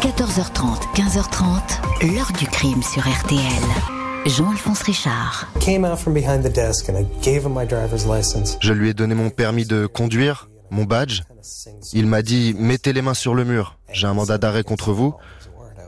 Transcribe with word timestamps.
14h30, 0.00 0.94
15h30, 0.94 2.14
l'heure 2.14 2.32
du 2.38 2.46
crime 2.46 2.82
sur 2.82 3.02
RTL. 3.02 3.38
Jean-Alphonse 4.24 4.80
Richard. 4.80 5.46
Je 8.60 8.72
lui 8.72 8.88
ai 8.88 8.94
donné 8.94 9.14
mon 9.14 9.28
permis 9.28 9.66
de 9.66 9.84
conduire, 9.84 10.48
mon 10.70 10.84
badge. 10.84 11.20
Il 11.92 12.06
m'a 12.06 12.22
dit 12.22 12.56
mettez 12.58 12.94
les 12.94 13.02
mains 13.02 13.12
sur 13.12 13.34
le 13.34 13.44
mur. 13.44 13.76
J'ai 13.92 14.06
un 14.06 14.14
mandat 14.14 14.38
d'arrêt 14.38 14.62
contre 14.62 14.94
vous. 14.94 15.14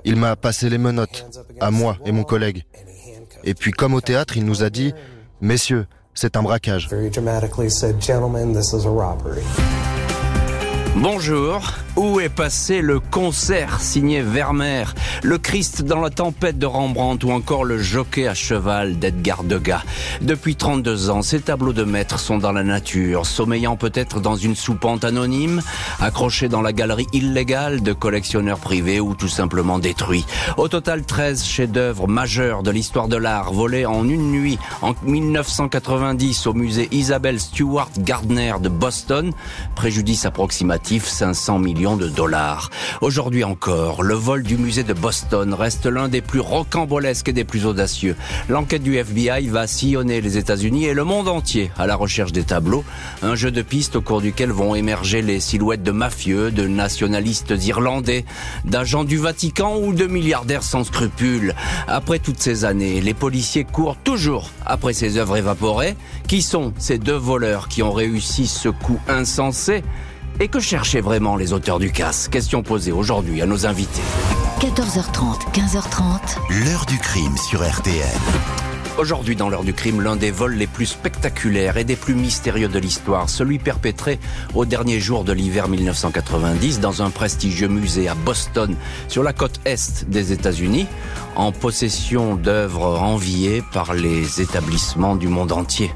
Il 0.04 0.16
m'a 0.16 0.36
passé 0.36 0.68
les 0.68 0.76
menottes, 0.76 1.26
à 1.60 1.70
moi 1.70 1.96
et 2.04 2.12
mon 2.12 2.24
collègue. 2.24 2.64
Et 3.44 3.54
puis 3.54 3.70
comme 3.70 3.94
au 3.94 4.02
théâtre, 4.02 4.36
il 4.36 4.44
nous 4.44 4.62
a 4.62 4.68
dit 4.68 4.92
messieurs, 5.40 5.86
c'est 6.12 6.36
un 6.36 6.42
braquage. 6.42 6.90
Bonjour, 10.96 11.72
où 11.96 12.20
est 12.20 12.28
passé 12.28 12.82
le 12.82 13.00
concert 13.00 13.80
signé 13.80 14.20
Vermeer, 14.20 14.94
le 15.22 15.38
Christ 15.38 15.82
dans 15.82 16.00
la 16.00 16.10
tempête 16.10 16.58
de 16.58 16.66
Rembrandt 16.66 17.26
ou 17.26 17.32
encore 17.32 17.64
le 17.64 17.78
jockey 17.78 18.28
à 18.28 18.34
cheval 18.34 18.98
d'Edgar 18.98 19.42
Degas? 19.42 19.84
Depuis 20.20 20.54
32 20.54 21.08
ans, 21.08 21.22
ces 21.22 21.40
tableaux 21.40 21.72
de 21.72 21.84
maître 21.84 22.20
sont 22.20 22.36
dans 22.36 22.52
la 22.52 22.62
nature, 22.62 23.24
sommeillant 23.24 23.76
peut-être 23.76 24.20
dans 24.20 24.36
une 24.36 24.54
soupente 24.54 25.02
anonyme, 25.02 25.62
accrochés 25.98 26.50
dans 26.50 26.60
la 26.60 26.74
galerie 26.74 27.06
illégale 27.14 27.82
de 27.82 27.94
collectionneurs 27.94 28.58
privés 28.58 29.00
ou 29.00 29.14
tout 29.14 29.28
simplement 29.28 29.78
détruits. 29.78 30.26
Au 30.58 30.68
total, 30.68 31.04
13 31.04 31.42
chefs-d'œuvre 31.42 32.06
majeurs 32.06 32.62
de 32.62 32.70
l'histoire 32.70 33.08
de 33.08 33.16
l'art 33.16 33.54
volés 33.54 33.86
en 33.86 34.06
une 34.06 34.30
nuit 34.30 34.58
en 34.82 34.92
1990 35.04 36.46
au 36.46 36.52
musée 36.52 36.88
Isabelle 36.92 37.40
Stewart 37.40 37.90
Gardner 37.98 38.52
de 38.60 38.68
Boston, 38.68 39.32
préjudice 39.74 40.26
approximatif 40.26 40.81
500 40.84 41.58
millions 41.58 41.96
de 41.96 42.08
dollars. 42.08 42.70
Aujourd'hui 43.00 43.44
encore, 43.44 44.02
le 44.02 44.14
vol 44.14 44.42
du 44.42 44.58
musée 44.58 44.82
de 44.82 44.92
Boston 44.92 45.54
reste 45.54 45.86
l'un 45.86 46.08
des 46.08 46.20
plus 46.20 46.40
rocambolesques 46.40 47.28
et 47.28 47.32
des 47.32 47.44
plus 47.44 47.66
audacieux. 47.66 48.16
L'enquête 48.48 48.82
du 48.82 48.96
FBI 48.96 49.48
va 49.48 49.66
sillonner 49.66 50.20
les 50.20 50.38
États-Unis 50.38 50.86
et 50.86 50.94
le 50.94 51.04
monde 51.04 51.28
entier 51.28 51.70
à 51.78 51.86
la 51.86 51.94
recherche 51.96 52.32
des 52.32 52.42
tableaux, 52.42 52.84
un 53.22 53.34
jeu 53.34 53.50
de 53.50 53.62
pistes 53.62 53.96
au 53.96 54.02
cours 54.02 54.20
duquel 54.20 54.50
vont 54.50 54.74
émerger 54.74 55.22
les 55.22 55.40
silhouettes 55.40 55.82
de 55.82 55.92
mafieux, 55.92 56.50
de 56.50 56.66
nationalistes 56.66 57.54
irlandais, 57.64 58.24
d'agents 58.64 59.04
du 59.04 59.16
Vatican 59.16 59.78
ou 59.78 59.92
de 59.94 60.06
milliardaires 60.06 60.62
sans 60.64 60.84
scrupules. 60.84 61.54
Après 61.86 62.18
toutes 62.18 62.40
ces 62.40 62.64
années, 62.64 63.00
les 63.00 63.14
policiers 63.14 63.64
courent 63.64 63.96
toujours 63.96 64.50
après 64.66 64.92
ces 64.92 65.16
œuvres 65.16 65.36
évaporées. 65.36 65.96
Qui 66.28 66.42
sont 66.42 66.72
ces 66.78 66.98
deux 66.98 67.16
voleurs 67.16 67.68
qui 67.68 67.82
ont 67.82 67.92
réussi 67.92 68.46
ce 68.46 68.68
coup 68.68 68.98
insensé? 69.08 69.82
Et 70.40 70.48
que 70.48 70.60
cherchaient 70.60 71.00
vraiment 71.00 71.36
les 71.36 71.52
auteurs 71.52 71.78
du 71.78 71.92
casse 71.92 72.28
Question 72.28 72.62
posée 72.62 72.92
aujourd'hui 72.92 73.42
à 73.42 73.46
nos 73.46 73.66
invités. 73.66 74.02
14h30, 74.60 75.52
15h30. 75.52 76.64
L'heure 76.64 76.86
du 76.86 76.98
crime 76.98 77.36
sur 77.36 77.68
RTL. 77.68 78.06
Aujourd'hui, 78.98 79.36
dans 79.36 79.48
l'heure 79.48 79.64
du 79.64 79.72
crime, 79.72 80.02
l'un 80.02 80.16
des 80.16 80.30
vols 80.30 80.54
les 80.54 80.66
plus 80.66 80.84
spectaculaires 80.84 81.78
et 81.78 81.84
des 81.84 81.96
plus 81.96 82.14
mystérieux 82.14 82.68
de 82.68 82.78
l'histoire, 82.78 83.30
celui 83.30 83.58
perpétré 83.58 84.20
au 84.54 84.66
dernier 84.66 85.00
jour 85.00 85.24
de 85.24 85.32
l'hiver 85.32 85.68
1990 85.68 86.78
dans 86.80 87.02
un 87.02 87.08
prestigieux 87.08 87.68
musée 87.68 88.08
à 88.08 88.14
Boston, 88.14 88.76
sur 89.08 89.22
la 89.22 89.32
côte 89.32 89.60
est 89.64 90.04
des 90.10 90.32
États-Unis, 90.32 90.86
en 91.36 91.52
possession 91.52 92.36
d'œuvres 92.36 93.00
enviées 93.00 93.62
par 93.72 93.94
les 93.94 94.42
établissements 94.42 95.16
du 95.16 95.28
monde 95.28 95.52
entier. 95.52 95.90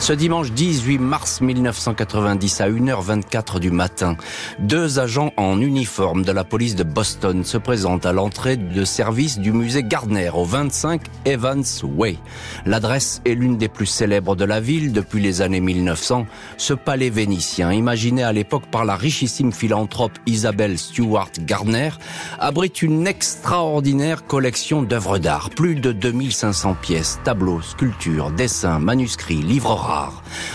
Ce 0.00 0.14
dimanche 0.14 0.50
18 0.52 0.98
mars 0.98 1.42
1990 1.42 2.62
à 2.62 2.70
1h24 2.70 3.60
du 3.60 3.70
matin, 3.70 4.16
deux 4.58 4.98
agents 4.98 5.30
en 5.36 5.60
uniforme 5.60 6.24
de 6.24 6.32
la 6.32 6.42
police 6.42 6.74
de 6.74 6.84
Boston 6.84 7.44
se 7.44 7.58
présentent 7.58 8.06
à 8.06 8.14
l'entrée 8.14 8.56
de 8.56 8.84
service 8.86 9.38
du 9.38 9.52
musée 9.52 9.82
Gardner 9.82 10.30
au 10.32 10.46
25 10.46 11.02
Evans 11.26 11.62
Way. 11.82 12.16
L'adresse 12.64 13.20
est 13.26 13.34
l'une 13.34 13.58
des 13.58 13.68
plus 13.68 13.84
célèbres 13.84 14.36
de 14.36 14.46
la 14.46 14.58
ville 14.58 14.92
depuis 14.92 15.20
les 15.20 15.42
années 15.42 15.60
1900. 15.60 16.26
Ce 16.56 16.72
palais 16.72 17.10
vénitien, 17.10 17.70
imaginé 17.70 18.22
à 18.22 18.32
l'époque 18.32 18.70
par 18.70 18.86
la 18.86 18.96
richissime 18.96 19.52
philanthrope 19.52 20.18
Isabelle 20.24 20.78
Stewart 20.78 21.30
Gardner, 21.40 21.90
abrite 22.38 22.80
une 22.80 23.06
extraordinaire 23.06 24.24
collection 24.24 24.82
d'œuvres 24.82 25.18
d'art. 25.18 25.50
Plus 25.50 25.74
de 25.74 25.92
2500 25.92 26.74
pièces, 26.80 27.20
tableaux, 27.22 27.60
sculptures, 27.60 28.30
dessins, 28.30 28.78
manuscrits, 28.78 29.42
livres 29.42 29.89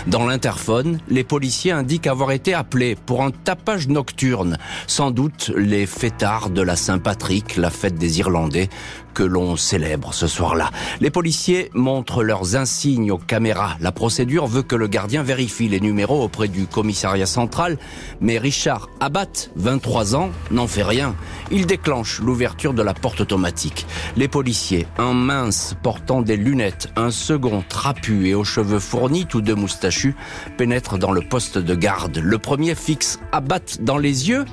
dans 0.07 0.25
l'interphone, 0.25 0.99
les 1.09 1.23
policiers 1.23 1.71
indiquent 1.71 2.07
avoir 2.07 2.31
été 2.31 2.53
appelés 2.53 2.95
pour 2.95 3.23
un 3.23 3.31
tapage 3.31 3.87
nocturne. 3.87 4.57
Sans 4.87 5.11
doute 5.11 5.51
les 5.55 5.85
fêtards 5.85 6.49
de 6.49 6.61
la 6.61 6.75
Saint-Patrick, 6.75 7.55
la 7.57 7.69
fête 7.69 7.95
des 7.95 8.19
Irlandais, 8.19 8.69
que 9.15 9.23
l'on 9.23 9.55
célèbre 9.55 10.13
ce 10.13 10.27
soir-là. 10.27 10.69
Les 10.99 11.09
policiers 11.09 11.71
montrent 11.73 12.21
leurs 12.21 12.55
insignes 12.57 13.11
aux 13.11 13.17
caméras. 13.17 13.77
La 13.79 13.93
procédure 13.93 14.45
veut 14.45 14.61
que 14.61 14.75
le 14.75 14.87
gardien 14.87 15.23
vérifie 15.23 15.69
les 15.69 15.79
numéros 15.79 16.21
auprès 16.21 16.49
du 16.49 16.67
commissariat 16.67 17.25
central, 17.25 17.77
mais 18.19 18.37
Richard 18.37 18.89
Abat, 18.99 19.49
23 19.55 20.15
ans, 20.15 20.29
n'en 20.51 20.67
fait 20.67 20.83
rien. 20.83 21.15
Il 21.49 21.65
déclenche 21.65 22.19
l'ouverture 22.19 22.73
de 22.73 22.83
la 22.83 22.93
porte 22.93 23.21
automatique. 23.21 23.87
Les 24.17 24.27
policiers, 24.27 24.85
un 24.97 25.13
mince 25.13 25.75
portant 25.81 26.21
des 26.21 26.37
lunettes, 26.37 26.89
un 26.97 27.09
second 27.09 27.63
trapu 27.67 28.27
et 28.27 28.35
aux 28.35 28.43
cheveux 28.43 28.79
fournis, 28.79 29.24
tous 29.25 29.41
deux 29.41 29.55
moustachus, 29.55 30.15
pénètrent 30.57 30.97
dans 30.97 31.11
le 31.11 31.21
poste 31.21 31.57
de 31.57 31.75
garde. 31.75 32.17
Le 32.17 32.37
premier 32.37 32.75
fixe 32.75 33.19
Abat 33.31 33.79
dans 33.81 33.97
les 33.97 34.29
yeux 34.29 34.45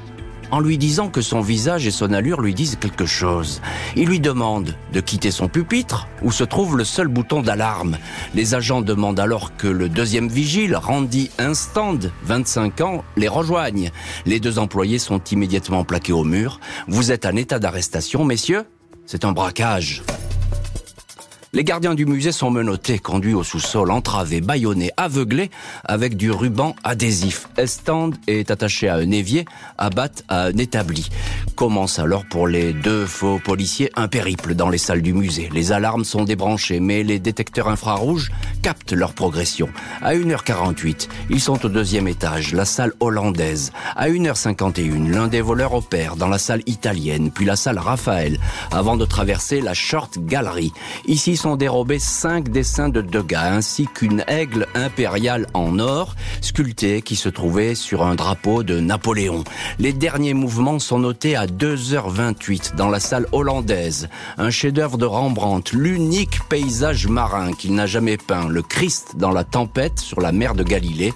en 0.52 0.60
lui 0.60 0.78
disant 0.78 1.08
que 1.08 1.22
son 1.22 1.40
visage 1.40 1.86
et 1.86 1.90
son 1.90 2.12
allure 2.12 2.40
lui 2.42 2.54
disent 2.54 2.76
quelque 2.76 3.06
chose. 3.06 3.60
Il 3.96 4.06
lui 4.08 4.20
demande 4.20 4.76
de 4.92 5.00
quitter 5.00 5.30
son 5.30 5.48
pupitre 5.48 6.06
où 6.20 6.30
se 6.30 6.44
trouve 6.44 6.76
le 6.76 6.84
seul 6.84 7.08
bouton 7.08 7.40
d'alarme. 7.40 7.96
Les 8.34 8.54
agents 8.54 8.82
demandent 8.82 9.18
alors 9.18 9.56
que 9.56 9.66
le 9.66 9.88
deuxième 9.88 10.28
vigile, 10.28 10.76
Randy 10.76 11.30
Instand, 11.38 12.12
25 12.24 12.80
ans, 12.82 13.02
les 13.16 13.28
rejoigne. 13.28 13.90
Les 14.26 14.40
deux 14.40 14.58
employés 14.58 14.98
sont 14.98 15.24
immédiatement 15.24 15.84
plaqués 15.84 16.12
au 16.12 16.22
mur. 16.22 16.60
Vous 16.86 17.10
êtes 17.10 17.24
en 17.24 17.34
état 17.34 17.58
d'arrestation, 17.58 18.24
messieurs 18.26 18.64
C'est 19.06 19.24
un 19.24 19.32
braquage. 19.32 20.02
Les 21.54 21.64
gardiens 21.64 21.94
du 21.94 22.06
musée 22.06 22.32
sont 22.32 22.50
menottés, 22.50 22.98
conduits 22.98 23.34
au 23.34 23.42
sous-sol, 23.44 23.90
entravés, 23.90 24.40
bâillonnés, 24.40 24.90
aveuglés, 24.96 25.50
avec 25.84 26.16
du 26.16 26.30
ruban 26.30 26.74
adhésif. 26.82 27.46
Estand 27.58 28.12
est 28.26 28.50
attaché 28.50 28.88
à 28.88 28.94
un 28.94 29.10
évier, 29.10 29.44
Abat 29.76 30.12
à 30.28 30.44
un 30.44 30.56
établi. 30.56 31.10
Commence 31.54 31.98
alors 31.98 32.24
pour 32.24 32.48
les 32.48 32.72
deux 32.72 33.04
faux 33.04 33.38
policiers 33.38 33.90
un 33.96 34.08
périple 34.08 34.54
dans 34.54 34.70
les 34.70 34.78
salles 34.78 35.02
du 35.02 35.12
musée. 35.12 35.50
Les 35.52 35.72
alarmes 35.72 36.04
sont 36.04 36.24
débranchées, 36.24 36.80
mais 36.80 37.02
les 37.02 37.18
détecteurs 37.18 37.68
infrarouges 37.68 38.32
captent 38.62 38.94
leur 38.94 39.12
progression. 39.12 39.68
À 40.00 40.14
1h48, 40.14 41.08
ils 41.28 41.40
sont 41.40 41.66
au 41.66 41.68
deuxième 41.68 42.08
étage, 42.08 42.54
la 42.54 42.64
salle 42.64 42.94
hollandaise. 42.98 43.72
À 43.94 44.08
1h51, 44.08 45.10
l'un 45.10 45.28
des 45.28 45.42
voleurs 45.42 45.74
opère 45.74 46.16
dans 46.16 46.28
la 46.28 46.38
salle 46.38 46.62
italienne, 46.64 47.30
puis 47.30 47.44
la 47.44 47.56
salle 47.56 47.78
Raphaël, 47.78 48.40
avant 48.70 48.96
de 48.96 49.04
traverser 49.04 49.60
la 49.60 49.74
Short 49.74 50.18
Gallery. 50.18 50.72
Sont 51.42 51.56
dérobés 51.56 51.98
cinq 51.98 52.50
dessins 52.50 52.88
de 52.88 53.00
Degas, 53.00 53.50
ainsi 53.50 53.88
qu'une 53.92 54.22
aigle 54.28 54.68
impériale 54.76 55.48
en 55.54 55.80
or, 55.80 56.14
sculptée 56.40 57.02
qui 57.02 57.16
se 57.16 57.28
trouvait 57.28 57.74
sur 57.74 58.04
un 58.04 58.14
drapeau 58.14 58.62
de 58.62 58.78
Napoléon. 58.78 59.42
Les 59.80 59.92
derniers 59.92 60.34
mouvements 60.34 60.78
sont 60.78 61.00
notés 61.00 61.34
à 61.34 61.46
2h28 61.46 62.76
dans 62.76 62.88
la 62.88 63.00
salle 63.00 63.26
hollandaise. 63.32 64.08
Un 64.38 64.50
chef-d'œuvre 64.50 64.98
de 64.98 65.04
Rembrandt, 65.04 65.76
l'unique 65.76 66.38
paysage 66.48 67.08
marin 67.08 67.52
qu'il 67.54 67.74
n'a 67.74 67.86
jamais 67.86 68.18
peint, 68.18 68.46
le 68.46 68.62
Christ 68.62 69.16
dans 69.16 69.32
la 69.32 69.42
tempête 69.42 69.98
sur 69.98 70.20
la 70.20 70.30
mer 70.30 70.54
de 70.54 70.62
Galilée 70.62 71.12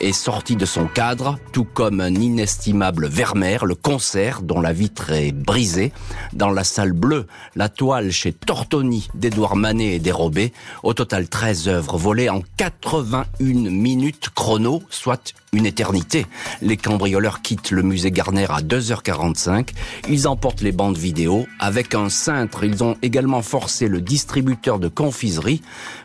est 0.00 0.12
sorti 0.12 0.56
de 0.56 0.66
son 0.66 0.86
cadre, 0.86 1.38
tout 1.52 1.64
comme 1.64 2.00
un 2.00 2.14
inestimable 2.14 3.06
Vermeer, 3.06 3.64
le 3.64 3.74
concert 3.74 4.42
dont 4.42 4.60
la 4.60 4.72
vitre 4.72 5.10
est 5.12 5.32
brisée. 5.32 5.92
Dans 6.32 6.50
la 6.50 6.64
salle 6.64 6.92
bleue, 6.92 7.26
la 7.54 7.68
toile 7.68 8.10
chez 8.10 8.32
Tortoni 8.32 9.08
d'Edouard 9.14 9.56
Manet 9.56 9.96
est 9.96 9.98
dérobée. 9.98 10.52
Au 10.82 10.94
total, 10.94 11.28
13 11.28 11.68
œuvres 11.68 11.98
volées 11.98 12.28
en 12.28 12.42
81 12.56 13.70
minutes 13.70 14.30
chrono, 14.34 14.82
soit 14.90 15.34
une 15.52 15.66
éternité. 15.66 16.26
Les 16.60 16.76
cambrioleurs 16.76 17.42
quittent 17.42 17.70
le 17.70 17.82
musée 17.82 18.10
Garner 18.10 18.46
à 18.50 18.60
2h45. 18.60 19.70
Ils 20.08 20.28
emportent 20.28 20.60
les 20.60 20.72
bandes 20.72 20.98
vidéo. 20.98 21.46
Avec 21.58 21.94
un 21.94 22.08
cintre, 22.08 22.64
ils 22.64 22.84
ont 22.84 22.96
également 23.02 23.42
forcé 23.42 23.88
le 23.88 24.00
distributeur 24.00 24.78
de 24.78 24.88
confiserie 24.88 25.62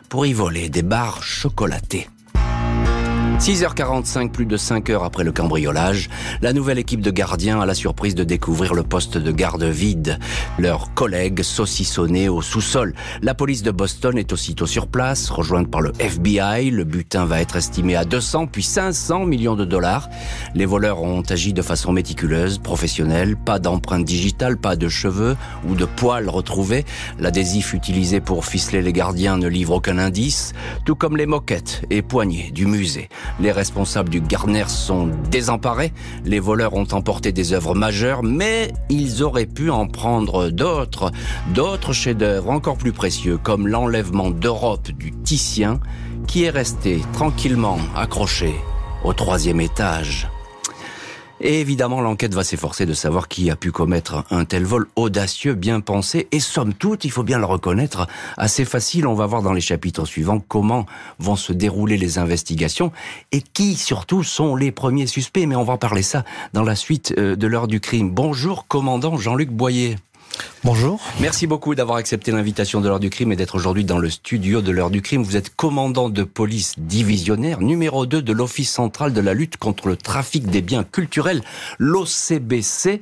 pour 0.08 0.26
y 0.26 0.32
voler 0.32 0.68
des 0.68 0.82
barres 0.82 1.22
chocolatées. 1.22 2.08
6h45, 3.38 4.30
plus 4.30 4.46
de 4.46 4.56
5 4.56 4.90
heures 4.90 5.02
après 5.02 5.24
le 5.24 5.32
cambriolage, 5.32 6.08
la 6.42 6.52
nouvelle 6.52 6.78
équipe 6.78 7.00
de 7.00 7.10
gardiens 7.10 7.60
a 7.60 7.66
la 7.66 7.74
surprise 7.74 8.14
de 8.14 8.22
découvrir 8.22 8.72
le 8.74 8.84
poste 8.84 9.18
de 9.18 9.32
garde 9.32 9.64
vide. 9.64 10.18
Leurs 10.58 10.94
collègues 10.94 11.42
saucissonnés 11.42 12.28
au 12.28 12.40
sous-sol. 12.40 12.94
La 13.20 13.34
police 13.34 13.62
de 13.62 13.72
Boston 13.72 14.16
est 14.16 14.32
aussitôt 14.32 14.66
sur 14.66 14.86
place, 14.86 15.28
rejointe 15.28 15.68
par 15.68 15.80
le 15.80 15.92
FBI. 15.98 16.70
Le 16.70 16.84
butin 16.84 17.24
va 17.24 17.40
être 17.40 17.56
estimé 17.56 17.96
à 17.96 18.04
200 18.04 18.46
puis 18.46 18.62
500 18.62 19.26
millions 19.26 19.56
de 19.56 19.64
dollars. 19.64 20.08
Les 20.54 20.66
voleurs 20.66 21.02
ont 21.02 21.22
agi 21.22 21.52
de 21.52 21.62
façon 21.62 21.92
méticuleuse, 21.92 22.58
professionnelle. 22.58 23.36
Pas 23.36 23.58
d'empreinte 23.58 24.04
digitale, 24.04 24.56
pas 24.56 24.76
de 24.76 24.88
cheveux 24.88 25.36
ou 25.68 25.74
de 25.74 25.84
poils 25.84 26.28
retrouvés. 26.28 26.84
L'adhésif 27.18 27.74
utilisé 27.74 28.20
pour 28.20 28.44
ficeler 28.44 28.82
les 28.82 28.92
gardiens 28.92 29.36
ne 29.36 29.48
livre 29.48 29.74
aucun 29.74 29.98
indice, 29.98 30.52
tout 30.84 30.94
comme 30.94 31.16
les 31.16 31.26
moquettes 31.26 31.82
et 31.90 32.02
poignées 32.02 32.50
du 32.52 32.66
musée. 32.66 33.08
Les 33.40 33.52
responsables 33.52 34.10
du 34.10 34.20
Garner 34.20 34.64
sont 34.68 35.10
désemparés. 35.30 35.92
Les 36.24 36.40
voleurs 36.40 36.74
ont 36.74 36.86
emporté 36.92 37.32
des 37.32 37.52
œuvres 37.52 37.74
majeures, 37.74 38.22
mais 38.22 38.72
ils 38.88 39.22
auraient 39.22 39.46
pu 39.46 39.70
en 39.70 39.86
prendre 39.86 40.50
d'autres, 40.50 41.10
d'autres 41.54 41.92
chefs-d'œuvre 41.92 42.50
encore 42.50 42.76
plus 42.76 42.92
précieux, 42.92 43.38
comme 43.38 43.66
l'enlèvement 43.66 44.30
d'Europe 44.30 44.90
du 44.90 45.12
Titien, 45.12 45.80
qui 46.26 46.44
est 46.44 46.50
resté 46.50 47.00
tranquillement 47.12 47.78
accroché 47.96 48.54
au 49.04 49.12
troisième 49.12 49.60
étage. 49.60 50.28
Et 51.44 51.60
évidemment, 51.60 52.00
l'enquête 52.00 52.34
va 52.34 52.44
s'efforcer 52.44 52.86
de 52.86 52.94
savoir 52.94 53.26
qui 53.26 53.50
a 53.50 53.56
pu 53.56 53.72
commettre 53.72 54.24
un 54.30 54.44
tel 54.44 54.64
vol 54.64 54.86
audacieux, 54.94 55.54
bien 55.54 55.80
pensé, 55.80 56.28
et 56.30 56.38
somme 56.38 56.72
toute, 56.72 57.04
il 57.04 57.10
faut 57.10 57.24
bien 57.24 57.38
le 57.38 57.44
reconnaître, 57.44 58.06
assez 58.36 58.64
facile. 58.64 59.08
On 59.08 59.14
va 59.14 59.26
voir 59.26 59.42
dans 59.42 59.52
les 59.52 59.60
chapitres 59.60 60.04
suivants 60.04 60.38
comment 60.38 60.86
vont 61.18 61.34
se 61.34 61.52
dérouler 61.52 61.96
les 61.96 62.18
investigations 62.18 62.92
et 63.32 63.42
qui, 63.42 63.74
surtout, 63.74 64.22
sont 64.22 64.54
les 64.54 64.70
premiers 64.70 65.08
suspects. 65.08 65.46
Mais 65.46 65.56
on 65.56 65.64
va 65.64 65.78
parler 65.78 66.02
ça 66.02 66.24
dans 66.52 66.62
la 66.62 66.76
suite 66.76 67.12
euh, 67.18 67.34
de 67.34 67.46
l'heure 67.48 67.66
du 67.66 67.80
crime. 67.80 68.10
Bonjour, 68.10 68.68
commandant 68.68 69.16
Jean-Luc 69.16 69.50
Boyer. 69.50 69.96
Bonjour. 70.64 71.00
Merci 71.20 71.46
beaucoup 71.46 71.74
d'avoir 71.74 71.98
accepté 71.98 72.30
l'invitation 72.30 72.80
de 72.80 72.88
l'heure 72.88 73.00
du 73.00 73.10
crime 73.10 73.32
et 73.32 73.36
d'être 73.36 73.56
aujourd'hui 73.56 73.84
dans 73.84 73.98
le 73.98 74.08
studio 74.08 74.62
de 74.62 74.70
l'heure 74.70 74.90
du 74.90 75.02
crime. 75.02 75.22
Vous 75.22 75.36
êtes 75.36 75.54
commandant 75.54 76.08
de 76.08 76.22
police 76.22 76.74
divisionnaire 76.78 77.60
numéro 77.60 78.06
2 78.06 78.22
de 78.22 78.32
l'Office 78.32 78.70
central 78.70 79.12
de 79.12 79.20
la 79.20 79.34
lutte 79.34 79.56
contre 79.56 79.88
le 79.88 79.96
trafic 79.96 80.46
des 80.46 80.62
biens 80.62 80.84
culturels, 80.84 81.42
l'OCBC. 81.78 83.00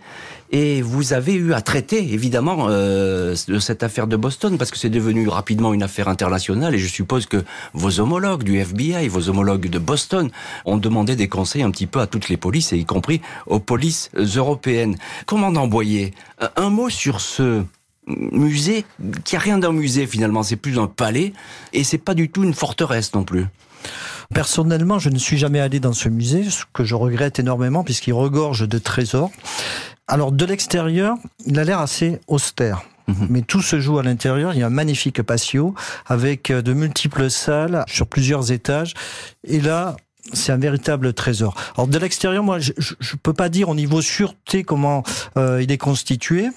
Et 0.53 0.83
vous 0.83 1.13
avez 1.13 1.35
eu 1.35 1.53
à 1.53 1.61
traiter, 1.61 2.13
évidemment, 2.13 2.67
euh, 2.69 3.37
de 3.47 3.59
cette 3.61 3.85
affaire 3.85 4.09
de 4.09 4.17
Boston, 4.17 4.59
parce 4.59 4.73
que 4.73 4.79
c'est 4.79 4.91
devenu 4.91 5.29
rapidement 5.29 5.73
une 5.73 5.83
affaire 5.83 6.09
internationale, 6.09 6.75
et 6.75 6.79
je 6.79 6.89
suppose 6.89 7.27
que 7.27 7.45
vos 7.73 8.01
homologues 8.01 8.43
du 8.43 8.59
FBI, 8.59 9.07
vos 9.07 9.29
homologues 9.29 9.69
de 9.69 9.79
Boston, 9.79 10.31
ont 10.65 10.77
demandé 10.77 11.15
des 11.15 11.29
conseils 11.29 11.63
un 11.63 11.71
petit 11.71 11.87
peu 11.87 12.01
à 12.01 12.09
toutes 12.09 12.29
les 12.29 12.37
polices, 12.37 12.73
et 12.73 12.79
y 12.79 12.85
compris 12.85 13.21
aux 13.47 13.61
polices 13.61 14.11
européennes. 14.15 14.97
Commandant 15.27 15.69
Boyer, 15.69 16.15
un 16.57 16.71
mot 16.71 16.91
sur 16.91 17.21
ce 17.21 17.63
musée, 18.09 18.85
qui 19.25 19.37
a 19.37 19.39
rien 19.39 19.59
d'un 19.59 19.73
musée 19.73 20.07
finalement, 20.07 20.43
c'est 20.43 20.57
plus 20.57 20.79
un 20.79 20.89
palais, 20.89 21.33
et 21.73 21.85
c'est 21.85 21.99
pas 21.99 22.15
du 22.15 22.29
tout 22.29 22.43
une 22.43 22.55
forteresse 22.55 23.15
non 23.15 23.23
plus? 23.23 23.47
Personnellement, 24.35 24.99
je 25.01 25.11
ne 25.11 25.19
suis 25.19 25.39
jamais 25.39 25.59
allé 25.59 25.81
dans 25.81 25.93
ce 25.93 26.09
musée, 26.09 26.49
ce 26.51 26.65
que 26.73 26.85
je 26.85 26.95
regrette 26.95 27.41
énormément 27.41 27.83
puisqu'il 27.83 28.13
regorge 28.13 28.69
de 28.69 28.79
trésors. 28.79 29.31
Alors 30.11 30.33
de 30.33 30.45
l'extérieur, 30.45 31.17
il 31.47 31.57
a 31.61 31.65
l'air 31.65 31.79
assez 31.79 32.21
austère. 32.27 32.83
Mhm. 33.07 33.27
Mais 33.31 33.43
tout 33.43 33.63
se 33.63 33.79
joue 33.79 33.99
à 33.99 34.03
l'intérieur. 34.03 34.55
Il 34.55 34.61
y 34.61 34.63
a 34.65 34.67
un 34.67 34.71
magnifique 34.71 35.23
patio 35.23 35.75
avec 36.07 36.51
de 36.51 36.73
multiples 36.73 37.31
salles 37.31 37.85
sur 37.87 38.09
plusieurs 38.09 38.51
étages. 38.51 38.95
Et 39.45 39.61
là, 39.61 39.97
c'est 40.33 40.53
un 40.53 40.59
véritable 40.59 41.13
trésor. 41.13 41.55
Alors 41.77 41.89
de 41.89 41.99
l'extérieur, 41.99 42.43
moi, 42.43 42.59
je, 42.59 42.73
je 42.79 43.17
peux 43.17 43.33
pas 43.33 43.49
dire 43.49 43.69
au 43.69 43.75
niveau 43.75 44.01
sûreté 44.03 44.65
comment 44.65 45.03
euh, 45.37 45.63
il 45.63 45.71
est 45.73 45.79
constitué. 45.79 46.49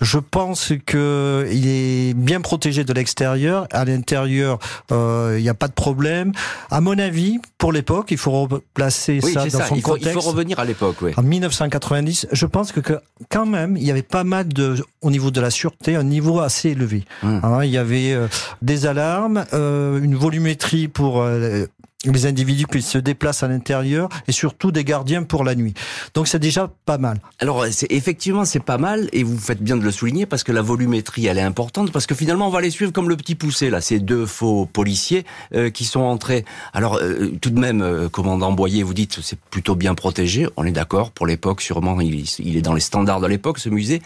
Je 0.00 0.18
pense 0.18 0.72
que 0.84 1.48
il 1.50 1.66
est 1.66 2.14
bien 2.14 2.40
protégé 2.40 2.84
de 2.84 2.92
l'extérieur. 2.92 3.66
À 3.72 3.84
l'intérieur, 3.84 4.58
euh, 4.92 5.36
il 5.38 5.42
n'y 5.42 5.48
a 5.48 5.54
pas 5.54 5.68
de 5.68 5.72
problème. 5.72 6.32
À 6.70 6.80
mon 6.80 6.98
avis, 6.98 7.38
pour 7.58 7.72
l'époque, 7.72 8.10
il 8.10 8.18
faut 8.18 8.32
replacer 8.32 9.20
ça 9.20 9.46
dans 9.46 9.50
son 9.50 9.74
il 9.74 9.82
faut, 9.82 9.92
contexte. 9.92 10.10
Il 10.10 10.12
faut 10.12 10.30
revenir 10.30 10.58
à 10.58 10.64
l'époque, 10.64 10.96
oui. 11.02 11.12
En 11.16 11.22
1990, 11.22 12.28
je 12.30 12.46
pense 12.46 12.72
que, 12.72 12.80
que, 12.80 12.94
quand 13.30 13.46
même, 13.46 13.76
il 13.76 13.84
y 13.84 13.90
avait 13.90 14.02
pas 14.02 14.24
mal 14.24 14.48
de, 14.48 14.76
au 15.00 15.10
niveau 15.10 15.30
de 15.30 15.40
la 15.40 15.50
sûreté, 15.50 15.96
un 15.96 16.04
niveau 16.04 16.40
assez 16.40 16.70
élevé. 16.70 17.04
Hum. 17.22 17.40
Hein, 17.42 17.64
il 17.64 17.70
y 17.70 17.78
avait 17.78 18.12
euh, 18.12 18.28
des 18.62 18.86
alarmes, 18.86 19.44
euh, 19.52 20.00
une 20.02 20.14
volumétrie 20.14 20.88
pour 20.88 21.22
euh, 21.22 21.66
les 22.04 22.26
individus 22.26 22.66
qui 22.66 22.82
se 22.82 22.98
déplacent 22.98 23.42
à 23.42 23.48
l'intérieur 23.48 24.08
et 24.28 24.32
surtout 24.32 24.70
des 24.70 24.84
gardiens 24.84 25.22
pour 25.22 25.44
la 25.44 25.54
nuit. 25.54 25.74
Donc 26.14 26.28
c'est 26.28 26.38
déjà 26.38 26.70
pas 26.84 26.98
mal. 26.98 27.18
Alors 27.40 27.66
c'est 27.70 27.90
effectivement 27.90 28.44
c'est 28.44 28.60
pas 28.60 28.78
mal 28.78 29.08
et 29.12 29.22
vous 29.22 29.38
faites 29.38 29.62
bien 29.62 29.76
de 29.76 29.82
le 29.82 29.90
souligner 29.90 30.26
parce 30.26 30.44
que 30.44 30.52
la 30.52 30.62
volumétrie 30.62 31.26
elle 31.26 31.38
est 31.38 31.42
importante 31.42 31.90
parce 31.92 32.06
que 32.06 32.14
finalement 32.14 32.48
on 32.48 32.50
va 32.50 32.60
les 32.60 32.70
suivre 32.70 32.92
comme 32.92 33.08
le 33.08 33.16
petit 33.16 33.34
poussé 33.34 33.70
là, 33.70 33.80
ces 33.80 33.98
deux 33.98 34.26
faux 34.26 34.66
policiers 34.66 35.24
euh, 35.54 35.70
qui 35.70 35.84
sont 35.84 36.00
entrés. 36.00 36.44
Alors 36.72 36.96
euh, 36.96 37.32
tout 37.40 37.50
de 37.50 37.58
même 37.58 37.82
euh, 37.82 38.08
commandant 38.08 38.52
Boyer, 38.52 38.82
vous 38.82 38.94
dites 38.94 39.20
c'est 39.22 39.38
plutôt 39.38 39.74
bien 39.74 39.94
protégé, 39.94 40.46
on 40.56 40.64
est 40.64 40.72
d'accord 40.72 41.10
pour 41.10 41.26
l'époque 41.26 41.60
sûrement 41.60 42.00
il, 42.00 42.24
il 42.38 42.56
est 42.56 42.62
dans 42.62 42.74
les 42.74 42.80
standards 42.80 43.20
de 43.20 43.26
l'époque 43.26 43.58
ce 43.58 43.68
musée. 43.68 44.02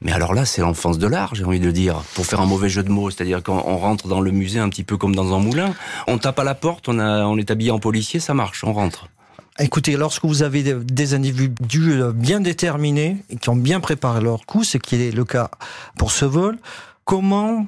Mais 0.00 0.12
alors 0.12 0.34
là, 0.34 0.44
c'est 0.44 0.60
l'enfance 0.60 0.98
de 0.98 1.06
l'art, 1.06 1.34
j'ai 1.34 1.44
envie 1.44 1.60
de 1.60 1.70
dire, 1.70 2.02
pour 2.14 2.26
faire 2.26 2.40
un 2.40 2.46
mauvais 2.46 2.68
jeu 2.68 2.82
de 2.82 2.90
mots. 2.90 3.10
C'est-à-dire 3.10 3.42
qu'on 3.42 3.76
rentre 3.76 4.06
dans 4.08 4.20
le 4.20 4.30
musée 4.30 4.60
un 4.60 4.68
petit 4.68 4.84
peu 4.84 4.96
comme 4.96 5.14
dans 5.14 5.34
un 5.34 5.38
moulin. 5.38 5.74
On 6.06 6.18
tape 6.18 6.38
à 6.38 6.44
la 6.44 6.54
porte, 6.54 6.88
on, 6.88 7.38
est 7.38 7.50
habillé 7.50 7.70
en 7.70 7.78
policier, 7.78 8.20
ça 8.20 8.34
marche, 8.34 8.64
on 8.64 8.72
rentre. 8.72 9.08
Écoutez, 9.58 9.96
lorsque 9.96 10.24
vous 10.24 10.42
avez 10.42 10.62
des 10.62 11.14
individus 11.14 12.02
bien 12.12 12.40
déterminés 12.40 13.18
qui 13.40 13.48
ont 13.50 13.56
bien 13.56 13.80
préparé 13.80 14.20
leur 14.20 14.46
coup, 14.46 14.64
ce 14.64 14.78
qui 14.78 14.96
est 14.96 15.12
le 15.12 15.24
cas 15.24 15.50
pour 15.96 16.10
ce 16.10 16.24
vol, 16.24 16.58
comment 17.04 17.66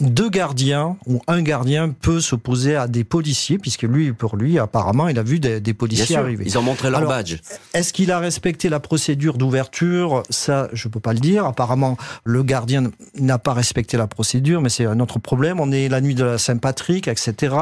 deux 0.00 0.30
gardiens 0.30 0.96
ou 1.06 1.20
un 1.26 1.42
gardien 1.42 1.90
peut 1.90 2.20
s'opposer 2.20 2.76
à 2.76 2.88
des 2.88 3.04
policiers, 3.04 3.58
puisque 3.58 3.82
lui, 3.82 4.12
pour 4.12 4.36
lui, 4.36 4.58
apparemment, 4.58 5.08
il 5.08 5.18
a 5.18 5.22
vu 5.22 5.38
des, 5.38 5.60
des 5.60 5.74
policiers 5.74 6.16
arriver. 6.16 6.44
Ils 6.46 6.58
ont 6.58 6.62
montré 6.62 6.90
leur 6.90 7.06
badge. 7.06 7.36
Est-ce 7.74 7.92
qu'il 7.92 8.10
a 8.10 8.18
respecté 8.18 8.68
la 8.68 8.80
procédure 8.80 9.36
d'ouverture? 9.36 10.22
Ça, 10.30 10.68
je 10.72 10.88
peux 10.88 11.00
pas 11.00 11.12
le 11.12 11.20
dire. 11.20 11.44
Apparemment, 11.44 11.96
le 12.24 12.42
gardien 12.42 12.90
n'a 13.18 13.38
pas 13.38 13.52
respecté 13.52 13.96
la 13.96 14.06
procédure, 14.06 14.62
mais 14.62 14.70
c'est 14.70 14.86
un 14.86 14.98
autre 15.00 15.18
problème. 15.18 15.60
On 15.60 15.70
est 15.70 15.88
la 15.88 16.00
nuit 16.00 16.14
de 16.14 16.24
la 16.24 16.38
Saint-Patrick, 16.38 17.08
etc. 17.08 17.54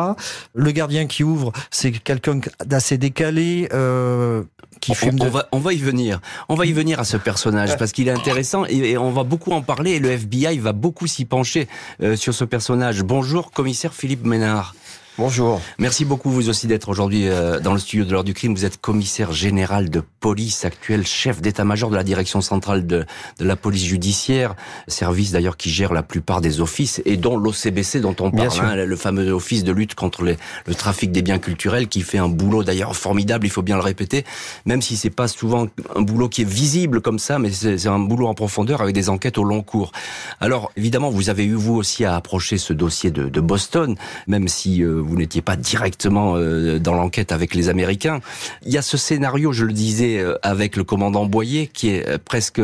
Le 0.55 0.71
gardien 0.71 1.07
qui 1.07 1.25
ouvre, 1.25 1.53
c'est 1.71 1.91
quelqu'un 1.91 2.41
d'assez 2.65 2.97
décalé. 2.97 3.69
Euh, 3.73 4.43
qui 4.81 4.93
on, 4.93 5.27
on, 5.27 5.29
va, 5.29 5.49
on 5.53 5.59
va 5.59 5.73
y 5.73 5.79
venir. 5.79 6.21
On 6.49 6.55
va 6.55 6.65
y 6.65 6.73
venir 6.73 7.01
à 7.01 7.05
ce 7.05 7.17
personnage 7.17 7.77
parce 7.77 7.93
qu'il 7.93 8.09
est 8.09 8.13
intéressant 8.13 8.65
et, 8.67 8.93
et, 8.93 8.99
on 8.99 9.11
va 9.11 9.25
beaucoup 9.25 9.53
en 9.53 9.61
parler 9.61 9.93
et 9.93 9.99
le 9.99 10.11
FBI 10.11 10.59
va 10.59 10.73
beaucoup 10.73 11.07
s'y 11.07 11.25
pencher. 11.25 11.69
Euh, 12.03 12.17
sur 12.21 12.35
ce 12.35 12.45
personnage. 12.45 13.03
Bonjour, 13.03 13.51
commissaire 13.51 13.95
Philippe 13.95 14.25
Ménard. 14.25 14.75
Bonjour. 15.21 15.61
Merci 15.79 16.07
beaucoup 16.07 16.31
vous 16.31 16.49
aussi 16.49 16.67
d'être 16.67 16.89
aujourd'hui 16.89 17.29
euh, 17.29 17.61
dans 17.61 17.75
le 17.75 17.79
studio 17.79 18.07
de 18.07 18.11
l'heure 18.11 18.25
du 18.25 18.33
crime. 18.33 18.55
Vous 18.55 18.65
êtes 18.65 18.81
commissaire 18.81 19.33
général 19.33 19.91
de 19.91 20.03
police, 20.19 20.65
actuel 20.65 21.07
chef 21.07 21.43
d'état-major 21.43 21.91
de 21.91 21.97
la 21.97 22.05
direction 22.05 22.41
centrale 22.41 22.87
de, 22.87 23.05
de, 23.39 23.45
la 23.45 23.55
police 23.55 23.85
judiciaire, 23.85 24.55
service 24.89 25.33
d'ailleurs 25.33 25.59
qui 25.59 25.69
gère 25.69 25.93
la 25.93 26.03
plupart 26.03 26.41
des 26.41 26.63
offices 26.63 27.03
et 27.05 27.19
dont 27.19 27.37
l'OCBC 27.37 28.01
dont 28.01 28.17
on 28.19 28.31
parle, 28.31 28.49
hein, 28.63 28.77
le 28.77 28.97
fameux 28.97 29.31
office 29.31 29.63
de 29.63 29.73
lutte 29.73 29.95
contre 29.95 30.23
les, 30.23 30.39
le 30.65 30.75
trafic 30.75 31.13
des 31.13 31.21
biens 31.21 31.39
culturels 31.39 31.89
qui 31.89 32.01
fait 32.01 32.17
un 32.17 32.31
boulot 32.31 32.65
d'ailleurs 32.65 32.97
formidable, 32.97 33.47
il 33.47 33.51
faut 33.51 33.61
bien 33.61 33.77
le 33.77 33.83
répéter, 33.83 34.25
même 34.65 34.81
si 34.81 34.97
c'est 34.97 35.11
pas 35.11 35.29
souvent 35.29 35.67
un 35.97 36.01
boulot 36.01 36.31
qui 36.31 36.43
est 36.43 36.51
visible 36.51 37.03
comme 37.03 37.19
ça, 37.19 37.39
mais 37.39 37.51
c'est 37.51 37.89
un 37.89 37.99
boulot 37.99 38.27
en 38.27 38.35
profondeur 38.35 38.81
avec 38.81 38.95
des 38.95 39.11
enquêtes 39.11 39.37
au 39.37 39.45
long 39.45 39.61
cours. 39.61 39.93
Alors 40.41 40.73
évidemment, 40.79 41.11
vous 41.11 41.29
avez 41.29 41.45
eu 41.45 41.57
vous 41.57 41.75
aussi 41.75 42.07
à 42.07 42.17
approcher 42.17 42.57
ce 42.57 42.73
dossier 42.73 43.11
de, 43.11 43.29
de 43.29 43.41
Boston, 43.43 43.97
même 44.27 44.49
si 44.49 44.83
euh, 44.83 45.10
vous 45.11 45.17
n'étiez 45.17 45.43
pas 45.43 45.57
directement 45.57 46.37
euh, 46.37 46.79
dans 46.79 46.95
l'enquête 46.95 47.33
avec 47.33 47.55
les 47.55 47.69
Américains. 47.69 48.21
Il 48.65 48.73
y 48.73 48.79
a 48.79 48.83
ce 48.83 48.97
scénario, 48.97 49.53
je 49.53 49.65
le 49.65 49.73
disais, 49.73 50.19
euh, 50.19 50.39
avec 50.43 50.77
le 50.77 50.85
commandant 50.85 51.27
Boyer, 51.27 51.67
qui 51.67 51.91
est 51.91 52.09
euh, 52.09 52.19
presque 52.25 52.63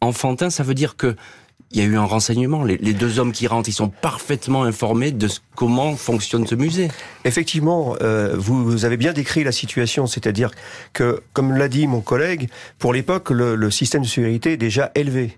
enfantin. 0.00 0.48
Ça 0.48 0.62
veut 0.62 0.74
dire 0.74 0.96
que 0.96 1.16
il 1.70 1.78
y 1.78 1.82
a 1.82 1.84
eu 1.84 1.98
un 1.98 2.04
renseignement. 2.04 2.64
Les, 2.64 2.78
deux 2.78 3.18
hommes 3.18 3.32
qui 3.32 3.46
rentrent, 3.46 3.68
ils 3.68 3.74
sont 3.74 3.90
parfaitement 3.90 4.62
informés 4.62 5.10
de 5.10 5.28
comment 5.54 5.96
fonctionne 5.96 6.46
ce 6.46 6.54
musée. 6.54 6.88
Effectivement, 7.26 7.94
vous, 8.32 8.64
vous, 8.64 8.86
avez 8.86 8.96
bien 8.96 9.12
décrit 9.12 9.44
la 9.44 9.52
situation, 9.52 10.06
c'est-à-dire 10.06 10.50
que, 10.94 11.20
comme 11.34 11.52
l'a 11.52 11.68
dit 11.68 11.86
mon 11.86 12.00
collègue, 12.00 12.48
pour 12.78 12.94
l'époque, 12.94 13.28
le, 13.28 13.54
le, 13.54 13.70
système 13.70 14.00
de 14.00 14.06
sécurité 14.06 14.52
est 14.52 14.56
déjà 14.56 14.92
élevé. 14.94 15.36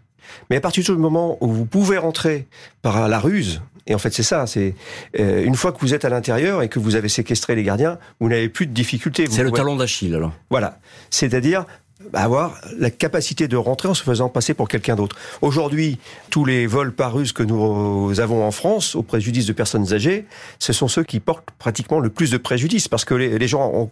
Mais 0.50 0.56
à 0.56 0.60
partir 0.60 0.84
du 0.84 0.92
moment 1.00 1.36
où 1.40 1.48
vous 1.48 1.66
pouvez 1.66 1.98
rentrer 1.98 2.46
par 2.80 3.08
la 3.08 3.18
ruse, 3.18 3.60
et 3.90 3.94
en 3.94 3.98
fait, 3.98 4.14
c'est 4.14 4.22
ça. 4.22 4.46
C'est 4.46 4.74
euh, 5.18 5.42
une 5.44 5.56
fois 5.56 5.72
que 5.72 5.80
vous 5.80 5.94
êtes 5.94 6.04
à 6.04 6.08
l'intérieur 6.08 6.62
et 6.62 6.68
que 6.68 6.78
vous 6.78 6.94
avez 6.94 7.08
séquestré 7.08 7.56
les 7.56 7.64
gardiens, 7.64 7.98
vous 8.20 8.28
n'avez 8.28 8.48
plus 8.48 8.66
de 8.66 8.72
difficultés. 8.72 9.26
C'est 9.28 9.42
le 9.42 9.50
talon 9.50 9.74
d'Achille, 9.74 10.14
alors. 10.14 10.32
Voilà. 10.48 10.78
C'est-à-dire, 11.10 11.66
avoir 12.12 12.56
la 12.78 12.90
capacité 12.92 13.48
de 13.48 13.56
rentrer 13.56 13.88
en 13.88 13.94
se 13.94 14.04
faisant 14.04 14.28
passer 14.28 14.54
pour 14.54 14.68
quelqu'un 14.68 14.94
d'autre. 14.94 15.16
Aujourd'hui, 15.42 15.98
tous 16.30 16.44
les 16.44 16.68
vols 16.68 16.92
par 16.92 17.14
ruse 17.14 17.32
que 17.32 17.42
nous 17.42 18.20
avons 18.20 18.44
en 18.44 18.52
France, 18.52 18.94
au 18.94 19.02
préjudice 19.02 19.46
de 19.46 19.52
personnes 19.52 19.92
âgées, 19.92 20.24
ce 20.60 20.72
sont 20.72 20.86
ceux 20.86 21.02
qui 21.02 21.18
portent 21.18 21.50
pratiquement 21.58 21.98
le 21.98 22.10
plus 22.10 22.30
de 22.30 22.38
préjudice, 22.38 22.86
parce 22.86 23.04
que 23.04 23.14
les, 23.14 23.48
gens 23.48 23.90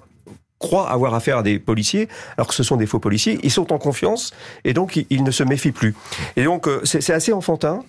croient 0.61 0.89
avoir 0.89 1.15
affaire 1.15 1.39
à 1.39 1.43
des 1.43 1.59
policiers, 1.59 2.09
alors 2.37 2.47
que 2.47 2.55
ce 2.55 2.63
sont 2.63 2.77
des 2.77 2.87
faux 2.87 3.01
policiers. 3.01 3.41
Ils 3.43 3.51
sont 3.51 3.73
en 3.73 3.79
confiance 3.79 4.33
et 4.65 4.75
donc 4.75 5.05
ils 5.11 5.25
ne 5.25 5.31
se 5.33 5.43
méfient 5.43 5.73
plus. 5.73 5.97
Et 6.37 6.45
donc 6.45 6.69
euh, 6.69 6.81
c'est 6.85 7.13
assez 7.13 7.33
enfantin. 7.33 7.83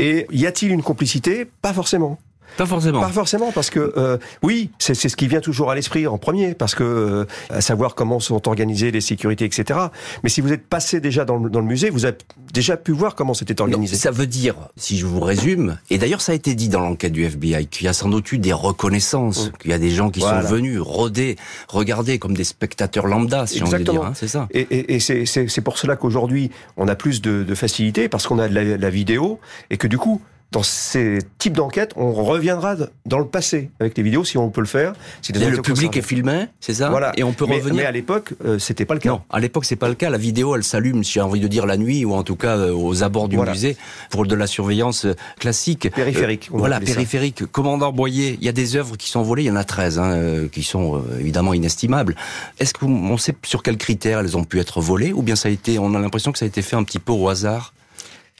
Et 0.00 0.26
y 0.30 0.46
a-t-il 0.46 0.72
une 0.72 0.82
complicité? 0.82 1.44
Pas 1.44 1.74
forcément. 1.74 2.18
Pas 2.56 2.66
forcément. 2.66 3.00
Pas 3.00 3.08
forcément, 3.08 3.52
parce 3.52 3.70
que 3.70 3.92
euh, 3.96 4.18
oui, 4.42 4.70
c'est 4.78 4.94
ce 4.94 5.16
qui 5.16 5.28
vient 5.28 5.40
toujours 5.40 5.70
à 5.70 5.74
l'esprit 5.74 6.06
en 6.06 6.18
premier, 6.18 6.54
parce 6.54 6.74
que 6.74 6.84
euh, 6.84 7.24
à 7.50 7.60
savoir 7.60 7.94
comment 7.94 8.20
sont 8.20 8.48
organisées 8.48 8.90
les 8.90 9.00
sécurités, 9.00 9.44
etc. 9.44 9.78
Mais 10.22 10.28
si 10.28 10.40
vous 10.40 10.52
êtes 10.52 10.66
passé 10.66 11.00
déjà 11.00 11.24
dans 11.24 11.36
le, 11.36 11.50
dans 11.50 11.60
le 11.60 11.66
musée, 11.66 11.90
vous 11.90 12.04
avez 12.04 12.18
déjà 12.52 12.76
pu 12.76 12.92
voir 12.92 13.14
comment 13.14 13.34
c'était 13.34 13.60
organisé. 13.60 13.96
ça 13.96 14.10
veut 14.10 14.26
dire, 14.26 14.54
si 14.76 14.98
je 14.98 15.06
vous 15.06 15.20
résume, 15.20 15.78
et 15.90 15.98
d'ailleurs 15.98 16.20
ça 16.20 16.32
a 16.32 16.34
été 16.34 16.54
dit 16.54 16.68
dans 16.68 16.80
l'enquête 16.80 17.12
du 17.12 17.24
FBI, 17.24 17.66
qu'il 17.66 17.86
y 17.86 17.88
a 17.88 17.92
sans 17.92 18.08
doute 18.08 18.30
eu 18.32 18.38
des 18.38 18.52
reconnaissances, 18.52 19.48
mm. 19.48 19.52
qu'il 19.58 19.70
y 19.70 19.74
a 19.74 19.78
des 19.78 19.90
gens 19.90 20.10
qui 20.10 20.20
sont 20.20 20.40
venus 20.40 20.80
rôder, 20.80 21.36
regarder 21.68 22.18
comme 22.18 22.34
des 22.34 22.44
spectateurs 22.44 23.06
lambda, 23.06 23.46
si 23.46 23.62
on 23.62 23.66
veut 23.66 23.78
dire, 23.78 24.02
hein, 24.02 24.12
c'est 24.14 24.28
ça. 24.28 24.48
Et, 24.50 24.60
et, 24.60 24.96
et 24.96 25.00
c'est 25.00 25.60
pour 25.60 25.78
cela 25.78 25.96
qu'aujourd'hui 25.96 26.50
on 26.76 26.88
a 26.88 26.94
plus 26.94 27.20
de, 27.20 27.42
de 27.42 27.54
facilité 27.54 28.08
parce 28.08 28.26
qu'on 28.26 28.38
a 28.38 28.48
de 28.48 28.54
la, 28.54 28.76
la 28.76 28.90
vidéo 28.90 29.40
et 29.70 29.76
que 29.76 29.86
du 29.86 29.98
coup 29.98 30.20
dans 30.52 30.64
ces 30.64 31.18
types 31.38 31.52
d'enquêtes, 31.52 31.92
on 31.94 32.12
reviendra 32.12 32.74
dans 33.06 33.18
le 33.18 33.26
passé 33.26 33.70
avec 33.78 33.96
les 33.96 34.02
vidéos 34.02 34.24
si 34.24 34.36
on 34.36 34.50
peut 34.50 34.60
le 34.60 34.66
faire. 34.66 34.94
Si 35.22 35.32
le 35.32 35.62
public 35.62 35.96
est 35.96 36.02
filmé, 36.02 36.46
c'est 36.58 36.74
ça 36.74 36.90
Voilà. 36.90 37.12
Et 37.16 37.22
on 37.22 37.32
peut 37.32 37.44
revenir. 37.44 37.74
Mais 37.74 37.84
à 37.84 37.92
l'époque, 37.92 38.34
euh, 38.44 38.58
c'était 38.58 38.84
pas 38.84 38.94
le 38.94 39.00
cas. 39.00 39.10
Non, 39.10 39.22
à 39.30 39.38
l'époque, 39.38 39.64
c'est 39.64 39.76
pas 39.76 39.88
le 39.88 39.94
cas. 39.94 40.10
La 40.10 40.18
vidéo, 40.18 40.56
elle 40.56 40.64
s'allume, 40.64 41.04
si 41.04 41.12
j'ai 41.12 41.20
envie 41.20 41.38
de 41.38 41.46
dire 41.46 41.66
la 41.66 41.76
nuit, 41.76 42.04
ou 42.04 42.14
en 42.14 42.24
tout 42.24 42.34
cas 42.34 42.56
euh, 42.56 42.72
aux 42.72 43.04
abords 43.04 43.28
du 43.28 43.38
musée, 43.38 43.76
pour 44.10 44.26
de 44.26 44.34
la 44.34 44.48
surveillance 44.48 45.04
euh, 45.04 45.14
classique. 45.38 45.88
Périphérique. 45.94 46.48
voilà, 46.50 46.80
périphérique. 46.80 47.46
Commandant 47.46 47.92
Boyer, 47.92 48.36
il 48.40 48.44
y 48.44 48.48
a 48.48 48.52
des 48.52 48.74
œuvres 48.74 48.96
qui 48.96 49.08
sont 49.08 49.22
volées, 49.22 49.44
il 49.44 49.46
y 49.46 49.50
en 49.52 49.56
a 49.56 49.64
13, 49.64 49.98
hein, 50.00 50.48
qui 50.50 50.64
sont 50.64 51.02
évidemment 51.20 51.54
inestimables. 51.54 52.16
Est-ce 52.58 52.74
qu'on 52.74 53.16
sait 53.18 53.36
sur 53.44 53.62
quels 53.62 53.76
critères 53.76 54.18
elles 54.18 54.36
ont 54.36 54.44
pu 54.44 54.58
être 54.58 54.80
volées, 54.80 55.12
ou 55.12 55.22
bien 55.22 55.36
ça 55.36 55.48
a 55.48 55.52
été, 55.52 55.78
on 55.78 55.94
a 55.94 55.98
l'impression 56.00 56.32
que 56.32 56.38
ça 56.38 56.44
a 56.44 56.48
été 56.48 56.62
fait 56.62 56.76
un 56.76 56.82
petit 56.82 56.98
peu 56.98 57.12
au 57.12 57.28
hasard? 57.28 57.72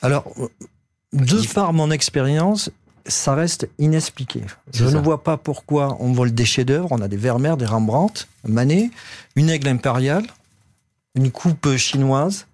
Alors, 0.03 0.25
de 1.13 1.53
par 1.53 1.73
mon 1.73 1.91
expérience, 1.91 2.71
ça 3.07 3.35
reste 3.35 3.69
inexpliqué. 3.79 4.43
Je 4.73 4.85
ne 4.85 4.99
vois 4.99 5.23
pas 5.23 5.37
pourquoi 5.37 5.97
on 6.01 6.13
vole 6.13 6.33
des 6.33 6.45
chefs-d'œuvre. 6.45 6.89
On 6.91 7.01
a 7.01 7.09
des 7.09 7.17
Vermeer, 7.17 7.57
des 7.57 7.67
Rembrandt, 7.67 8.27
Manet, 8.47 8.91
une 9.37 9.51
aigle 9.51 9.69
impériale, 9.69 10.27
une 11.15 11.31
coupe 11.31 11.77
chinoise, 11.77 12.47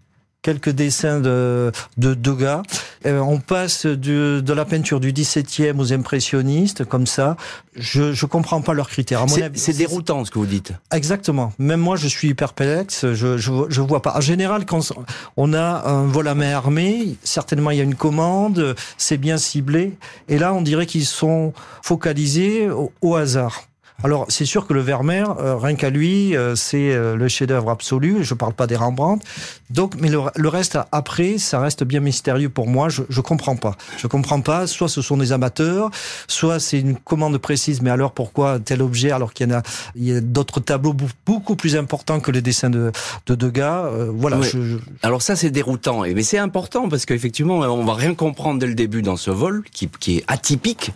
quelques 0.47 0.71
dessins 0.71 1.19
de, 1.19 1.73
de 1.97 2.15
Degas. 2.15 2.63
Euh, 3.05 3.19
on 3.19 3.41
passe 3.41 3.85
de, 3.85 4.41
de 4.41 4.53
la 4.53 4.65
peinture 4.65 5.01
du 5.01 5.13
17e 5.13 5.77
aux 5.81 5.93
impressionnistes, 5.93 6.85
comme 6.85 7.09
ça. 7.09 7.37
Je 7.75 8.03
ne 8.05 8.29
comprends 8.29 8.61
pas 8.61 8.73
leurs 8.73 8.89
critères. 8.89 9.27
C'est 9.55 9.77
déroutant 9.77 10.25
ce 10.25 10.31
que 10.31 10.39
vous 10.39 10.47
dites. 10.47 10.73
Exactement. 10.93 11.53
Même 11.59 11.81
moi, 11.81 11.97
je 11.97 12.07
suis 12.07 12.33
perplexe. 12.35 13.13
Je, 13.13 13.37
je, 13.37 13.53
je 13.69 13.81
vois 13.81 14.03
pas. 14.03 14.17
En 14.17 14.21
général, 14.21 14.67
quand 14.67 14.93
on 15.37 15.53
a 15.53 15.89
un 15.89 16.07
vol 16.07 16.29
à 16.29 16.37
main 16.37 16.55
armée, 16.55 17.17
certainement 17.25 17.73
il 17.73 17.79
y 17.79 17.81
a 17.81 17.85
une 17.85 17.97
commande, 17.97 18.77
c'est 18.99 19.19
bien 19.19 19.39
ciblé. 19.39 19.99
Et 20.29 20.39
là, 20.39 20.55
on 20.55 20.63
dirait 20.63 20.87
qu'ils 20.87 21.07
sont 21.07 21.55
focalisés 21.83 22.69
au 23.01 23.17
hasard. 23.17 23.65
Alors, 24.05 24.27
c'est 24.29 24.45
sûr 24.45 24.67
que 24.67 24.75
le 24.75 24.81
Vermeer, 24.81 25.25
euh, 25.41 25.57
rien 25.57 25.75
qu'à 25.75 25.89
lui, 25.89 26.37
euh, 26.37 26.55
c'est 26.55 26.93
euh, 26.93 27.17
le 27.17 27.29
chef-d'œuvre 27.29 27.71
absolu. 27.71 28.19
Je 28.23 28.35
parle 28.35 28.53
pas 28.53 28.67
des 28.67 28.77
Rembrandt. 28.77 29.25
Donc, 29.71 29.95
mais 29.99 30.11
le, 30.11 30.49
reste 30.49 30.79
après, 30.93 31.39
ça 31.39 31.61
reste 31.61 31.83
bien 31.83 32.01
mystérieux 32.01 32.51
pour 32.51 32.69
moi. 32.69 32.91
Je, 32.91 33.03
je 33.09 33.21
comprends 33.23 33.57
pas. 33.57 33.77
Je 33.97 34.07
comprends 34.07 34.43
pas. 34.43 34.67
Soit 34.67 34.89
ce 34.89 35.01
sont 35.01 35.17
des 35.17 35.33
amateurs, 35.33 35.91
soit 36.29 36.61
c'est 36.61 36.79
une 36.79 36.97
commande 36.97 37.39
précise. 37.39 37.81
Mais 37.81 37.91
alors, 37.91 38.13
pourquoi 38.13 38.59
tel 38.61 38.83
objet 38.83 39.11
alors 39.11 39.33
qu'il 39.33 39.49
y 39.49 39.53
en 39.53 39.59
a, 39.59 39.63
il 39.97 40.05
y 40.05 40.15
a 40.15 40.21
d'autres 40.21 40.61
tableaux 40.61 40.95
beaucoup 41.25 41.57
plus 41.57 41.75
importants 41.75 42.21
que 42.21 42.31
les 42.31 42.43
dessins 42.43 42.71
de, 42.71 42.93
de 43.27 43.35
Degas. 43.35 43.89
voilà. 44.11 44.43
Je, 44.43 44.77
Alors 45.03 45.23
ça, 45.23 45.37
c'est 45.37 45.51
déroutant. 45.51 46.03
Mais 46.03 46.23
c'est 46.23 46.39
important 46.39 46.89
parce 46.89 47.07
qu'effectivement, 47.07 47.57
on 47.61 47.85
va 47.85 47.95
rien 47.95 48.15
comprendre 48.15 48.61
dès 48.61 48.67
le 48.67 48.75
début 48.75 49.01
dans 49.01 49.17
ce 49.17 49.31
vol 49.31 49.65
qui, 49.73 49.89
qui 49.89 50.19
est 50.19 50.25
atypique, 50.29 50.93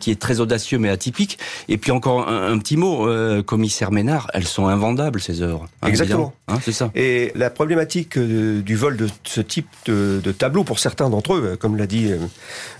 qui 0.00 0.10
est 0.10 0.20
très 0.20 0.40
audacieux 0.40 0.78
mais 0.78 0.90
atypique. 0.90 1.38
Et 1.68 1.78
puis 1.78 1.92
encore 1.92 2.28
un, 2.28 2.39
un 2.40 2.58
petit 2.58 2.76
mot, 2.76 3.06
euh, 3.08 3.42
commissaire 3.42 3.90
Ménard, 3.90 4.30
elles 4.34 4.46
sont 4.46 4.66
invendables 4.66 5.20
ces 5.20 5.42
œuvres. 5.42 5.66
Hein, 5.82 5.88
Exactement. 5.88 6.32
Hein, 6.48 6.58
c'est 6.62 6.72
ça. 6.72 6.90
Et 6.94 7.32
la 7.34 7.50
problématique 7.50 8.16
euh, 8.16 8.62
du 8.62 8.76
vol 8.76 8.96
de 8.96 9.08
ce 9.24 9.40
type 9.40 9.68
de, 9.86 10.20
de 10.22 10.32
tableau, 10.32 10.64
pour 10.64 10.78
certains 10.78 11.10
d'entre 11.10 11.34
eux, 11.34 11.56
comme 11.60 11.76
l'a 11.76 11.86
dit 11.86 12.12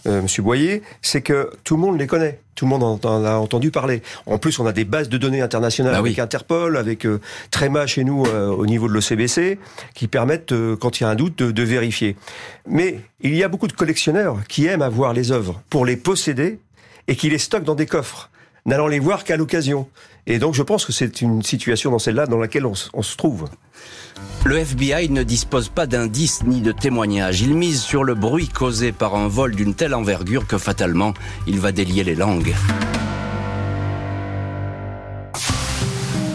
euh, 0.07 0.23
Monsieur 0.23 0.43
Boyer, 0.43 0.83
c'est 1.03 1.23
que 1.23 1.51
tout 1.65 1.77
le 1.77 1.81
monde 1.81 1.99
les 1.99 2.07
connaît. 2.07 2.41
Tout 2.55 2.67
le 2.67 2.71
monde 2.71 3.05
en, 3.05 3.25
a 3.25 3.37
entendu 3.37 3.71
parler. 3.71 4.03
En 4.27 4.39
plus, 4.39 4.59
on 4.59 4.67
a 4.67 4.73
des 4.73 4.85
bases 4.85 5.09
de 5.09 5.17
données 5.17 5.41
internationales 5.41 5.95
bah 5.95 5.99
avec 5.99 6.19
Interpol, 6.19 6.77
avec 6.77 7.07
Tréma 7.51 7.87
chez 7.87 8.05
nous 8.05 8.25
au 8.27 8.67
niveau 8.67 8.87
de 8.87 8.93
l'OCBC, 8.93 9.59
qui 9.95 10.09
permettent, 10.09 10.53
quand 10.79 11.01
il 11.01 11.05
y 11.05 11.07
a 11.07 11.09
un 11.09 11.15
doute, 11.15 11.39
de, 11.39 11.53
de 11.53 11.63
vérifier. 11.63 12.17
Mais 12.69 13.01
il 13.23 13.35
y 13.35 13.43
a 13.43 13.49
beaucoup 13.49 13.67
de 13.67 13.73
collectionneurs 13.73 14.41
qui 14.47 14.67
aiment 14.67 14.83
avoir 14.83 15.15
les 15.15 15.33
œuvres 15.33 15.63
pour 15.71 15.87
les 15.87 15.97
posséder 15.97 16.59
et 17.09 17.17
qui 17.17 17.31
les 17.31 17.39
stockent 17.39 17.65
dans 17.65 17.75
des 17.75 17.87
coffres 17.87 18.29
n'allant 18.71 18.87
les 18.87 19.01
voir 19.01 19.25
qu'à 19.25 19.37
l'occasion. 19.37 19.89
Et 20.27 20.39
donc 20.39 20.55
je 20.55 20.63
pense 20.63 20.87
que 20.87 20.93
c'est 20.93 21.21
une 21.21 21.43
situation 21.43 21.91
dans 21.91 21.99
celle-là 21.99 22.27
dans 22.27 22.39
laquelle 22.39 22.67
on, 22.67 22.75
se 22.75 23.17
trouve. 23.17 23.47
Le 24.45 24.59
FBI 24.59 25.11
ne 25.11 25.25
dispose 25.25 25.69
pas 25.69 25.87
d'indices 25.87 26.45
ni 26.45 26.61
de 26.61 26.71
témoignages. 26.71 27.43
Il 27.43 27.55
mise 27.55 27.83
sur 27.83 28.05
le 28.05 28.15
bruit 28.15 28.49
causé 28.49 28.93
par 28.93 29.17
un 29.17 29.27
vol 29.27 29.57
d'une 29.57 29.75
telle 29.75 29.95
envergure 29.95 30.47
que 30.47 30.57
fatalement, 30.57 31.15
il 31.49 31.59
va 31.59 31.73
délier 31.73 32.05
les 32.05 32.15
langues. 32.15 32.55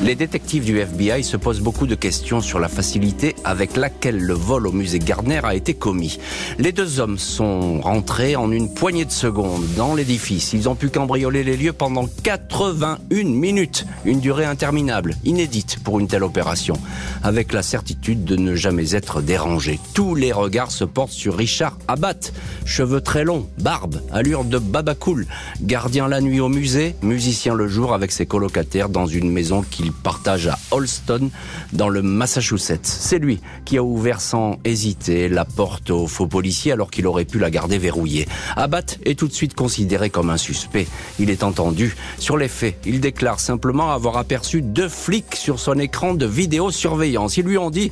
Les 0.05 0.13
détectives 0.13 0.65
du 0.65 0.77
FBI 0.77 1.23
se 1.23 1.35
posent 1.35 1.61
beaucoup 1.61 1.87
de 1.87 1.95
questions 1.95 2.39
sur 2.39 2.59
la 2.59 2.67
facilité 2.67 3.35
avec 3.43 3.75
laquelle 3.75 4.19
le 4.19 4.35
vol 4.35 4.67
au 4.67 4.71
musée 4.71 4.99
Gardner 4.99 5.39
a 5.41 5.55
été 5.55 5.73
commis. 5.73 6.19
Les 6.59 6.71
deux 6.71 6.99
hommes 6.99 7.17
sont 7.17 7.81
rentrés 7.81 8.35
en 8.35 8.51
une 8.51 8.71
poignée 8.71 9.05
de 9.05 9.11
secondes 9.11 9.65
dans 9.75 9.95
l'édifice. 9.95 10.53
Ils 10.53 10.69
ont 10.69 10.75
pu 10.75 10.89
cambrioler 10.89 11.43
les 11.43 11.57
lieux 11.57 11.73
pendant 11.73 12.07
81 12.21 13.23
minutes, 13.23 13.87
une 14.05 14.19
durée 14.19 14.45
interminable, 14.45 15.15
inédite 15.23 15.79
pour 15.83 15.99
une 15.99 16.07
telle 16.07 16.23
opération, 16.23 16.75
avec 17.23 17.51
la 17.51 17.63
certitude 17.63 18.25
de 18.25 18.35
ne 18.35 18.53
jamais 18.53 18.93
être 18.93 19.23
dérangés. 19.23 19.79
Tous 19.95 20.13
les 20.13 20.31
regards 20.31 20.69
se 20.69 20.83
portent 20.83 21.13
sur 21.13 21.35
Richard 21.35 21.79
Abat, 21.87 22.31
cheveux 22.63 23.01
très 23.01 23.23
longs, 23.23 23.47
barbe, 23.57 23.99
allure 24.11 24.43
de 24.43 24.59
babacool, 24.59 25.25
gardien 25.63 26.07
la 26.07 26.21
nuit 26.21 26.41
au 26.41 26.49
musée, 26.49 26.93
musicien 27.01 27.55
le 27.55 27.67
jour 27.67 27.95
avec 27.95 28.11
ses 28.11 28.27
colocataires 28.27 28.89
dans 28.89 29.07
une 29.07 29.31
maison 29.31 29.63
qu'il 29.63 29.94
partage 29.95 30.47
à 30.47 30.57
Holston, 30.71 31.29
dans 31.73 31.89
le 31.89 32.01
Massachusetts. 32.01 32.85
C'est 32.85 33.19
lui 33.19 33.41
qui 33.65 33.77
a 33.77 33.83
ouvert 33.83 34.21
sans 34.21 34.59
hésiter 34.63 35.29
la 35.29 35.45
porte 35.45 35.89
aux 35.89 36.07
faux 36.07 36.27
policiers 36.27 36.71
alors 36.71 36.91
qu'il 36.91 37.07
aurait 37.07 37.25
pu 37.25 37.39
la 37.39 37.49
garder 37.49 37.77
verrouillée. 37.77 38.27
Abbott 38.55 38.99
est 39.05 39.17
tout 39.17 39.27
de 39.27 39.33
suite 39.33 39.55
considéré 39.55 40.09
comme 40.09 40.29
un 40.29 40.37
suspect. 40.37 40.87
Il 41.19 41.29
est 41.29 41.43
entendu. 41.43 41.95
Sur 42.19 42.37
les 42.37 42.47
faits, 42.47 42.79
il 42.85 42.99
déclare 42.99 43.39
simplement 43.39 43.91
avoir 43.91 44.17
aperçu 44.17 44.61
deux 44.61 44.89
flics 44.89 45.35
sur 45.35 45.59
son 45.59 45.79
écran 45.79 46.13
de 46.13 46.25
vidéosurveillance. 46.25 47.37
Ils 47.37 47.45
lui 47.45 47.57
ont 47.57 47.69
dit 47.69 47.91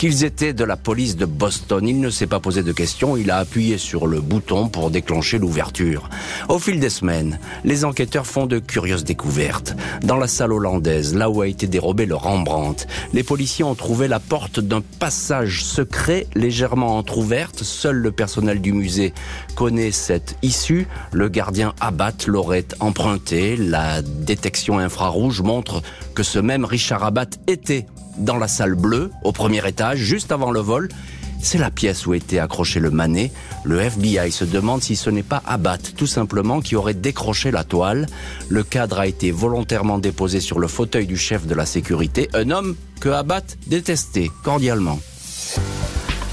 qu'ils 0.00 0.24
étaient 0.24 0.54
de 0.54 0.64
la 0.64 0.78
police 0.78 1.14
de 1.14 1.26
Boston. 1.26 1.86
Il 1.86 2.00
ne 2.00 2.08
s'est 2.08 2.26
pas 2.26 2.40
posé 2.40 2.62
de 2.62 2.72
questions, 2.72 3.18
il 3.18 3.30
a 3.30 3.36
appuyé 3.36 3.76
sur 3.76 4.06
le 4.06 4.22
bouton 4.22 4.66
pour 4.66 4.90
déclencher 4.90 5.38
l'ouverture. 5.38 6.08
Au 6.48 6.58
fil 6.58 6.80
des 6.80 6.88
semaines, 6.88 7.38
les 7.64 7.84
enquêteurs 7.84 8.26
font 8.26 8.46
de 8.46 8.58
curieuses 8.60 9.04
découvertes. 9.04 9.76
Dans 10.02 10.16
la 10.16 10.26
salle 10.26 10.54
hollandaise, 10.54 11.14
là 11.14 11.28
où 11.28 11.42
a 11.42 11.48
été 11.48 11.66
dérobé 11.66 12.06
le 12.06 12.14
Rembrandt, 12.14 12.86
les 13.12 13.22
policiers 13.22 13.62
ont 13.62 13.74
trouvé 13.74 14.08
la 14.08 14.20
porte 14.20 14.58
d'un 14.58 14.80
passage 14.80 15.62
secret 15.62 16.26
légèrement 16.34 16.96
entr'ouverte. 16.96 17.62
Seul 17.62 17.96
le 17.96 18.10
personnel 18.10 18.62
du 18.62 18.72
musée 18.72 19.12
connaît 19.54 19.90
cette 19.90 20.38
issue. 20.40 20.86
Le 21.12 21.28
gardien 21.28 21.74
Abat 21.78 22.26
l'aurait 22.26 22.68
emprunté. 22.80 23.54
La 23.58 24.00
détection 24.00 24.78
infrarouge 24.78 25.42
montre 25.42 25.82
que 26.14 26.22
ce 26.22 26.38
même 26.38 26.64
Richard 26.64 27.04
Abat 27.04 27.28
était 27.46 27.84
dans 28.20 28.36
la 28.36 28.48
salle 28.48 28.74
bleue, 28.74 29.10
au 29.24 29.32
premier 29.32 29.66
étage, 29.66 29.98
juste 29.98 30.32
avant 30.32 30.50
le 30.50 30.60
vol. 30.60 30.88
C'est 31.42 31.58
la 31.58 31.70
pièce 31.70 32.06
où 32.06 32.12
était 32.12 32.38
accroché 32.38 32.80
le 32.80 32.90
manet. 32.90 33.32
Le 33.64 33.80
FBI 33.80 34.30
se 34.30 34.44
demande 34.44 34.82
si 34.82 34.94
ce 34.94 35.08
n'est 35.08 35.22
pas 35.22 35.42
Abat, 35.46 35.78
tout 35.96 36.06
simplement, 36.06 36.60
qui 36.60 36.76
aurait 36.76 36.94
décroché 36.94 37.50
la 37.50 37.64
toile. 37.64 38.06
Le 38.48 38.62
cadre 38.62 39.00
a 39.00 39.06
été 39.06 39.30
volontairement 39.30 39.98
déposé 39.98 40.40
sur 40.40 40.58
le 40.58 40.68
fauteuil 40.68 41.06
du 41.06 41.16
chef 41.16 41.46
de 41.46 41.54
la 41.54 41.66
sécurité, 41.66 42.28
un 42.34 42.50
homme 42.50 42.76
que 43.00 43.08
Abat 43.08 43.42
détestait 43.66 44.30
cordialement. 44.44 44.98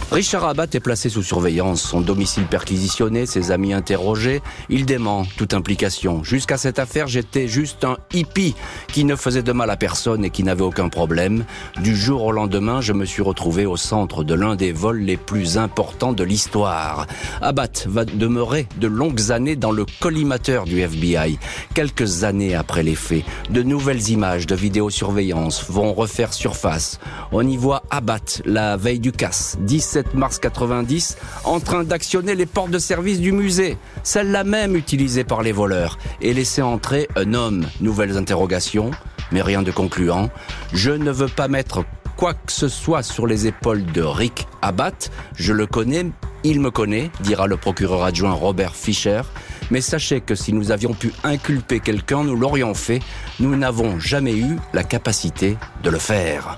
Richard 0.09 0.45
Abbat 0.45 0.67
est 0.71 0.79
placé 0.79 1.09
sous 1.09 1.21
surveillance, 1.21 1.81
son 1.81 1.99
domicile 1.99 2.45
perquisitionné, 2.45 3.25
ses 3.25 3.51
amis 3.51 3.73
interrogés. 3.73 4.41
Il 4.69 4.85
dément 4.85 5.25
toute 5.35 5.53
implication. 5.53 6.23
Jusqu'à 6.23 6.57
cette 6.57 6.79
affaire, 6.79 7.07
j'étais 7.07 7.49
juste 7.49 7.83
un 7.83 7.97
hippie 8.13 8.55
qui 8.87 9.03
ne 9.03 9.17
faisait 9.17 9.43
de 9.43 9.51
mal 9.51 9.69
à 9.69 9.75
personne 9.75 10.23
et 10.23 10.29
qui 10.29 10.43
n'avait 10.43 10.63
aucun 10.63 10.87
problème. 10.87 11.43
Du 11.83 11.93
jour 11.93 12.23
au 12.23 12.31
lendemain, 12.31 12.79
je 12.79 12.93
me 12.93 13.03
suis 13.03 13.21
retrouvé 13.21 13.65
au 13.65 13.75
centre 13.75 14.23
de 14.23 14.33
l'un 14.33 14.55
des 14.55 14.71
vols 14.71 15.01
les 15.01 15.17
plus 15.17 15.57
importants 15.57 16.13
de 16.13 16.23
l'histoire. 16.23 17.05
Abbat 17.41 17.85
va 17.87 18.05
demeurer 18.05 18.65
de 18.77 18.87
longues 18.87 19.31
années 19.31 19.57
dans 19.57 19.73
le 19.73 19.85
collimateur 19.99 20.63
du 20.63 20.79
FBI. 20.79 21.37
Quelques 21.73 22.23
années 22.23 22.55
après 22.55 22.81
les 22.81 22.95
faits, 22.95 23.25
de 23.49 23.61
nouvelles 23.61 24.07
images 24.09 24.47
de 24.47 24.55
vidéosurveillance 24.55 25.69
vont 25.69 25.93
refaire 25.93 26.33
surface. 26.33 26.97
On 27.33 27.45
y 27.45 27.57
voit 27.57 27.83
Abbat 27.89 28.41
la 28.45 28.77
veille 28.77 28.99
du 28.99 29.11
casse, 29.11 29.57
17 29.59 29.96
mars 30.13 30.39
90, 30.39 31.17
en 31.43 31.59
train 31.59 31.83
d'actionner 31.83 32.35
les 32.35 32.45
portes 32.45 32.71
de 32.71 32.79
service 32.79 33.19
du 33.19 33.31
musée, 33.31 33.77
celle-là 34.03 34.43
même 34.43 34.75
utilisée 34.75 35.23
par 35.23 35.41
les 35.41 35.51
voleurs, 35.51 35.97
et 36.21 36.33
laisser 36.33 36.61
entrer 36.61 37.07
un 37.15 37.33
homme. 37.33 37.65
Nouvelles 37.81 38.17
interrogations, 38.17 38.91
mais 39.31 39.41
rien 39.41 39.61
de 39.61 39.71
concluant. 39.71 40.29
Je 40.73 40.91
ne 40.91 41.11
veux 41.11 41.27
pas 41.27 41.47
mettre 41.47 41.83
quoi 42.17 42.33
que 42.33 42.51
ce 42.51 42.67
soit 42.67 43.03
sur 43.03 43.27
les 43.27 43.47
épaules 43.47 43.85
de 43.85 44.01
Rick 44.01 44.47
Abbat. 44.61 45.09
Je 45.35 45.53
le 45.53 45.67
connais, 45.67 46.07
il 46.43 46.59
me 46.59 46.71
connaît, 46.71 47.11
dira 47.21 47.47
le 47.47 47.57
procureur 47.57 48.03
adjoint 48.03 48.33
Robert 48.33 48.75
Fischer. 48.75 49.21
Mais 49.69 49.81
sachez 49.81 50.21
que 50.21 50.33
si 50.33 50.53
nous 50.53 50.71
avions 50.71 50.93
pu 50.93 51.13
inculper 51.23 51.79
quelqu'un, 51.79 52.23
nous 52.23 52.35
l'aurions 52.35 52.73
fait. 52.73 52.99
Nous 53.39 53.55
n'avons 53.55 53.99
jamais 53.99 54.35
eu 54.35 54.57
la 54.73 54.83
capacité 54.83 55.57
de 55.83 55.89
le 55.89 55.99
faire. 55.99 56.57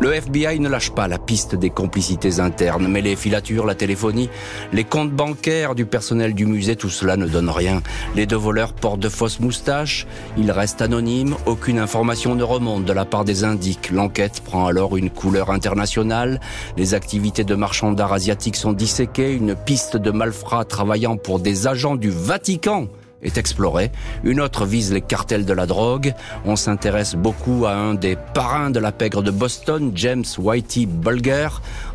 Le 0.00 0.14
FBI 0.14 0.58
ne 0.60 0.70
lâche 0.70 0.92
pas 0.92 1.08
la 1.08 1.18
piste 1.18 1.54
des 1.54 1.68
complicités 1.68 2.40
internes, 2.40 2.88
mais 2.88 3.02
les 3.02 3.16
filatures, 3.16 3.66
la 3.66 3.74
téléphonie, 3.74 4.30
les 4.72 4.84
comptes 4.84 5.12
bancaires 5.12 5.74
du 5.74 5.84
personnel 5.84 6.32
du 6.32 6.46
musée, 6.46 6.74
tout 6.74 6.88
cela 6.88 7.18
ne 7.18 7.26
donne 7.26 7.50
rien. 7.50 7.82
Les 8.16 8.24
deux 8.24 8.36
voleurs 8.36 8.72
portent 8.72 9.00
de 9.00 9.10
fausses 9.10 9.40
moustaches, 9.40 10.06
ils 10.38 10.50
restent 10.50 10.80
anonymes, 10.80 11.36
aucune 11.44 11.78
information 11.78 12.34
ne 12.34 12.42
remonte 12.42 12.86
de 12.86 12.94
la 12.94 13.04
part 13.04 13.26
des 13.26 13.44
indiques. 13.44 13.90
L'enquête 13.90 14.40
prend 14.42 14.66
alors 14.66 14.96
une 14.96 15.10
couleur 15.10 15.50
internationale, 15.50 16.40
les 16.78 16.94
activités 16.94 17.44
de 17.44 17.54
marchands 17.54 17.92
d'art 17.92 18.14
asiatiques 18.14 18.56
sont 18.56 18.72
disséquées, 18.72 19.34
une 19.34 19.54
piste 19.54 19.98
de 19.98 20.10
malfrats 20.10 20.64
travaillant 20.64 21.18
pour 21.18 21.40
des 21.40 21.66
agents 21.66 21.96
du 21.96 22.08
Vatican 22.08 22.86
est 23.22 23.38
explorée. 23.38 23.90
Une 24.24 24.40
autre 24.40 24.66
vise 24.66 24.92
les 24.92 25.00
cartels 25.00 25.44
de 25.44 25.52
la 25.52 25.66
drogue. 25.66 26.14
On 26.44 26.56
s'intéresse 26.56 27.14
beaucoup 27.14 27.66
à 27.66 27.72
un 27.72 27.94
des 27.94 28.16
parrains 28.34 28.70
de 28.70 28.80
la 28.80 28.92
pègre 28.92 29.22
de 29.22 29.30
Boston, 29.30 29.92
James 29.94 30.24
Whitey 30.38 30.86
Bulger. 30.86 31.48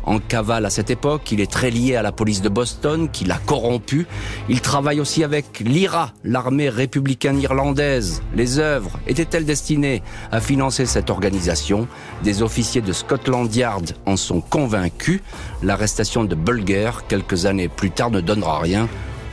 En 0.04 0.18
cavale 0.18 0.66
à 0.66 0.70
cette 0.70 0.90
époque, 0.90 1.32
il 1.32 1.40
est 1.40 1.50
très 1.50 1.70
lié 1.70 1.96
à 1.96 2.02
la 2.02 2.12
police 2.12 2.42
de 2.42 2.48
Boston, 2.48 3.08
qui 3.10 3.24
l'a 3.24 3.38
corrompu. 3.38 4.06
Il 4.48 4.60
travaille 4.60 5.00
aussi 5.00 5.24
avec 5.24 5.60
l'IRA, 5.60 6.12
l'armée 6.24 6.68
républicaine 6.68 7.40
irlandaise. 7.40 8.22
Les 8.34 8.58
œuvres 8.58 8.98
étaient-elles 9.06 9.44
destinées 9.44 10.02
à 10.30 10.40
financer 10.40 10.86
cette 10.86 11.10
organisation? 11.10 11.88
Des 12.22 12.42
officiers 12.42 12.82
de 12.82 12.92
Scotland 12.92 13.52
Yard 13.54 13.92
en 14.06 14.16
sont 14.16 14.40
convaincus. 14.40 15.20
L'arrestation 15.62 16.24
de 16.24 16.34
Bulger, 16.34 16.90
quelques 17.08 17.46
années 17.46 17.68
plus 17.68 17.90
tard, 17.90 18.10
ne 18.10 18.20
donnera 18.20 18.60
rien 18.60 18.88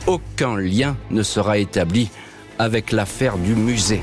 aucun 0.06 0.56
lien 0.56 0.96
ne 1.10 1.22
sera 1.22 1.58
établi 1.58 2.10
avec 2.58 2.92
l'affaire 2.92 3.36
du 3.38 3.54
musée. 3.54 4.02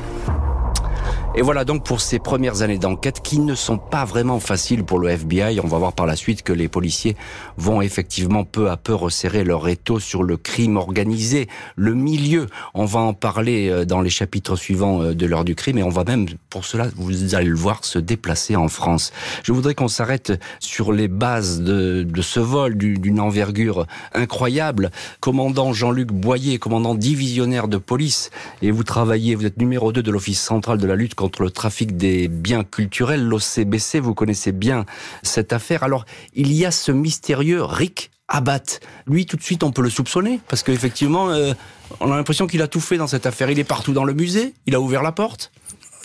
Et 1.34 1.44
voilà 1.44 1.64
donc 1.64 1.86
pour 1.86 2.02
ces 2.02 2.20
premières 2.20 2.62
années 2.62 2.78
d'enquête 2.78 3.22
qui 3.22 3.40
ne 3.40 3.56
sont 3.56 3.78
pas 3.78 4.04
vraiment 4.04 4.42
faciles 4.42 4.84
pour 4.84 5.00
le 5.00 5.08
FBI. 5.08 5.62
On 5.64 5.68
va 5.68 5.78
voir 5.78 5.94
par 5.94 6.06
la 6.06 6.18
suite 6.18 6.44
que 6.44 6.52
les 6.52 6.68
policiers 6.68 7.16
vont 7.56 7.82
effectivement 7.82 8.44
peu 8.44 8.70
à 8.70 8.76
peu 8.76 8.94
resserrer 8.94 9.46
leur 9.46 9.70
étau 9.70 10.02
sur 10.02 10.24
le 10.24 10.36
crime 10.36 10.76
organisé, 10.76 11.48
le 11.78 11.94
milieu. 11.94 12.48
On 12.74 12.84
va 12.84 13.00
en 13.00 13.14
parler 13.14 13.70
euh, 13.70 13.86
dans 13.86 14.02
les 14.02 14.10
chapitres 14.10 14.58
suivants 14.58 15.02
euh, 15.02 15.14
de 15.16 15.26
l'heure 15.26 15.46
du 15.46 15.56
crime 15.56 15.78
et 15.78 15.84
on 15.84 15.90
va 15.90 16.04
même, 16.04 16.26
pour 16.50 16.66
cela, 16.66 16.88
vous 16.98 17.34
allez 17.34 17.48
le 17.48 17.56
voir, 17.56 17.86
se 17.86 17.98
déplacer 17.98 18.58
en 18.58 18.68
France. 18.68 19.14
Je 19.44 19.54
voudrais 19.54 19.74
qu'on 19.74 19.88
s'arrête 19.88 20.34
sur 20.60 20.92
les 20.92 21.08
bases 21.08 21.62
de, 21.62 22.04
de 22.04 22.22
ce 22.22 22.42
vol 22.42 22.76
d'une 22.76 23.22
envergure 23.22 23.88
incroyable. 24.14 24.92
Commandant 25.22 25.72
Jean-Luc 25.72 26.12
Boyer, 26.12 26.60
commandant 26.60 26.94
divisionnaire 26.94 27.70
de 27.70 27.78
police, 27.78 28.32
et 28.62 28.72
vous 28.72 28.84
travaillez, 28.84 29.36
vous 29.36 29.46
êtes 29.46 29.58
numéro 29.58 29.94
2 29.94 30.04
de 30.04 30.12
l'Office 30.12 30.42
central 30.42 30.78
de 30.78 30.86
la 30.86 30.98
lutte 30.98 31.16
contre 31.22 31.44
le 31.44 31.52
trafic 31.52 31.96
des 31.98 32.28
biens 32.28 32.64
culturels, 32.64 33.24
l'OCBC, 33.24 34.00
vous 34.00 34.16
connaissez 34.16 34.52
bien 34.52 34.86
cette 35.22 35.54
affaire. 35.54 35.84
Alors, 35.84 36.06
il 36.34 36.52
y 36.52 36.66
a 36.66 36.72
ce 36.72 36.92
mystérieux 36.92 37.62
Rick 37.64 38.10
Abat. 38.28 38.80
Lui, 39.06 39.28
tout 39.28 39.38
de 39.38 39.44
suite, 39.44 39.62
on 39.62 39.72
peut 39.72 39.84
le 39.84 39.92
soupçonner, 39.92 40.40
parce 40.48 40.64
qu'effectivement, 40.64 41.30
euh, 41.30 41.54
on 42.00 42.12
a 42.12 42.16
l'impression 42.16 42.48
qu'il 42.48 42.64
a 42.64 42.68
tout 42.68 42.80
fait 42.80 42.98
dans 42.98 43.06
cette 43.06 43.28
affaire. 43.28 43.52
Il 43.52 43.60
est 43.60 43.64
partout 43.64 43.94
dans 43.94 44.04
le 44.04 44.14
musée, 44.14 44.56
il 44.66 44.74
a 44.74 44.82
ouvert 44.82 45.04
la 45.04 45.12
porte. 45.12 45.52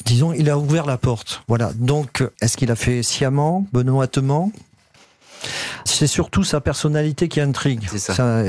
Disons, 0.04 0.34
il 0.34 0.50
a 0.50 0.58
ouvert 0.58 0.84
la 0.84 0.98
porte. 0.98 1.42
Voilà. 1.48 1.72
Donc, 1.74 2.22
est-ce 2.42 2.58
qu'il 2.58 2.70
a 2.70 2.76
fait 2.76 3.02
sciemment, 3.02 3.66
benoîtement? 3.72 4.52
C'est 5.86 6.06
surtout 6.06 6.44
sa 6.44 6.60
personnalité 6.60 7.28
qui 7.28 7.40
intrigue. 7.40 7.88
C'est 7.90 7.98
ça 7.98 8.42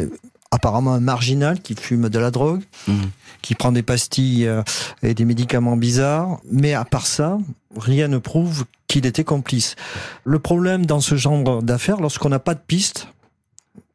apparemment 0.52 0.94
un 0.94 1.00
marginal 1.00 1.62
qui 1.62 1.76
fume 1.76 2.10
de 2.10 2.20
la 2.20 2.32
drogue, 2.32 2.64
mhm. 2.88 3.10
qui 3.42 3.56
prend 3.56 3.72
des 3.72 3.84
pastilles 3.84 4.48
euh, 4.48 4.64
et 5.04 5.14
des 5.14 5.26
médicaments 5.26 5.78
bizarres. 5.78 6.40
Mais 6.52 6.74
à 6.74 6.86
part 6.86 7.08
ça, 7.08 7.38
rien 7.76 8.08
ne 8.08 8.18
prouve 8.18 8.66
qu'il 8.88 9.06
était 9.06 9.24
complice. 9.24 9.76
Le 10.24 10.40
problème 10.40 10.86
dans 10.86 11.02
ce 11.02 11.16
genre 11.16 11.62
d'affaires, 11.62 12.00
lorsqu'on 12.00 12.30
n'a 12.30 12.40
pas 12.40 12.54
de 12.54 12.62
piste, 12.66 13.08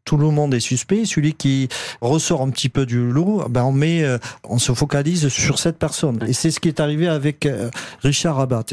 tout 0.05 0.17
le 0.17 0.31
monde 0.31 0.53
est 0.55 0.61
suspect. 0.61 1.05
Celui 1.05 1.35
qui 1.35 1.69
ressort 2.01 2.43
un 2.43 2.51
petit 2.51 2.69
peu 2.69 2.87
du 2.87 3.11
lot, 3.11 3.45
ben 3.49 3.65
on 3.65 3.73
met, 3.73 4.03
euh, 4.03 4.19
on 4.45 4.59
se 4.59 4.73
focalise 4.73 5.29
sur 5.29 5.59
cette 5.59 5.79
personne. 5.79 6.19
Et 6.27 6.33
c'est 6.33 6.51
ce 6.51 6.61
qui 6.61 6.69
est 6.69 6.81
arrivé 6.81 7.09
avec 7.09 7.47
euh, 7.47 7.71
Richard 8.03 8.37
Rabat. 8.37 8.65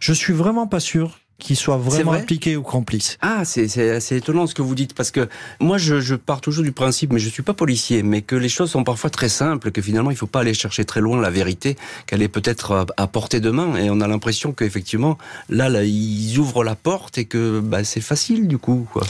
Je 0.00 0.12
suis 0.12 0.32
vraiment 0.32 0.66
pas 0.66 0.80
sûr 0.80 1.18
qui 1.38 1.54
soit 1.54 1.76
vraiment 1.76 2.12
impliqué 2.12 2.56
ou 2.56 2.62
complice. 2.62 3.16
Ah, 3.20 3.44
c'est 3.44 4.12
étonnant 4.12 4.46
ce 4.46 4.54
que 4.54 4.62
vous 4.62 4.74
dites, 4.74 4.94
parce 4.94 5.12
que 5.12 5.28
moi, 5.60 5.78
je, 5.78 6.00
je, 6.00 6.16
pars 6.16 6.40
toujours 6.40 6.64
du 6.64 6.72
principe, 6.72 7.12
mais 7.12 7.20
je 7.20 7.28
suis 7.28 7.44
pas 7.44 7.54
policier, 7.54 8.02
mais 8.02 8.22
que 8.22 8.34
les 8.34 8.48
choses 8.48 8.70
sont 8.72 8.82
parfois 8.82 9.08
très 9.08 9.28
simples, 9.28 9.70
que 9.70 9.80
finalement, 9.80 10.10
il 10.10 10.16
faut 10.16 10.26
pas 10.26 10.40
aller 10.40 10.54
chercher 10.54 10.84
très 10.84 11.00
loin 11.00 11.20
la 11.20 11.30
vérité, 11.30 11.76
qu'elle 12.06 12.22
est 12.22 12.28
peut-être 12.28 12.86
à, 12.96 13.06
portée 13.06 13.38
de 13.38 13.50
main, 13.50 13.76
et 13.76 13.88
on 13.88 14.00
a 14.00 14.08
l'impression 14.08 14.52
qu'effectivement, 14.52 15.16
là, 15.48 15.68
là, 15.68 15.84
ils 15.84 16.38
ouvrent 16.38 16.64
la 16.64 16.74
porte 16.74 17.18
et 17.18 17.24
que 17.24 17.60
bah, 17.60 17.84
c'est 17.84 18.00
facile 18.00 18.48
du 18.48 18.58
coup. 18.58 18.86
Quoi. 18.92 19.04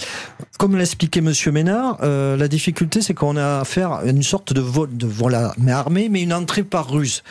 Comme 0.59 0.77
l'expliquait 0.77 1.23
Monsieur 1.23 1.51
Ménard, 1.51 1.99
euh, 2.03 2.37
la 2.37 2.49
difficulté, 2.49 3.01
c'est 3.01 3.14
qu'on 3.14 3.37
a 3.37 3.61
affaire 3.61 3.93
à 3.93 4.05
une 4.05 4.23
sorte 4.23 4.53
de 4.53 4.61
vol, 4.61 4.95
de 4.95 5.07
voilà, 5.07 5.55
mais 5.57 5.73
armée, 5.73 6.09
mais 6.11 6.23
une 6.23 6.35
entrée 6.35 6.62
par 6.62 6.91
ruse. 6.91 7.23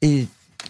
Et 0.00 0.26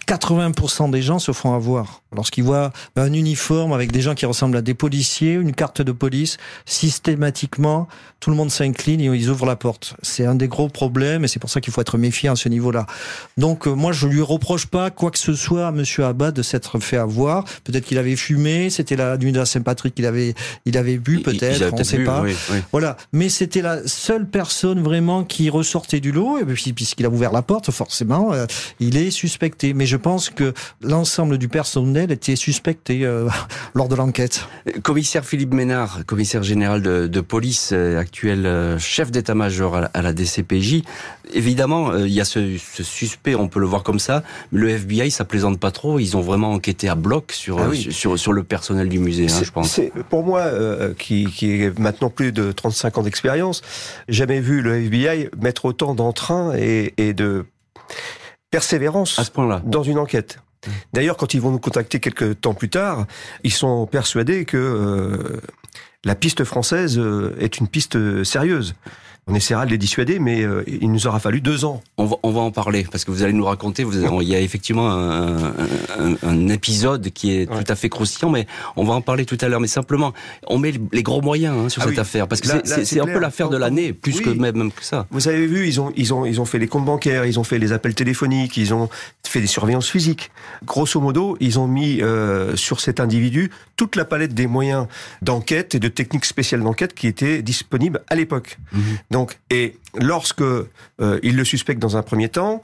80% 0.09 0.89
des 0.89 1.03
gens 1.03 1.19
se 1.19 1.31
font 1.33 1.53
avoir. 1.53 2.01
Lorsqu'ils 2.15 2.43
voient 2.43 2.71
un 2.95 3.13
uniforme 3.13 3.73
avec 3.73 3.91
des 3.91 4.01
gens 4.01 4.15
qui 4.15 4.25
ressemblent 4.25 4.57
à 4.57 4.63
des 4.63 4.73
policiers, 4.73 5.33
une 5.33 5.53
carte 5.53 5.83
de 5.83 5.91
police, 5.91 6.37
systématiquement, 6.65 7.87
tout 8.19 8.31
le 8.31 8.35
monde 8.35 8.49
s'incline 8.49 8.99
et 9.01 9.05
ils 9.05 9.29
ouvrent 9.29 9.45
la 9.45 9.55
porte. 9.55 9.95
C'est 10.01 10.25
un 10.25 10.33
des 10.33 10.47
gros 10.47 10.67
problèmes 10.67 11.23
et 11.25 11.27
c'est 11.27 11.37
pour 11.37 11.51
ça 11.51 11.61
qu'il 11.61 11.71
faut 11.71 11.81
être 11.81 11.99
méfiant 11.99 12.33
à 12.33 12.35
ce 12.35 12.49
niveau-là. 12.49 12.87
Donc 13.37 13.67
euh, 13.67 13.71
moi, 13.71 13.91
je 13.91 14.07
lui 14.07 14.21
reproche 14.21 14.65
pas 14.65 14.89
quoi 14.89 15.11
que 15.11 15.19
ce 15.19 15.35
soit 15.35 15.67
à 15.67 15.71
Monsieur 15.71 16.05
Abad 16.05 16.33
de 16.33 16.41
s'être 16.41 16.79
fait 16.79 16.97
avoir. 16.97 17.43
Peut-être 17.63 17.85
qu'il 17.85 17.99
avait 17.99 18.15
fumé, 18.15 18.71
c'était 18.71 18.95
la 18.95 19.15
nuit 19.15 19.31
de 19.31 19.37
la 19.37 19.45
Saint-Patrick, 19.45 19.93
il 19.97 20.07
avait, 20.07 20.33
il 20.65 20.75
avait 20.75 20.97
bu 20.97 21.19
peut-être, 21.19 21.71
on 21.71 21.77
ne 21.77 21.83
sait 21.83 22.03
pas. 22.03 22.23
Voilà. 22.71 22.97
Mais 23.13 23.29
c'était 23.29 23.61
la 23.61 23.87
seule 23.87 24.27
personne 24.27 24.81
vraiment 24.81 25.23
qui 25.23 25.51
ressortait 25.51 25.99
du 25.99 26.11
lot 26.11 26.39
et 26.39 26.45
puis 26.45 26.73
puisqu'il 26.73 27.05
a 27.05 27.09
ouvert 27.09 27.31
la 27.31 27.43
porte, 27.43 27.69
forcément, 27.69 28.33
euh, 28.33 28.47
il 28.79 28.97
est 28.97 29.11
suspecté. 29.11 29.75
Mais 29.75 29.85
je 29.85 29.98
pense 29.99 30.29
que 30.29 30.53
l'ensemble 30.81 31.37
du 31.37 31.47
personnel 31.47 32.11
était 32.11 32.35
suspecté 32.35 33.05
euh, 33.05 33.29
lors 33.73 33.87
de 33.87 33.95
l'enquête. 33.95 34.47
Commissaire 34.81 35.25
Philippe 35.25 35.53
Ménard, 35.53 36.05
commissaire 36.05 36.43
général 36.43 36.81
de, 36.81 37.21
police, 37.21 37.71
euh, 37.73 37.99
actuel 37.99 38.45
euh, 38.45 38.79
chef 38.79 39.11
d'état-major 39.11 39.75
à, 39.93 40.01
la 40.01 40.13
DCPJ. 40.13 40.83
Évidemment, 41.33 41.95
il 41.95 42.11
y 42.11 42.21
a 42.21 42.25
ce, 42.25 42.57
suspect, 42.57 43.35
on 43.35 43.47
peut 43.47 43.59
le 43.59 43.67
voir 43.67 43.83
comme 43.83 43.99
ça. 43.99 44.23
Mais 44.51 44.61
le 44.61 44.69
FBI, 44.69 45.11
ça 45.11 45.25
plaisante 45.25 45.59
pas 45.59 45.71
trop. 45.71 45.99
Ils 45.99 46.17
ont 46.17 46.21
vraiment 46.21 46.51
enquêté 46.51 46.89
à 46.89 46.95
bloc 46.95 47.31
sur 47.31 47.59
ah 47.59 47.69
sur, 47.91 48.17
sur 48.17 48.33
le 48.33 48.43
personnel 48.43 48.89
du 48.89 48.97
musée, 48.97 49.27
hein, 49.29 49.41
je 49.43 49.51
pense. 49.51 49.79
Pour 50.09 50.23
moi, 50.23 50.49
qui, 50.97 51.25
qui 51.25 51.61
est 51.61 51.77
maintenant 51.77 52.09
plus 52.09 52.31
de 52.31 52.51
35 52.51 52.97
ans 52.97 53.03
d'expérience, 53.03 53.61
jamais 54.07 54.39
vu 54.39 54.61
le 54.61 54.77
FBI 54.77 55.29
mettre 55.39 55.65
autant 55.65 55.93
d'entrain 55.93 56.53
et, 56.57 56.93
et 56.97 57.13
de 57.13 57.45
persévérance 58.51 59.17
à 59.19 59.23
ce 59.23 59.31
point-là 59.31 59.61
dans 59.65 59.83
une 59.83 59.97
enquête. 59.97 60.39
D'ailleurs, 60.91 61.15
quand 61.15 61.33
ils 61.33 61.41
vont 61.41 61.51
nous 61.51 61.59
contacter 61.59 61.99
quelques 61.99 62.41
temps 62.41 62.53
plus 62.53 62.69
tard, 62.69 63.05
ils 63.43 63.53
sont 63.53 63.85
persuadés 63.85 64.43
que 64.43 64.57
euh, 64.57 65.41
la 66.03 66.15
piste 66.15 66.43
française 66.43 66.99
euh, 66.99 67.35
est 67.39 67.59
une 67.59 67.67
piste 67.67 68.23
sérieuse. 68.23 68.75
On 69.29 69.35
essaiera 69.35 69.65
de 69.65 69.71
les 69.71 69.77
dissuader, 69.77 70.19
mais 70.19 70.43
euh, 70.43 70.63
il 70.67 70.91
nous 70.91 71.05
aura 71.07 71.19
fallu 71.19 71.39
deux 71.39 71.63
ans. 71.63 71.81
On 71.97 72.05
va, 72.05 72.15
on 72.23 72.31
va 72.31 72.41
en 72.41 72.51
parler, 72.51 72.85
parce 72.91 73.05
que 73.05 73.11
vous 73.11 73.23
allez 73.23 73.33
nous 73.33 73.45
raconter, 73.45 73.83
vous, 73.83 74.21
il 74.21 74.27
y 74.27 74.35
a 74.35 74.39
effectivement 74.39 74.89
un, 74.89 75.37
un, 75.37 76.15
un 76.23 76.47
épisode 76.47 77.09
qui 77.11 77.33
est 77.33 77.45
tout 77.45 77.71
à 77.71 77.75
fait 77.75 77.89
croustillant, 77.89 78.31
mais 78.31 78.47
on 78.75 78.83
va 78.83 78.93
en 78.93 79.01
parler 79.01 79.25
tout 79.25 79.37
à 79.41 79.47
l'heure. 79.47 79.59
Mais 79.59 79.67
simplement, 79.67 80.13
on 80.47 80.57
met 80.57 80.73
les 80.91 81.03
gros 81.03 81.21
moyens 81.21 81.55
hein, 81.57 81.69
sur 81.69 81.83
ah 81.83 81.89
cette 81.89 81.99
affaire, 81.99 82.27
parce 82.27 82.41
que 82.41 82.47
c'est 82.65 82.99
un 82.99 83.05
peu 83.05 83.19
l'affaire 83.19 83.49
de 83.49 83.57
l'année, 83.57 83.93
plus 83.93 84.21
que 84.21 84.29
même, 84.29 84.71
que 84.71 84.83
ça. 84.83 85.05
Vous 85.11 85.27
avez 85.27 85.45
vu, 85.45 85.67
ils 85.67 85.79
ont, 85.79 85.93
ils, 85.95 86.13
ont, 86.13 86.25
ils 86.25 86.41
ont 86.41 86.45
fait 86.45 86.59
les 86.59 86.67
comptes 86.67 86.85
bancaires, 86.85 87.25
ils 87.25 87.39
ont 87.39 87.43
fait 87.43 87.59
les 87.59 87.71
appels 87.71 87.95
téléphoniques, 87.95 88.57
ils 88.57 88.73
ont 88.73 88.89
fait 89.23 89.41
des 89.41 89.47
surveillances 89.47 89.89
physiques. 89.89 90.31
Grosso 90.65 90.99
modo, 90.99 91.37
ils 91.39 91.59
ont 91.59 91.67
mis 91.67 92.01
euh, 92.01 92.55
sur 92.55 92.79
cet 92.79 92.99
individu 92.99 93.51
toute 93.75 93.95
la 93.95 94.05
palette 94.05 94.33
des 94.33 94.47
moyens 94.47 94.87
d'enquête 95.21 95.75
et 95.75 95.79
de 95.79 95.87
techniques 95.87 96.25
spéciales 96.25 96.61
d'enquête 96.61 96.93
qui 96.93 97.07
étaient 97.07 97.41
disponibles 97.41 98.01
à 98.07 98.15
l'époque. 98.15 98.57
Mhm. 98.73 98.81
Donc, 99.19 99.37
et 99.49 99.75
lorsque 99.99 100.39
euh, 100.39 101.19
ils 101.23 101.35
le 101.35 101.43
suspectent 101.43 101.81
dans 101.81 101.97
un 101.97 102.03
premier 102.03 102.29
temps, 102.29 102.63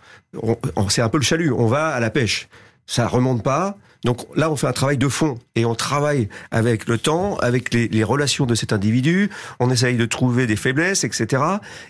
c'est 0.88 1.02
un 1.02 1.10
peu 1.10 1.18
le 1.18 1.24
chalut. 1.24 1.52
On 1.52 1.68
va 1.68 1.88
à 1.89 2.00
la 2.00 2.10
pêche. 2.10 2.48
Ça 2.86 3.10
remonte 3.10 3.44
pas. 3.44 3.76
Donc 4.06 4.26
là, 4.38 4.50
on 4.50 4.56
fait 4.56 4.68
un 4.68 4.72
travail 4.72 4.98
de 4.98 5.10
fond 5.10 5.38
et 5.56 5.65
on 5.65 5.76
travaille 5.76 6.30
avec 6.52 6.88
le 6.88 6.98
temps, 6.98 7.36
avec 7.39 7.74
les, 7.74 7.89
les, 7.89 8.06
relations 8.06 8.46
de 8.46 8.56
cet 8.56 8.72
individu. 8.72 9.30
On 9.60 9.70
essaye 9.70 9.98
de 9.98 10.06
trouver 10.06 10.48
des 10.48 10.56
faiblesses, 10.56 11.04
etc. 11.04 11.44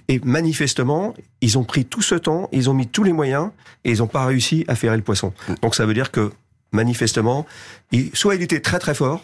Et 0.08 0.19
manifestement, 0.23 1.13
ils 1.41 1.60
ont 1.60 1.63
pris 1.63 1.86
tout 1.86 2.01
ce 2.01 2.15
temps, 2.15 2.49
ils 2.51 2.67
ont 2.67 2.73
mis 2.73 2.88
tous 2.88 3.04
les 3.04 3.13
moyens 3.13 3.51
et 3.84 3.91
ils 3.91 3.99
n'ont 3.99 4.08
pas 4.08 4.25
réussi 4.25 4.65
à 4.67 4.73
faire 4.73 4.95
le 4.95 5.04
poisson. 5.04 5.32
Donc 5.62 5.75
ça 5.75 5.86
veut 5.86 5.93
dire 5.93 6.10
que 6.10 6.32
manifestement, 6.71 7.45
il, 7.91 8.10
soit 8.15 8.34
il 8.34 8.41
était 8.41 8.62
très 8.62 8.80
très 8.80 8.95
fort. 8.95 9.23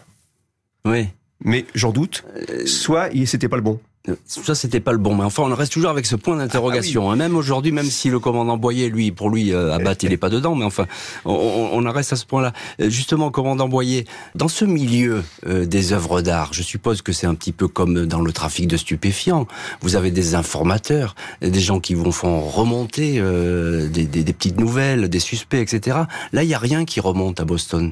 Oui. 0.85 1.07
Mais 1.43 1.65
j'en 1.73 1.91
doute. 1.91 2.25
Euh, 2.47 2.67
soit 2.67 3.09
il 3.11 3.27
c'était 3.27 3.49
pas 3.49 3.55
le 3.55 3.63
bon. 3.63 3.79
Ça, 4.25 4.55
c'était 4.55 4.79
pas 4.79 4.91
le 4.91 4.97
bon. 4.97 5.15
Mais 5.15 5.23
enfin, 5.23 5.43
on 5.43 5.53
reste 5.53 5.73
toujours 5.73 5.91
avec 5.91 6.05
ce 6.05 6.15
point 6.15 6.35
d'interrogation. 6.35 7.09
Ah, 7.09 7.13
ah 7.13 7.15
même 7.15 7.35
aujourd'hui, 7.35 7.71
même 7.71 7.85
si 7.85 8.09
le 8.09 8.19
commandant 8.19 8.57
Boyer, 8.57 8.89
lui, 8.89 9.11
pour 9.11 9.29
lui, 9.29 9.53
euh, 9.53 9.73
Abat, 9.73 9.95
il 10.01 10.11
est 10.11 10.17
pas 10.17 10.29
dedans. 10.29 10.55
Mais 10.55 10.65
enfin, 10.65 10.87
on, 11.25 11.69
on 11.73 11.85
en 11.85 11.91
reste 11.91 12.13
à 12.13 12.15
ce 12.15 12.25
point-là. 12.25 12.53
Euh, 12.79 12.89
justement, 12.89 13.29
commandant 13.29 13.67
Boyer, 13.67 14.05
dans 14.33 14.47
ce 14.47 14.65
milieu 14.65 15.23
euh, 15.45 15.65
des 15.65 15.93
œuvres 15.93 16.21
d'art, 16.21 16.53
je 16.53 16.63
suppose 16.63 17.01
que 17.01 17.11
c'est 17.11 17.27
un 17.27 17.35
petit 17.35 17.51
peu 17.51 17.67
comme 17.67 18.05
dans 18.07 18.21
le 18.21 18.31
trafic 18.31 18.67
de 18.67 18.77
stupéfiants. 18.77 19.47
Vous 19.81 19.95
avez 19.95 20.09
des 20.09 20.33
informateurs, 20.33 21.15
des 21.41 21.59
gens 21.59 21.79
qui 21.79 21.93
vont 21.93 22.11
font 22.11 22.41
remonter 22.41 23.15
euh, 23.17 23.87
des, 23.87 24.05
des, 24.05 24.23
des, 24.23 24.33
petites 24.33 24.59
nouvelles, 24.59 25.09
des 25.09 25.19
suspects, 25.19 25.61
etc. 25.61 25.97
Là, 26.33 26.43
il 26.43 26.49
y 26.49 26.53
a 26.53 26.59
rien 26.59 26.85
qui 26.85 26.99
remonte 26.99 27.39
à 27.39 27.45
Boston. 27.45 27.91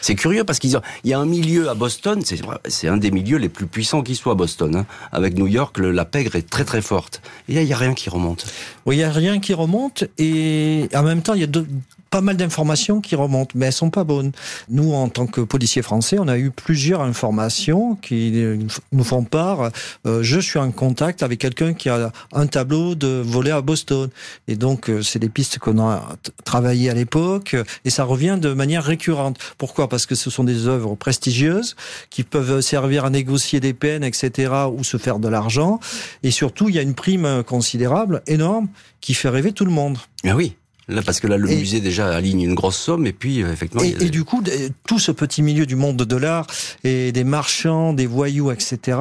C'est 0.00 0.14
curieux 0.14 0.44
parce 0.44 0.58
qu'il 0.58 0.78
y 1.04 1.12
a 1.12 1.18
un 1.18 1.26
milieu 1.26 1.68
à 1.68 1.74
Boston, 1.74 2.22
c'est 2.66 2.88
un 2.88 2.96
des 2.96 3.10
milieux 3.10 3.38
les 3.38 3.48
plus 3.48 3.66
puissants 3.66 4.02
qui 4.02 4.14
soit 4.14 4.32
à 4.32 4.36
Boston. 4.36 4.76
Hein. 4.76 4.86
Avec 5.12 5.36
New 5.36 5.46
York, 5.46 5.78
la 5.78 6.04
pègre 6.04 6.36
est 6.36 6.48
très 6.48 6.64
très 6.64 6.82
forte. 6.82 7.22
Et 7.48 7.54
il 7.54 7.64
n'y 7.64 7.72
a 7.72 7.76
rien 7.76 7.94
qui 7.94 8.10
remonte. 8.10 8.46
Oui, 8.86 8.96
il 8.96 8.98
n'y 8.98 9.04
a 9.04 9.12
rien 9.12 9.40
qui 9.40 9.54
remonte 9.54 10.04
et 10.18 10.88
en 10.94 11.02
même 11.02 11.22
temps, 11.22 11.34
il 11.34 11.40
y 11.40 11.44
a 11.44 11.48
deux, 11.48 11.66
pas 12.14 12.20
mal 12.20 12.36
d'informations 12.36 13.00
qui 13.00 13.16
remontent, 13.16 13.54
mais 13.56 13.66
elles 13.66 13.72
sont 13.72 13.90
pas 13.90 14.04
bonnes. 14.04 14.30
Nous, 14.68 14.92
en 14.92 15.08
tant 15.08 15.26
que 15.26 15.40
policiers 15.40 15.82
français, 15.82 16.16
on 16.20 16.28
a 16.28 16.38
eu 16.38 16.52
plusieurs 16.52 17.00
informations 17.00 17.96
qui 17.96 18.46
nous 18.92 19.02
font 19.02 19.24
part. 19.24 19.72
Euh, 20.06 20.22
je 20.22 20.38
suis 20.38 20.60
en 20.60 20.70
contact 20.70 21.24
avec 21.24 21.40
quelqu'un 21.40 21.74
qui 21.74 21.88
a 21.88 22.12
un 22.32 22.46
tableau 22.46 22.94
de 22.94 23.20
volé 23.20 23.50
à 23.50 23.62
Boston. 23.62 24.10
Et 24.46 24.54
donc, 24.54 24.90
euh, 24.90 25.02
c'est 25.02 25.18
des 25.18 25.28
pistes 25.28 25.58
qu'on 25.58 25.80
a 25.80 26.08
travaillées 26.44 26.88
à 26.88 26.94
l'époque, 26.94 27.56
et 27.84 27.90
ça 27.90 28.04
revient 28.04 28.38
de 28.40 28.52
manière 28.52 28.84
récurrente. 28.84 29.36
Pourquoi? 29.58 29.88
Parce 29.88 30.06
que 30.06 30.14
ce 30.14 30.30
sont 30.30 30.44
des 30.44 30.68
œuvres 30.68 30.94
prestigieuses 30.94 31.74
qui 32.10 32.22
peuvent 32.22 32.60
servir 32.60 33.06
à 33.06 33.10
négocier 33.10 33.58
des 33.58 33.74
peines, 33.74 34.04
etc., 34.04 34.52
ou 34.72 34.84
se 34.84 34.98
faire 34.98 35.18
de 35.18 35.26
l'argent. 35.26 35.80
Et 36.22 36.30
surtout, 36.30 36.68
il 36.68 36.76
y 36.76 36.78
a 36.78 36.82
une 36.82 36.94
prime 36.94 37.42
considérable, 37.42 38.22
énorme, 38.28 38.68
qui 39.00 39.14
fait 39.14 39.30
rêver 39.30 39.50
tout 39.50 39.64
le 39.64 39.72
monde. 39.72 39.98
Ah 40.24 40.36
oui. 40.36 40.54
Là, 40.88 41.02
parce 41.02 41.20
que 41.20 41.26
là, 41.26 41.38
le 41.38 41.48
musée 41.48 41.80
déjà 41.80 42.08
aligne 42.08 42.42
une 42.42 42.54
grosse 42.54 42.76
somme, 42.76 43.06
et 43.06 43.12
puis 43.12 43.42
euh, 43.42 43.52
effectivement. 43.52 43.82
Et, 43.84 44.10
du 44.10 44.24
coup, 44.24 44.42
tout 44.86 44.98
ce 44.98 45.12
petit 45.12 45.40
milieu 45.42 45.64
du 45.64 45.76
monde 45.76 45.96
de 45.96 46.16
l'art 46.16 46.46
et 46.84 47.10
des 47.10 47.24
marchands, 47.24 47.94
des 47.94 48.06
voyous, 48.06 48.50
etc., 48.50 48.98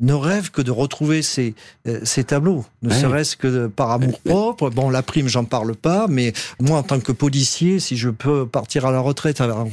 ne 0.00 0.14
rêve 0.14 0.50
que 0.50 0.62
de 0.62 0.70
retrouver 0.70 1.22
ces, 1.22 1.54
euh, 1.86 2.00
ces 2.02 2.24
tableaux, 2.24 2.64
ne 2.82 2.90
serait-ce 2.90 3.36
que 3.36 3.66
par 3.66 3.90
amour 3.90 4.20
propre. 4.20 4.70
Bon, 4.70 4.90
la 4.90 5.02
prime, 5.02 5.28
j'en 5.28 5.44
parle 5.44 5.74
pas, 5.76 6.06
mais 6.08 6.32
moi, 6.60 6.78
en 6.78 6.82
tant 6.82 6.98
que 6.98 7.12
policier, 7.12 7.78
si 7.78 7.96
je 7.96 8.08
peux 8.08 8.46
partir 8.46 8.86
à 8.86 8.90
la 8.90 9.00
retraite 9.00 9.40
en, 9.40 9.68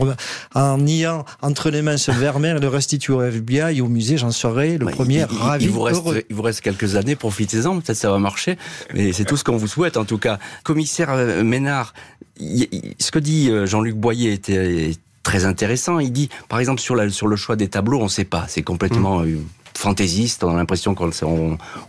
en 0.56 0.88
ayant 0.88 1.26
entre 1.42 1.70
les 1.70 1.82
mains 1.82 1.98
ce 1.98 2.12
vermeer 2.12 2.58
et 2.58 2.60
le 2.60 2.68
restituer 2.68 3.14
au 3.14 3.22
FBI, 3.22 3.82
au 3.82 3.88
musée, 3.88 4.18
j'en 4.18 4.32
serais 4.32 4.78
le 4.78 4.88
premier 4.88 5.24
ravi. 5.24 5.66
Il 5.66 5.72
vous 5.72 5.82
reste, 5.82 6.04
il 6.30 6.36
vous 6.36 6.42
reste 6.42 6.62
quelques 6.62 6.96
années, 6.96 7.16
profitez-en, 7.16 7.80
peut-être 7.80 7.98
ça 7.98 8.12
va 8.12 8.20
marcher. 8.20 8.58
Mais 8.94 9.14
c'est 9.14 9.26
tout 9.26 9.38
ce 9.38 9.44
qu'on 9.44 9.58
vous 9.58 9.68
souhaite, 9.68 9.98
en 9.98 10.06
tout 10.06 10.18
cas. 10.18 10.38
Commissaire 10.64 11.10
euh, 11.30 11.40
euh, 11.40 11.44
Ménard, 11.44 11.94
ce 12.40 13.12
que 13.12 13.20
dit 13.20 13.50
euh, 13.50 13.66
Jean-Luc 13.66 13.96
Boyer 13.96 14.34
était 14.34 14.92
très 15.24 15.46
intéressant. 15.46 16.00
Il 16.00 16.12
dit, 16.12 16.30
par 16.48 16.60
exemple, 16.60 16.82
sur, 16.82 17.12
sur 17.12 17.28
le 17.28 17.36
choix 17.36 17.56
des 17.56 17.68
tableaux, 17.68 18.00
on 18.00 18.06
ne 18.06 18.10
sait 18.10 18.26
pas. 18.26 18.46
C'est 18.48 18.64
complètement 18.64 19.20
mmh. 19.20 19.38
fantaisiste. 19.76 20.44
On 20.44 20.54
a 20.54 20.58
l'impression 20.58 20.96
qu'on 20.96 21.12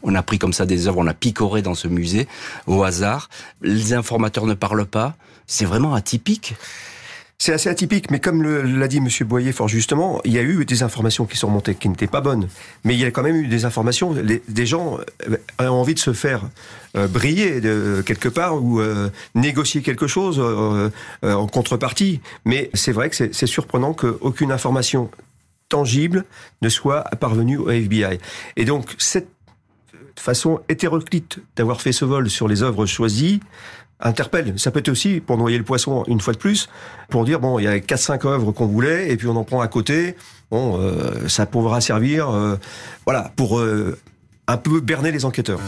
on, 0.02 0.14
a 0.14 0.22
pris 0.22 0.38
comme 0.38 0.52
ça 0.52 0.66
des 0.66 0.88
œuvres, 0.88 0.98
on 0.98 1.06
a 1.06 1.14
picoré 1.14 1.62
dans 1.62 1.74
ce 1.74 1.88
musée 1.88 2.28
au 2.66 2.82
hasard. 2.82 3.28
Les 3.62 3.94
informateurs 3.94 4.46
ne 4.46 4.54
parlent 4.54 4.86
pas. 4.86 5.14
C'est 5.46 5.64
vraiment 5.64 5.94
atypique. 5.94 6.54
C'est 7.42 7.54
assez 7.54 7.70
atypique, 7.70 8.10
mais 8.10 8.20
comme 8.20 8.42
l'a 8.42 8.86
dit 8.86 9.00
Monsieur 9.00 9.24
Boyer 9.24 9.52
fort 9.52 9.66
justement, 9.66 10.20
il 10.26 10.32
y 10.34 10.38
a 10.38 10.42
eu 10.42 10.66
des 10.66 10.82
informations 10.82 11.24
qui 11.24 11.38
sont 11.38 11.48
montées 11.48 11.74
qui 11.74 11.88
n'étaient 11.88 12.06
pas 12.06 12.20
bonnes, 12.20 12.48
mais 12.84 12.92
il 12.92 13.00
y 13.00 13.04
a 13.06 13.10
quand 13.10 13.22
même 13.22 13.36
eu 13.36 13.46
des 13.46 13.64
informations. 13.64 14.14
des 14.14 14.66
gens 14.66 14.98
euh, 15.26 15.38
ont 15.58 15.80
envie 15.80 15.94
de 15.94 15.98
se 15.98 16.12
faire 16.12 16.42
euh, 16.98 17.08
briller 17.08 17.62
de 17.62 18.02
quelque 18.04 18.28
part 18.28 18.62
ou 18.62 18.78
euh, 18.78 19.08
négocier 19.34 19.80
quelque 19.80 20.06
chose 20.06 20.38
en 21.22 21.46
contrepartie. 21.46 22.20
Mais 22.44 22.68
c'est 22.74 22.92
vrai 22.92 23.08
que 23.08 23.16
c'est 23.16 23.46
surprenant 23.46 23.94
qu'aucune 23.94 24.52
information 24.52 25.10
tangible 25.70 26.26
ne 26.60 26.68
soit 26.68 27.04
parvenue 27.20 27.56
au 27.56 27.70
FBI. 27.70 28.18
Et 28.56 28.66
donc 28.66 28.94
cette 28.98 29.28
façon 30.18 30.60
hétéroclite 30.68 31.38
d'avoir 31.56 31.80
fait 31.80 31.92
ce 31.92 32.04
vol 32.04 32.28
sur 32.30 32.48
les 32.48 32.62
œuvres 32.62 32.86
choisies 32.86 33.40
interpelle. 34.00 34.54
Ça 34.58 34.70
peut 34.70 34.80
être 34.80 34.88
aussi 34.88 35.20
pour 35.20 35.36
noyer 35.36 35.58
le 35.58 35.64
poisson 35.64 36.04
une 36.08 36.20
fois 36.20 36.32
de 36.32 36.38
plus, 36.38 36.68
pour 37.08 37.24
dire 37.24 37.40
bon, 37.40 37.58
il 37.58 37.64
y 37.64 37.68
a 37.68 37.78
4-5 37.78 38.26
œuvres 38.26 38.52
qu'on 38.52 38.66
voulait 38.66 39.10
et 39.10 39.16
puis 39.16 39.26
on 39.28 39.36
en 39.36 39.44
prend 39.44 39.60
à 39.60 39.68
côté. 39.68 40.16
Bon, 40.50 40.80
euh, 40.80 41.28
ça 41.28 41.46
pourra 41.46 41.80
servir, 41.80 42.30
euh, 42.30 42.56
voilà, 43.04 43.30
pour 43.36 43.60
euh, 43.60 43.98
un 44.48 44.56
peu 44.56 44.80
berner 44.80 45.12
les 45.12 45.24
enquêteurs. 45.24 45.60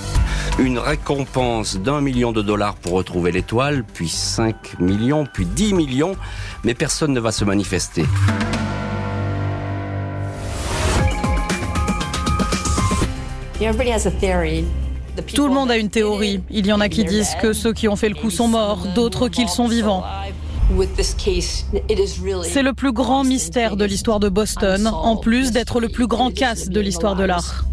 Une 0.58 0.78
récompense 0.78 1.76
d'un 1.76 2.00
million 2.00 2.32
de 2.32 2.42
dollars 2.42 2.74
pour 2.74 2.92
retrouver 2.92 3.32
l'étoile, 3.32 3.84
puis 3.94 4.08
5 4.08 4.80
millions, 4.80 5.24
puis 5.32 5.46
10 5.46 5.74
millions, 5.74 6.16
mais 6.64 6.74
personne 6.74 7.12
ne 7.12 7.20
va 7.20 7.32
se 7.32 7.44
manifester. 7.44 8.04
Tout 15.34 15.46
le 15.46 15.52
monde 15.54 15.70
a 15.70 15.76
une 15.76 15.90
théorie. 15.90 16.40
Il 16.50 16.66
y 16.66 16.72
en 16.72 16.80
a 16.80 16.88
qui 16.88 17.04
disent 17.04 17.34
que 17.40 17.52
ceux 17.52 17.72
qui 17.72 17.88
ont 17.88 17.96
fait 17.96 18.08
le 18.08 18.14
coup 18.14 18.30
sont 18.30 18.48
morts, 18.48 18.86
d'autres 18.94 19.28
qu'ils 19.28 19.48
sont 19.48 19.68
vivants. 19.68 20.04
C'est 22.44 22.62
le 22.62 22.72
plus 22.72 22.92
grand 22.92 23.24
mystère 23.24 23.76
de 23.76 23.84
l'histoire 23.84 24.20
de 24.20 24.28
Boston, 24.28 24.86
en 24.86 25.16
plus 25.16 25.52
d'être 25.52 25.80
le 25.80 25.88
plus 25.88 26.06
grand 26.06 26.32
casse 26.34 26.68
de 26.68 26.80
l'histoire 26.80 27.14
de 27.14 27.24
l'art. 27.24 27.66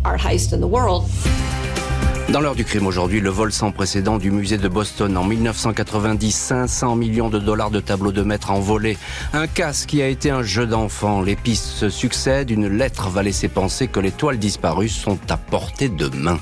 Dans 2.32 2.42
l'heure 2.42 2.54
du 2.54 2.63
crime 2.63 2.86
aujourd'hui, 2.86 3.22
le 3.22 3.32
vol 3.32 3.52
sans 3.52 3.72
précédent 3.72 4.20
du 4.20 4.30
musée 4.30 4.60
de 4.60 4.68
Boston 4.68 5.18
en 5.18 5.24
1990, 5.24 6.32
500 6.32 6.96
millions 6.96 7.30
de 7.30 7.39
dollars 7.39 7.72
de 7.72 7.80
tableaux 7.80 8.12
de 8.12 8.22
maître 8.22 8.52
envolés. 8.52 9.00
Un 9.34 9.48
casse 9.48 9.88
qui 9.88 10.04
a 10.04 10.08
été 10.08 10.30
un 10.30 10.44
jeu 10.44 10.68
d'enfant. 10.68 11.24
Les 11.24 11.36
pistes 11.36 11.65
se 11.65 11.89
succèdent. 11.89 12.52
Une 12.52 12.68
lettre 12.68 13.10
va 13.10 13.24
laisser 13.24 13.48
penser 13.48 13.88
que 13.88 14.00
les 14.00 14.12
toiles 14.12 14.38
disparues 14.38 14.89
sont 14.89 15.18
à 15.28 15.38
portée 15.38 15.89
de 15.89 16.08
main. 16.15 16.39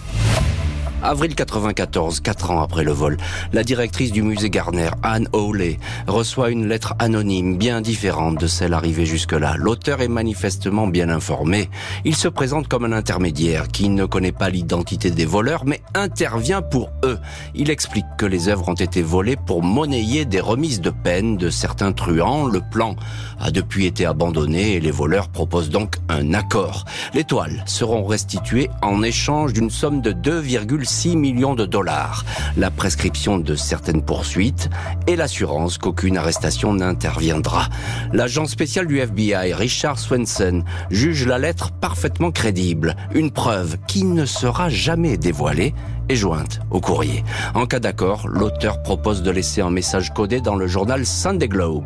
Avril 1.04 1.36
94, 1.36 2.22
quatre 2.22 2.50
ans 2.50 2.62
après 2.62 2.84
le 2.84 2.92
vol, 2.92 3.18
la 3.54 3.64
directrice 3.64 4.12
du 4.12 4.24
musée 4.24 4.50
Garner, 4.50 4.90
Anne 5.04 5.30
Hawley, 5.32 5.78
reçoit 6.08 6.50
une 6.50 6.68
lettre 6.68 6.96
anonyme 6.98 7.56
bien 7.56 7.82
différente 7.82 8.40
de 8.40 8.48
celle 8.48 8.74
arrivée 8.74 9.06
jusque-là. 9.06 9.56
L'auteur 9.58 10.02
est 10.02 10.08
manifestement 10.08 10.88
bien 10.88 11.10
informé. 11.10 11.70
Il 12.04 12.16
se 12.16 12.28
présente 12.28 12.68
comme 12.68 12.84
un 12.84 12.92
intermédiaire 12.94 13.68
qui 13.68 13.90
ne 13.90 14.06
connaît 14.06 14.32
pas 14.32 14.50
l'identité 14.50 15.12
des 15.12 15.26
voleurs, 15.26 15.66
mais 15.66 15.82
intervient 15.94 16.64
pour 16.64 16.90
eux. 17.06 17.20
Il 17.54 17.70
explique 17.70 18.06
que 18.18 18.26
les 18.26 18.50
œuvres 18.50 18.70
ont 18.70 18.74
été 18.74 19.04
volées 19.04 19.38
pour 19.38 19.62
monnayer 19.62 20.26
des 20.26 20.42
remises 20.42 20.82
de 20.82 20.90
peine 20.90 21.38
de 21.38 21.52
certains 21.52 21.92
truands. 21.92 22.48
Le 22.48 22.62
plan 22.72 22.96
a 23.40 23.52
depuis 23.52 23.86
été 23.86 24.08
abandonné 24.08 24.74
et 24.74 24.80
les 24.80 24.92
voleurs 24.92 25.30
proposent 25.30 25.70
donc 25.70 25.98
un 26.10 26.34
accord. 26.34 26.86
Les 27.14 27.24
toiles 27.24 27.64
seront 27.68 28.04
restituées 28.04 28.70
en 28.82 29.04
échange 29.04 29.54
d'une 29.54 29.70
somme 29.70 30.02
de 30.02 30.12
2,5 30.12 30.87
6 30.88 31.18
millions 31.18 31.54
de 31.54 31.66
dollars, 31.66 32.26
la 32.56 32.72
prescription 32.72 33.38
de 33.38 33.56
certaines 33.56 34.02
poursuites 34.02 34.70
et 35.06 35.16
l'assurance 35.16 35.78
qu'aucune 35.78 36.18
arrestation 36.18 36.74
n'interviendra. 36.74 37.68
L'agent 38.14 38.46
spécial 38.46 38.88
du 38.88 39.00
FBI, 39.00 39.54
Richard 39.54 40.00
Swenson, 40.00 40.64
juge 40.90 41.28
la 41.28 41.38
lettre 41.38 41.72
parfaitement 41.72 42.32
crédible, 42.32 42.96
une 43.14 43.32
preuve 43.32 43.78
qui 43.88 44.04
ne 44.04 44.26
sera 44.26 44.70
jamais 44.70 45.18
dévoilée 45.18 45.74
est 46.10 46.16
jointe 46.16 46.60
au 46.72 46.80
courrier. 46.80 47.24
En 47.54 47.66
cas 47.66 47.80
d'accord, 47.80 48.28
l'auteur 48.28 48.82
propose 48.82 49.22
de 49.24 49.32
laisser 49.32 49.62
un 49.62 49.70
message 49.70 50.14
codé 50.14 50.42
dans 50.42 50.56
le 50.56 50.68
journal 50.68 51.06
Sunday 51.06 51.48
Globe. 51.48 51.86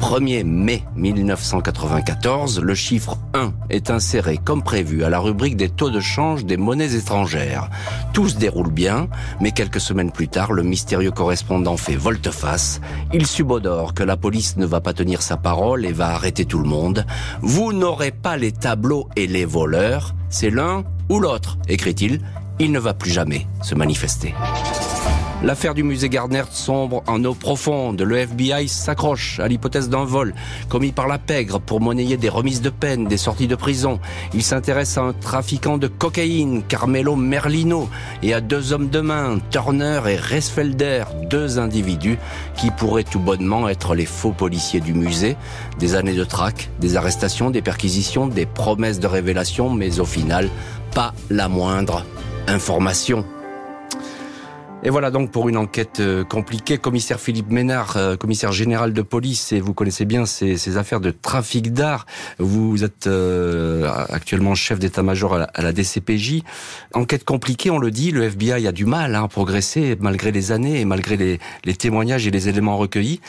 1er 0.00 0.44
mai 0.44 0.84
1994, 0.96 2.60
le 2.60 2.74
chiffre 2.74 3.18
1 3.34 3.52
est 3.70 3.90
inséré 3.90 4.38
comme 4.38 4.62
prévu 4.62 5.04
à 5.04 5.10
la 5.10 5.18
rubrique 5.18 5.56
des 5.56 5.68
taux 5.68 5.90
de 5.90 6.00
change 6.00 6.44
des 6.44 6.56
monnaies 6.56 6.94
étrangères. 6.94 7.70
Tout 8.12 8.28
se 8.28 8.36
déroule 8.36 8.70
bien, 8.70 9.08
mais 9.40 9.52
quelques 9.52 9.80
semaines 9.80 10.12
plus 10.12 10.28
tard, 10.28 10.52
le 10.52 10.62
mystérieux 10.62 11.10
correspondant 11.10 11.76
fait 11.76 11.96
volte-face. 11.96 12.80
Il 13.12 13.26
subodore 13.26 13.94
que 13.94 14.02
la 14.02 14.16
police 14.16 14.56
ne 14.56 14.66
va 14.66 14.80
pas 14.80 14.92
tenir 14.92 15.22
sa 15.22 15.36
parole 15.36 15.84
et 15.84 15.92
va 15.92 16.08
arrêter 16.08 16.44
tout 16.44 16.58
le 16.58 16.68
monde. 16.68 17.06
Vous 17.42 17.72
n'aurez 17.72 18.12
pas 18.12 18.36
les 18.36 18.52
tableaux 18.52 19.08
et 19.16 19.26
les 19.26 19.44
voleurs, 19.44 20.14
c'est 20.30 20.50
l'un 20.50 20.84
ou 21.08 21.20
l'autre, 21.20 21.58
écrit-il 21.68 22.20
il 22.58 22.72
ne 22.72 22.78
va 22.78 22.94
plus 22.94 23.10
jamais 23.10 23.46
se 23.62 23.74
manifester. 23.74 24.34
L'affaire 25.40 25.74
du 25.74 25.84
musée 25.84 26.08
Gardner 26.08 26.42
sombre 26.50 27.04
en 27.06 27.24
eau 27.24 27.32
profonde. 27.32 28.02
Le 28.02 28.16
FBI 28.16 28.66
s'accroche 28.66 29.38
à 29.38 29.46
l'hypothèse 29.46 29.88
d'un 29.88 30.04
vol 30.04 30.34
commis 30.68 30.90
par 30.90 31.06
la 31.06 31.18
pègre 31.18 31.60
pour 31.60 31.80
monnayer 31.80 32.16
des 32.16 32.28
remises 32.28 32.60
de 32.60 32.70
peine, 32.70 33.04
des 33.04 33.16
sorties 33.16 33.46
de 33.46 33.54
prison. 33.54 34.00
Il 34.34 34.42
s'intéresse 34.42 34.98
à 34.98 35.02
un 35.02 35.12
trafiquant 35.12 35.78
de 35.78 35.86
cocaïne, 35.86 36.64
Carmelo 36.66 37.14
Merlino, 37.14 37.88
et 38.24 38.34
à 38.34 38.40
deux 38.40 38.72
hommes 38.72 38.88
de 38.88 38.98
main, 38.98 39.38
Turner 39.50 40.00
et 40.08 40.16
Resfelder, 40.16 41.04
deux 41.30 41.60
individus 41.60 42.18
qui 42.56 42.72
pourraient 42.72 43.04
tout 43.04 43.20
bonnement 43.20 43.68
être 43.68 43.94
les 43.94 44.06
faux 44.06 44.32
policiers 44.32 44.80
du 44.80 44.92
musée. 44.92 45.36
Des 45.78 45.94
années 45.94 46.16
de 46.16 46.24
traque, 46.24 46.68
des 46.80 46.96
arrestations, 46.96 47.50
des 47.50 47.62
perquisitions, 47.62 48.26
des 48.26 48.46
promesses 48.46 48.98
de 48.98 49.06
révélation, 49.06 49.70
mais 49.70 50.00
au 50.00 50.04
final, 50.04 50.50
pas 50.94 51.14
la 51.30 51.48
moindre 51.48 52.04
information. 52.48 53.24
Et 54.84 54.90
voilà 54.90 55.10
donc 55.10 55.32
pour 55.32 55.48
une 55.48 55.56
enquête 55.56 55.98
euh, 55.98 56.22
compliquée. 56.24 56.78
Commissaire 56.78 57.18
Philippe 57.18 57.50
Ménard, 57.50 57.96
euh, 57.96 58.16
commissaire 58.16 58.52
général 58.52 58.92
de 58.92 59.02
police, 59.02 59.52
et 59.52 59.60
vous 59.60 59.74
connaissez 59.74 60.04
bien 60.04 60.24
ces, 60.24 60.76
affaires 60.76 61.00
de 61.00 61.10
trafic 61.10 61.72
d'art. 61.72 62.06
Vous 62.38 62.84
êtes 62.84 63.08
euh, 63.08 63.90
actuellement 64.08 64.54
chef 64.54 64.78
d'état-major 64.78 65.34
à, 65.34 65.62
la 65.62 65.72
DCPJ. 65.72 66.42
Enquête 66.94 67.24
compliquée, 67.24 67.70
on 67.70 67.78
le 67.78 67.90
dit, 67.90 68.12
le 68.12 68.22
FBI 68.22 68.68
a 68.68 68.72
du 68.72 68.86
mal 68.86 69.16
hein, 69.16 69.24
à 69.24 69.28
progresser 69.28 69.96
malgré 70.00 70.30
les 70.30 70.52
années 70.52 70.80
et 70.80 70.84
malgré 70.84 71.16
les, 71.16 71.74
témoignages 71.74 72.26
et 72.28 72.30
les 72.30 72.48
éléments 72.48 72.76
recueillis. 72.76 73.20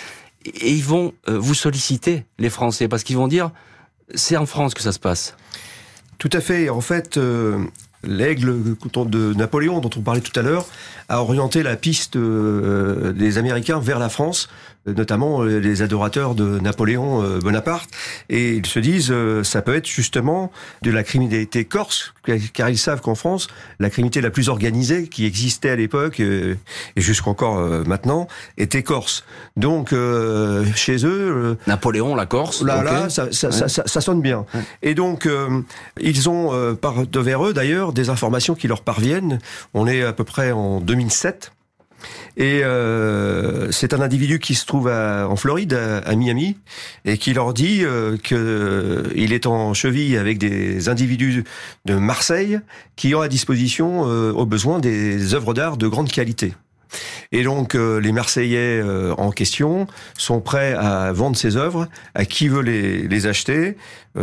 Et 0.46 0.72
ils 0.72 0.84
vont 0.84 1.14
vous 1.28 1.56
solliciter, 1.56 2.26
les 2.38 2.50
Français, 2.50 2.88
parce 2.88 3.04
qu'ils 3.04 3.18
vont 3.18 3.28
dire, 3.28 3.52
c'est 4.14 4.38
en 4.38 4.46
France 4.46 4.74
que 4.74 4.82
ça 4.82 4.92
se 4.92 5.00
passe. 5.00 5.36
Tout 6.20 6.30
à 6.32 6.42
fait. 6.42 6.70
En 6.70 6.82
fait, 6.82 7.20
l'aigle 8.04 8.76
de 9.06 9.34
Napoléon 9.34 9.80
dont 9.80 9.90
on 9.98 10.02
parlait 10.02 10.22
tout 10.22 10.38
à 10.40 10.44
l'heure 10.44 10.66
a 11.10 11.22
orienté 11.22 11.64
la 11.64 11.76
piste 11.76 12.16
euh, 12.16 13.12
des 13.12 13.38
Américains 13.38 13.80
vers 13.80 14.00
la 14.00 14.10
France 14.10 14.50
notamment 14.86 15.44
euh, 15.44 15.60
les 15.60 15.82
adorateurs 15.82 16.36
de 16.36 16.60
Napoléon 16.60 17.24
euh, 17.24 17.40
Bonaparte, 17.40 17.90
et 18.30 18.54
ils 18.54 18.66
se 18.66 18.80
disent 18.80 19.12
euh, 19.12 19.44
ça 19.44 19.62
peut 19.62 19.76
être 19.76 19.88
justement 19.88 20.52
de 20.82 20.92
la 20.92 21.04
criminalité 21.04 21.66
corse, 21.66 22.14
car 22.54 22.70
ils 22.70 22.78
savent 22.78 23.02
qu'en 23.02 23.16
France, 23.16 23.48
la 23.80 23.90
criminalité 23.90 24.22
la 24.22 24.30
plus 24.30 24.50
organisée 24.50 25.08
qui 25.08 25.26
existait 25.26 25.70
à 25.70 25.76
l'époque 25.76 26.20
et 26.20 26.58
jusqu'encore 26.96 27.60
maintenant 27.88 28.28
était 28.58 28.84
corse. 28.84 29.26
Donc 29.58 29.96
chez 30.76 31.06
eux, 31.06 31.58
Napoléon, 31.66 32.14
la 32.14 32.28
Corse, 32.28 32.62
là, 32.62 32.84
là 32.84 33.10
ça, 33.10 33.32
ça, 33.32 33.52
ça, 33.52 33.68
ça, 33.68 34.02
sonne 34.02 34.22
bien. 34.22 34.46
Et 34.84 34.94
donc 34.94 35.28
ils 36.00 36.30
ont 36.30 36.76
par 36.76 37.08
devers 37.08 37.48
eux 37.48 37.54
d'ailleurs 37.54 37.94
des 37.94 38.12
informations 38.12 38.54
qui 38.54 38.68
leur 38.68 38.84
parviennent. 38.84 39.40
On 39.74 39.88
est 39.88 40.04
à 40.04 40.14
peu 40.14 40.24
près 40.24 40.52
en 40.52 40.82
2007. 40.82 41.52
Et 42.38 42.64
euh, 42.64 43.72
c'est 43.72 43.94
un 43.94 44.02
individu 44.02 44.40
qui 44.40 44.56
se 44.56 44.66
trouve 44.66 44.88
en 44.90 45.36
Floride, 45.36 45.74
à, 45.74 46.16
Miami, 46.16 46.58
et 47.06 47.18
qui 47.18 47.34
leur 47.34 47.54
dit 47.54 47.84
euh, 47.84 48.18
qu'il 48.18 48.38
euh, 48.38 49.14
est 49.16 49.46
en 49.46 49.74
cheville 49.74 50.18
avec 50.18 50.38
des 50.38 50.90
individus 50.90 51.44
de 51.86 51.96
Marseille 51.96 52.60
qui 52.96 53.14
ont 53.16 53.22
à 53.22 53.28
disposition, 53.28 54.08
euh, 54.08 54.32
au 54.32 54.46
besoin, 54.46 54.80
des 54.80 55.34
œuvres 55.34 55.54
d'art 55.54 55.78
de 55.78 55.88
grande 55.88 56.12
qualité. 56.12 56.54
Et 57.32 57.44
donc 57.44 57.76
les 57.76 58.12
Marseillais 58.12 58.82
en 59.16 59.30
question 59.30 59.86
sont 60.18 60.42
prêts 60.42 60.74
à 60.74 61.12
vendre 61.12 61.38
ces 61.38 61.56
œuvres 61.56 61.88
à 62.16 62.26
qui 62.26 62.48
veut 62.48 62.64
les, 62.64 63.08
les 63.08 63.28
acheter 63.28 63.78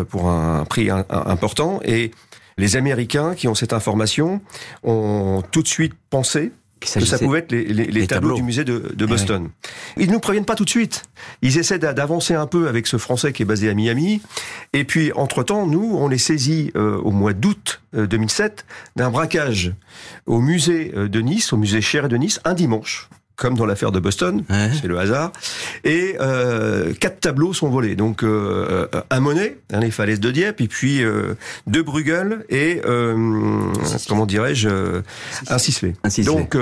pour 0.08 0.28
un 0.28 0.64
prix 0.64 0.90
important. 0.90 1.78
Et 1.84 2.10
les 2.58 2.74
Américains 2.74 3.36
qui 3.36 3.46
ont 3.46 3.54
cette 3.54 3.72
information 3.72 4.40
ont 4.82 5.44
tout 5.52 5.62
de 5.62 5.68
suite 5.68 5.92
pensé 6.10 6.50
que 6.80 6.88
ça 6.88 7.18
pouvait 7.18 7.40
être 7.40 7.52
les, 7.52 8.06
tableaux, 8.06 8.34
du 8.34 8.42
musée 8.42 8.64
de, 8.64 8.92
de 8.94 9.06
Boston. 9.06 9.48
Ils 9.96 10.08
ne 10.08 10.12
nous 10.12 10.20
préviennent 10.20 10.44
pas 10.44 10.54
tout 10.54 10.64
de 10.64 10.70
suite. 10.70 11.04
Ils 11.42 11.58
essaient 11.58 11.78
d'avancer 11.78 12.34
un 12.34 12.46
peu 12.46 12.68
avec 12.68 12.86
ce 12.86 12.98
Français 12.98 13.32
qui 13.32 13.42
est 13.42 13.46
basé 13.46 13.68
à 13.68 13.74
Miami. 13.74 14.20
Et 14.72 14.84
puis, 14.84 15.12
entre-temps, 15.12 15.66
nous, 15.66 15.96
on 15.96 16.08
les 16.08 16.18
saisit 16.18 16.72
euh, 16.76 16.98
au 16.98 17.10
mois 17.10 17.32
d'août 17.32 17.80
2007 17.94 18.66
euh, 18.68 18.72
d'un 18.96 19.10
braquage 19.10 19.72
au 20.26 20.40
musée 20.40 20.92
euh, 20.94 21.08
de 21.08 21.20
Nice, 21.20 21.52
au 21.52 21.56
musée 21.56 21.80
Cher 21.80 22.08
de 22.08 22.16
Nice, 22.16 22.40
un 22.44 22.54
dimanche 22.54 23.08
comme 23.36 23.54
dans 23.54 23.66
l'affaire 23.66 23.92
de 23.92 24.00
Boston, 24.00 24.42
c'est 24.80 24.88
le 24.88 24.98
hasard. 24.98 25.30
Et 25.84 26.16
euh, 26.20 26.94
quatre 26.94 27.20
tableaux 27.20 27.52
sont 27.52 27.68
volés. 27.68 27.94
Donc 27.94 28.22
euh, 28.22 28.86
un 29.10 29.20
Monet, 29.20 29.58
hein, 29.72 29.80
les 29.80 29.90
falaises 29.90 30.20
de 30.20 30.30
Dieppe, 30.30 30.60
et 30.62 30.68
puis 30.68 31.04
euh, 31.04 31.34
deux 31.66 31.82
Bruegel 31.82 32.44
et 32.48 32.80
euh, 32.86 33.60
comment 34.08 34.26
dirais-je 34.26 35.02
un 35.48 35.58
Sisley. 35.58 35.94
Donc 36.24 36.56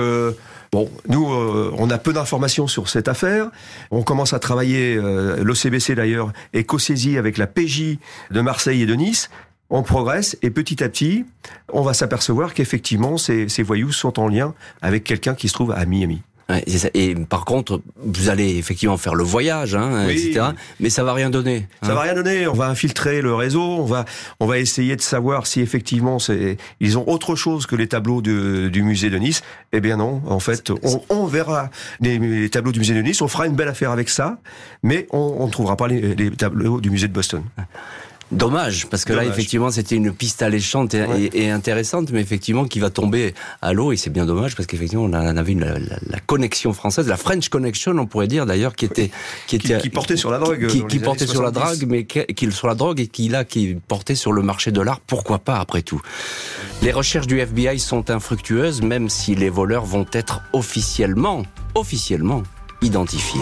Bon, 0.71 0.89
nous, 1.07 1.25
on 1.25 1.89
a 1.89 1.97
peu 1.97 2.11
d'informations 2.11 2.67
sur 2.67 2.89
cette 2.89 3.07
affaire. 3.07 3.49
On 3.91 4.03
commence 4.03 4.33
à 4.33 4.39
travailler, 4.39 4.95
l'OCBC 4.95 5.95
d'ailleurs 5.95 6.33
est 6.51 6.65
co-saisi 6.65 7.17
avec 7.17 7.37
la 7.37 7.47
PJ 7.47 7.97
de 8.31 8.41
Marseille 8.41 8.81
et 8.81 8.85
de 8.85 8.95
Nice. 8.95 9.29
On 9.69 9.83
progresse 9.83 10.37
et 10.41 10.49
petit 10.49 10.83
à 10.83 10.89
petit, 10.89 11.25
on 11.71 11.81
va 11.81 11.93
s'apercevoir 11.93 12.53
qu'effectivement, 12.53 13.17
ces, 13.17 13.47
ces 13.47 13.63
voyous 13.63 13.93
sont 13.93 14.19
en 14.19 14.27
lien 14.27 14.53
avec 14.81 15.05
quelqu'un 15.05 15.33
qui 15.33 15.47
se 15.47 15.53
trouve 15.53 15.71
à 15.71 15.85
Miami. 15.85 16.21
Et 16.93 17.15
par 17.15 17.43
contre, 17.43 17.81
vous 17.97 18.29
allez 18.29 18.57
effectivement 18.57 18.97
faire 18.97 19.15
le 19.15 19.23
voyage, 19.23 19.73
hein, 19.73 20.07
etc. 20.07 20.47
Mais 20.79 20.91
ça 20.91 21.03
va 21.03 21.13
rien 21.13 21.31
donner. 21.31 21.67
Ça 21.81 21.95
va 21.95 22.01
hein. 22.01 22.03
rien 22.03 22.13
donner. 22.13 22.47
On 22.47 22.53
va 22.53 22.67
infiltrer 22.67 23.21
le 23.21 23.33
réseau. 23.33 23.63
On 23.63 23.85
va, 23.85 24.05
on 24.39 24.45
va 24.45 24.59
essayer 24.59 24.95
de 24.95 25.01
savoir 25.01 25.47
si 25.47 25.61
effectivement 25.61 26.19
c'est, 26.19 26.57
ils 26.79 26.99
ont 26.99 27.09
autre 27.09 27.35
chose 27.35 27.65
que 27.65 27.75
les 27.75 27.87
tableaux 27.87 28.21
de, 28.21 28.69
du 28.69 28.83
musée 28.83 29.09
de 29.09 29.17
Nice. 29.17 29.41
Eh 29.73 29.79
bien 29.79 29.97
non. 29.97 30.21
En 30.27 30.39
fait, 30.39 30.69
on, 30.83 31.01
on 31.09 31.25
verra 31.25 31.71
les, 31.99 32.19
les, 32.19 32.49
tableaux 32.49 32.71
du 32.71 32.79
musée 32.79 32.93
de 32.93 33.01
Nice. 33.01 33.23
On 33.23 33.27
fera 33.27 33.47
une 33.47 33.55
belle 33.55 33.69
affaire 33.69 33.89
avec 33.89 34.09
ça, 34.09 34.37
mais 34.83 35.07
on 35.11 35.47
ne 35.47 35.51
trouvera 35.51 35.75
pas 35.77 35.87
les, 35.87 36.13
les 36.13 36.29
tableaux 36.29 36.79
du 36.79 36.91
musée 36.91 37.07
de 37.07 37.13
Boston. 37.13 37.41
Dommage, 38.31 38.87
parce 38.87 39.05
que 39.05 39.13
là, 39.13 39.23
effectivement, 39.23 39.69
c'était 39.69 39.95
une 39.95 40.11
piste 40.11 40.41
alléchante 40.41 40.95
et, 40.95 41.51
intéressante, 41.51 42.09
mais 42.11 42.21
effectivement, 42.21 42.65
qui 42.65 42.79
va 42.79 42.89
tomber 42.89 43.35
à 43.61 43.71
l'eau, 43.71 43.91
et 43.91 43.97
c'est 43.97 44.09
bien 44.09 44.25
dommage, 44.25 44.55
parce 44.55 44.65
qu'effectivement, 44.65 45.03
on 45.03 45.13
avait 45.13 45.51
une, 45.51 45.65
la, 46.07 46.19
connexion 46.21 46.73
française, 46.73 47.07
la 47.07 47.17
French 47.17 47.49
Connection, 47.49 47.91
on 47.99 48.07
pourrait 48.07 48.27
dire 48.27 48.47
d'ailleurs, 48.47 48.75
qui 48.75 48.85
était... 48.85 49.11
Qui, 49.45 49.57
était, 49.57 49.77
qui, 49.77 49.89
portait 49.91 50.17
sur 50.17 50.31
la 50.31 50.39
drogue. 50.39 50.65
Qui, 50.65 50.99
portait 50.99 51.27
sur 51.27 51.43
la 51.43 51.51
drogue, 51.51 51.85
mais 51.87 52.05
qui, 52.05 52.51
sur 52.51 52.67
la 52.67 52.73
drogue, 52.73 52.99
et 52.99 53.07
qui, 53.07 53.29
là, 53.29 53.45
qui 53.45 53.77
portait 53.87 54.15
sur 54.15 54.31
le 54.31 54.41
marché 54.41 54.71
de 54.71 54.81
l'art, 54.81 55.01
pourquoi 55.01 55.37
pas, 55.37 55.59
après 55.59 55.83
tout. 55.83 56.01
Les 56.81 56.91
recherches 56.91 57.27
du 57.27 57.39
FBI 57.39 57.77
sont 57.77 58.09
infructueuses, 58.09 58.81
même 58.81 59.07
si 59.07 59.35
les 59.35 59.49
voleurs 59.49 59.85
vont 59.85 60.07
être 60.13 60.41
officiellement, 60.51 61.43
officiellement 61.75 62.41
identifiés. 62.81 63.41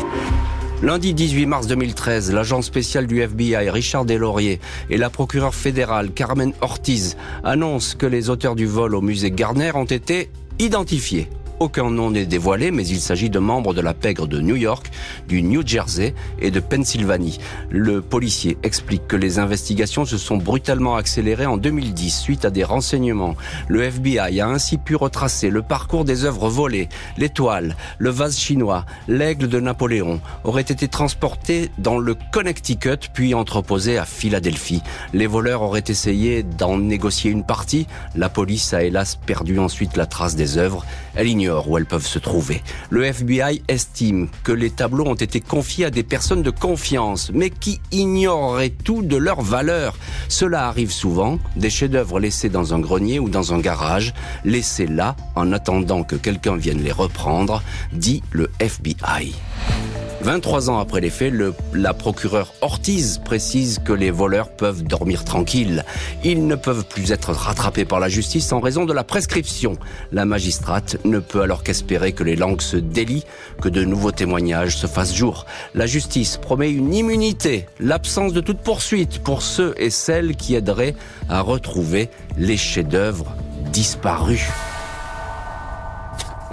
Lundi 0.84 1.14
18 1.14 1.46
mars 1.46 1.68
2013, 1.68 2.34
l'agent 2.34 2.62
spécial 2.62 3.08
du 3.08 3.22
FBI 3.22 3.70
Richard 3.70 4.04
Deslauriers 4.04 4.60
et 4.90 4.98
la 4.98 5.10
procureure 5.10 5.56
fédérale 5.56 6.12
Carmen 6.12 6.52
Ortiz 6.60 7.16
annoncent 7.46 7.96
que 7.98 8.06
les 8.06 8.30
auteurs 8.30 8.54
du 8.54 8.66
vol 8.66 8.94
au 8.94 9.00
musée 9.00 9.32
Garner 9.32 9.72
ont 9.76 9.86
été 9.86 10.30
identifiés 10.60 11.30
aucun 11.64 11.90
nom 11.90 12.12
n'est 12.12 12.26
dévoilé, 12.26 12.72
mais 12.72 12.86
il 12.86 13.00
s'agit 13.00 13.30
de 13.30 13.40
membres 13.40 13.74
de 13.74 13.80
la 13.80 13.94
pègre 13.94 14.28
de 14.28 14.42
New 14.42 14.58
York, 14.58 14.92
du 15.30 15.42
New 15.42 15.66
Jersey 15.66 16.14
et 16.42 16.52
de 16.52 16.60
Pennsylvanie. 16.60 17.40
Le 17.70 18.02
policier 18.02 18.58
explique 18.64 19.08
que 19.08 19.16
les 19.16 19.40
investigations 19.40 20.04
se 20.04 20.18
sont 20.18 20.36
brutalement 20.36 20.98
accélérées 20.98 21.46
en 21.46 21.56
2010 21.56 22.20
suite 22.20 22.44
à 22.44 22.50
des 22.50 22.66
renseignements. 22.66 23.36
Le 23.70 23.84
FBI 23.84 24.42
a 24.42 24.48
ainsi 24.50 24.78
pu 24.78 24.98
retracer 24.98 25.50
le 25.50 25.62
parcours 25.62 26.04
des 26.04 26.26
œuvres 26.26 26.50
volées, 26.50 26.90
l'étoile, 27.18 27.78
le 27.98 28.10
vase 28.10 28.38
chinois, 28.38 28.86
l'aigle 29.08 29.48
de 29.48 29.62
Napoléon, 29.62 30.20
auraient 30.44 30.62
été 30.62 30.90
transportés 30.90 31.72
dans 31.78 31.98
le 31.98 32.18
Connecticut 32.34 33.10
puis 33.14 33.34
entreposés 33.34 33.98
à 33.98 34.04
Philadelphie. 34.04 34.82
Les 35.14 35.28
voleurs 35.28 35.62
auraient 35.62 35.84
essayé 35.88 36.44
d'en 36.44 36.78
négocier 36.78 37.32
une 37.32 37.46
partie. 37.46 37.88
La 38.18 38.28
police 38.28 38.74
a 38.74 38.84
hélas 38.84 39.16
perdu 39.16 39.60
ensuite 39.60 39.96
la 39.96 40.08
trace 40.08 40.36
des 40.36 40.58
œuvres. 40.58 40.86
Elle 41.16 41.30
ignore 41.30 41.53
où 41.62 41.78
elles 41.78 41.86
peuvent 41.86 42.06
se 42.06 42.20
trouver. 42.20 42.62
Le 42.90 43.04
FBI 43.04 43.62
estime 43.68 44.30
que 44.44 44.52
les 44.52 44.70
tableaux 44.70 45.06
ont 45.06 45.14
été 45.16 45.40
confiés 45.40 45.86
à 45.86 45.90
des 45.90 46.04
personnes 46.04 46.44
de 46.44 46.50
confiance, 46.50 47.32
mais 47.34 47.50
qui 47.50 47.80
ignoreraient 47.92 48.70
tout 48.70 49.02
de 49.02 49.18
leur 49.18 49.42
valeur. 49.42 49.96
Cela 50.30 50.68
arrive 50.68 50.92
souvent, 50.92 51.40
des 51.56 51.70
chefs-d'œuvre 51.70 52.20
laissés 52.20 52.50
dans 52.50 52.74
un 52.74 52.80
grenier 52.80 53.20
ou 53.20 53.30
dans 53.30 53.54
un 53.54 53.60
garage, 53.60 54.14
laissés 54.44 54.88
là 54.88 55.16
en 55.36 55.52
attendant 55.52 56.04
que 56.04 56.16
quelqu'un 56.16 56.56
vienne 56.56 56.84
les 56.84 56.92
reprendre, 56.92 57.62
dit 57.94 58.24
le 58.32 58.50
FBI. 58.60 59.34
23 60.24 60.70
ans 60.70 60.80
après 60.80 61.02
les 61.02 61.10
faits, 61.10 61.34
le, 61.34 61.54
la 61.74 61.94
procureure 61.94 62.54
Ortiz 62.62 63.18
précise 63.18 63.80
que 63.84 63.92
les 63.92 64.10
voleurs 64.10 64.48
peuvent 64.48 64.82
dormir 64.82 65.26
tranquilles. 65.26 65.84
Ils 66.24 66.48
ne 66.48 66.56
peuvent 66.56 66.86
plus 66.86 67.12
être 67.12 67.34
rattrapés 67.34 67.84
par 67.84 68.00
la 68.00 68.08
justice 68.08 68.54
en 68.54 68.62
raison 68.62 68.86
de 68.86 68.94
la 68.94 69.04
prescription. 69.04 69.78
La 70.14 70.24
magistrate 70.24 70.96
ne 71.04 71.20
peut 71.20 71.42
alors 71.42 71.62
qu'espérer 71.62 72.14
que 72.14 72.24
les 72.24 72.38
langues 72.38 72.62
se 72.62 72.78
délient, 72.78 73.26
que 73.62 73.68
de 73.68 73.84
nouveaux 73.84 74.14
témoignages 74.14 74.78
se 74.78 74.88
fassent 74.88 75.14
jour. 75.14 75.46
La 75.76 75.88
justice 75.88 76.38
promet 76.38 76.72
une 76.72 76.94
immunité, 76.94 77.66
l'absence 77.82 78.32
de 78.32 78.40
toute 78.40 78.60
poursuite 78.60 79.20
pour 79.20 79.42
ceux 79.42 79.76
et 79.78 79.90
celles 79.90 80.38
qui 80.38 80.56
aideraient 80.56 80.96
à 81.28 81.42
retrouver 81.42 82.10
les 82.38 82.58
chefs-d'œuvre 82.58 83.36
disparus. 83.74 84.48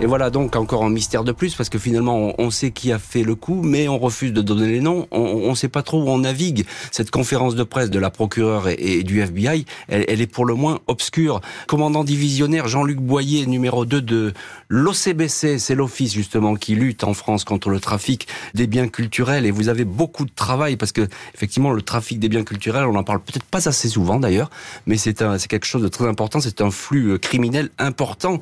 Et 0.03 0.07
voilà 0.07 0.31
donc 0.31 0.57
encore 0.57 0.83
un 0.83 0.89
mystère 0.89 1.25
de 1.25 1.33
plus 1.33 1.55
parce 1.55 1.69
que 1.69 1.79
finalement 1.79 2.33
on, 2.39 2.51
sait 2.51 2.71
qui 2.71 2.91
a 2.91 2.99
fait 2.99 3.23
le 3.23 3.35
coup, 3.35 3.61
mais 3.63 3.87
on 3.87 3.99
refuse 3.99 4.33
de 4.33 4.41
donner 4.41 4.67
les 4.67 4.81
noms. 4.81 5.07
On 5.11 5.51
ne 5.51 5.55
sait 5.55 5.69
pas 5.69 5.83
trop 5.83 6.03
où 6.03 6.09
on 6.09 6.21
navigue. 6.21 6.65
Cette 6.91 7.11
conférence 7.11 7.55
de 7.55 7.65
presse 7.65 7.91
de 7.91 7.99
la 7.99 8.09
procureure 8.09 8.69
et, 8.69 9.03
du 9.03 9.21
FBI, 9.21 9.67
elle, 9.89 10.23
est 10.23 10.27
pour 10.27 10.47
le 10.47 10.55
moins 10.55 10.81
obscure. 10.87 11.43
Commandant 11.67 12.03
divisionnaire 12.03 12.67
Jean-Luc 12.67 12.97
Boyer, 12.97 13.45
numéro 13.45 13.85
2 13.85 14.01
de 14.01 14.33
l'OCBC, 14.69 15.59
c'est 15.59 15.75
l'office 15.75 16.15
justement 16.15 16.55
qui 16.55 16.77
lutte 16.77 17.05
en 17.05 17.13
France 17.13 17.45
contre 17.45 17.69
le 17.69 17.79
trafic 17.79 18.27
des 18.55 18.67
biens 18.67 18.89
culturels. 18.89 19.45
Et 19.45 19.51
vous 19.51 19.69
avez 19.69 19.85
beaucoup 19.85 20.25
de 20.25 20.33
travail 20.35 20.77
parce 20.77 20.93
que 20.93 21.07
effectivement 21.35 21.73
le 21.73 21.83
trafic 21.83 22.19
des 22.19 22.31
biens 22.31 22.45
culturels, 22.45 22.87
on 22.87 22.95
en 22.95 23.05
parle 23.05 23.21
peut-être 23.21 23.45
pas 23.45 23.69
assez 23.69 23.91
souvent 23.91 24.19
d'ailleurs, 24.19 24.49
mais 24.87 24.97
c'est 24.97 25.15
quelque 25.47 25.67
chose 25.67 25.83
de 25.83 25.89
très 25.89 26.07
important. 26.07 26.41
C'est 26.41 26.63
un 26.63 26.71
flux 26.71 27.11
euh, 27.11 27.19
criminel 27.19 27.69
important. 27.77 28.41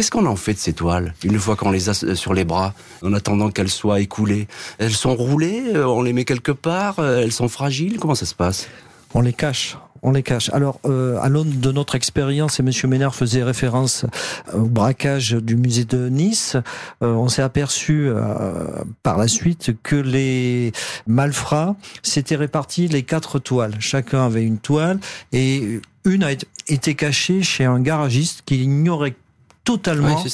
Qu'est-ce 0.00 0.10
qu'on 0.10 0.24
en 0.24 0.36
fait 0.36 0.54
de 0.54 0.58
ces 0.58 0.72
toiles 0.72 1.12
une 1.24 1.38
fois 1.38 1.56
qu'on 1.56 1.70
les 1.70 1.90
a 1.90 1.92
sur 1.92 2.32
les 2.32 2.46
bras, 2.46 2.72
en 3.02 3.12
attendant 3.12 3.50
qu'elles 3.50 3.68
soient 3.68 4.00
écoulées? 4.00 4.48
Elles 4.78 4.94
sont 4.94 5.14
roulées 5.14 5.62
euh, 5.74 5.84
On 5.84 6.00
les 6.00 6.14
met 6.14 6.24
quelque 6.24 6.52
part 6.52 7.00
euh, 7.00 7.20
Elles 7.20 7.32
sont 7.32 7.48
fragiles 7.48 7.98
Comment 7.98 8.14
ça 8.14 8.24
se 8.24 8.34
passe? 8.34 8.66
On 9.12 9.20
les 9.20 9.34
cache. 9.34 9.76
On 10.00 10.12
les 10.12 10.22
cache. 10.22 10.48
Alors, 10.54 10.80
euh, 10.86 11.20
à 11.20 11.28
l'aune 11.28 11.60
de 11.60 11.70
notre 11.70 11.96
expérience, 11.96 12.58
et 12.58 12.62
Monsieur 12.62 12.88
Ménard 12.88 13.14
faisait 13.14 13.42
référence 13.42 14.06
au 14.54 14.62
braquage 14.62 15.32
du 15.32 15.56
musée 15.56 15.84
de 15.84 16.08
Nice, 16.08 16.56
on 17.02 17.28
s'est 17.28 17.42
aperçu 17.42 18.10
par 19.02 19.18
la 19.18 19.28
suite 19.28 19.72
que 19.82 19.96
les 19.96 20.72
malfrats 21.06 21.76
s'étaient 22.02 22.36
répartis 22.36 22.88
les 22.88 23.02
quatre 23.02 23.38
toiles. 23.38 23.74
Chacun 23.80 24.24
avait 24.24 24.44
une 24.44 24.56
toile 24.56 24.98
et 25.32 25.82
une 26.06 26.24
a 26.24 26.30
été 26.68 26.94
cachée 26.94 27.42
chez 27.42 27.66
un 27.66 27.80
garagiste 27.80 28.40
qui 28.46 28.62
ignorait 28.62 29.14
totalement 29.76 30.24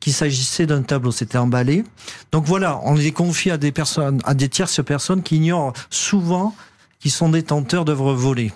qu'il 0.00 0.12
s'agissait 0.12 0.66
d'un 0.66 0.82
tableau. 0.82 1.10
C'était 1.10 1.38
emballé. 1.38 1.84
Donc 2.32 2.44
voilà, 2.44 2.80
on 2.84 2.94
les 2.94 3.12
confie 3.12 3.50
à 3.50 3.56
des 3.56 3.72
personnes, 3.72 4.20
à 4.24 4.34
des 4.34 4.48
tierces 4.48 4.84
personnes 4.84 5.22
qui 5.22 5.36
ignorent 5.36 5.72
souvent 5.90 6.54
qu'ils 7.00 7.12
sont 7.12 7.28
détenteurs 7.28 7.84
d'œuvres 7.84 8.12
volées. 8.12 8.52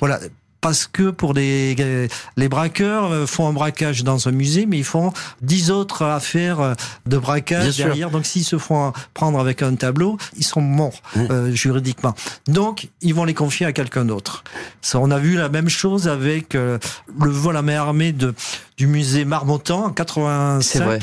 Voilà 0.00 0.20
parce 0.60 0.86
que 0.86 1.10
pour 1.10 1.32
les, 1.32 2.08
les 2.36 2.48
braqueurs 2.48 3.10
euh, 3.10 3.26
font 3.26 3.48
un 3.48 3.52
braquage 3.52 4.04
dans 4.04 4.28
un 4.28 4.32
musée, 4.32 4.66
mais 4.66 4.78
ils 4.78 4.84
font 4.84 5.12
dix 5.42 5.70
autres 5.70 6.04
affaires 6.04 6.60
euh, 6.60 6.74
de 7.06 7.18
braquage 7.18 7.76
derrière. 7.76 8.10
Donc 8.10 8.26
s'ils 8.26 8.44
se 8.44 8.58
font 8.58 8.92
prendre 9.14 9.38
avec 9.38 9.62
un 9.62 9.74
tableau, 9.74 10.18
ils 10.36 10.44
sont 10.44 10.60
morts 10.60 11.00
euh, 11.16 11.50
juridiquement. 11.52 12.14
Donc 12.46 12.88
ils 13.00 13.14
vont 13.14 13.24
les 13.24 13.34
confier 13.34 13.66
à 13.66 13.72
quelqu'un 13.72 14.04
d'autre. 14.04 14.44
Ça, 14.82 14.98
on 15.00 15.10
a 15.10 15.18
vu 15.18 15.36
la 15.36 15.48
même 15.48 15.68
chose 15.68 16.08
avec 16.08 16.54
le 16.54 16.78
vol 17.18 17.56
à 17.56 17.62
main 17.62 17.76
armée 17.76 18.12
de, 18.12 18.34
du 18.80 18.86
musée 18.86 19.26
Marmottan 19.26 19.84
en 19.84 19.90
85. 19.90 20.62
C'est 20.62 20.78
vrai. 20.78 21.00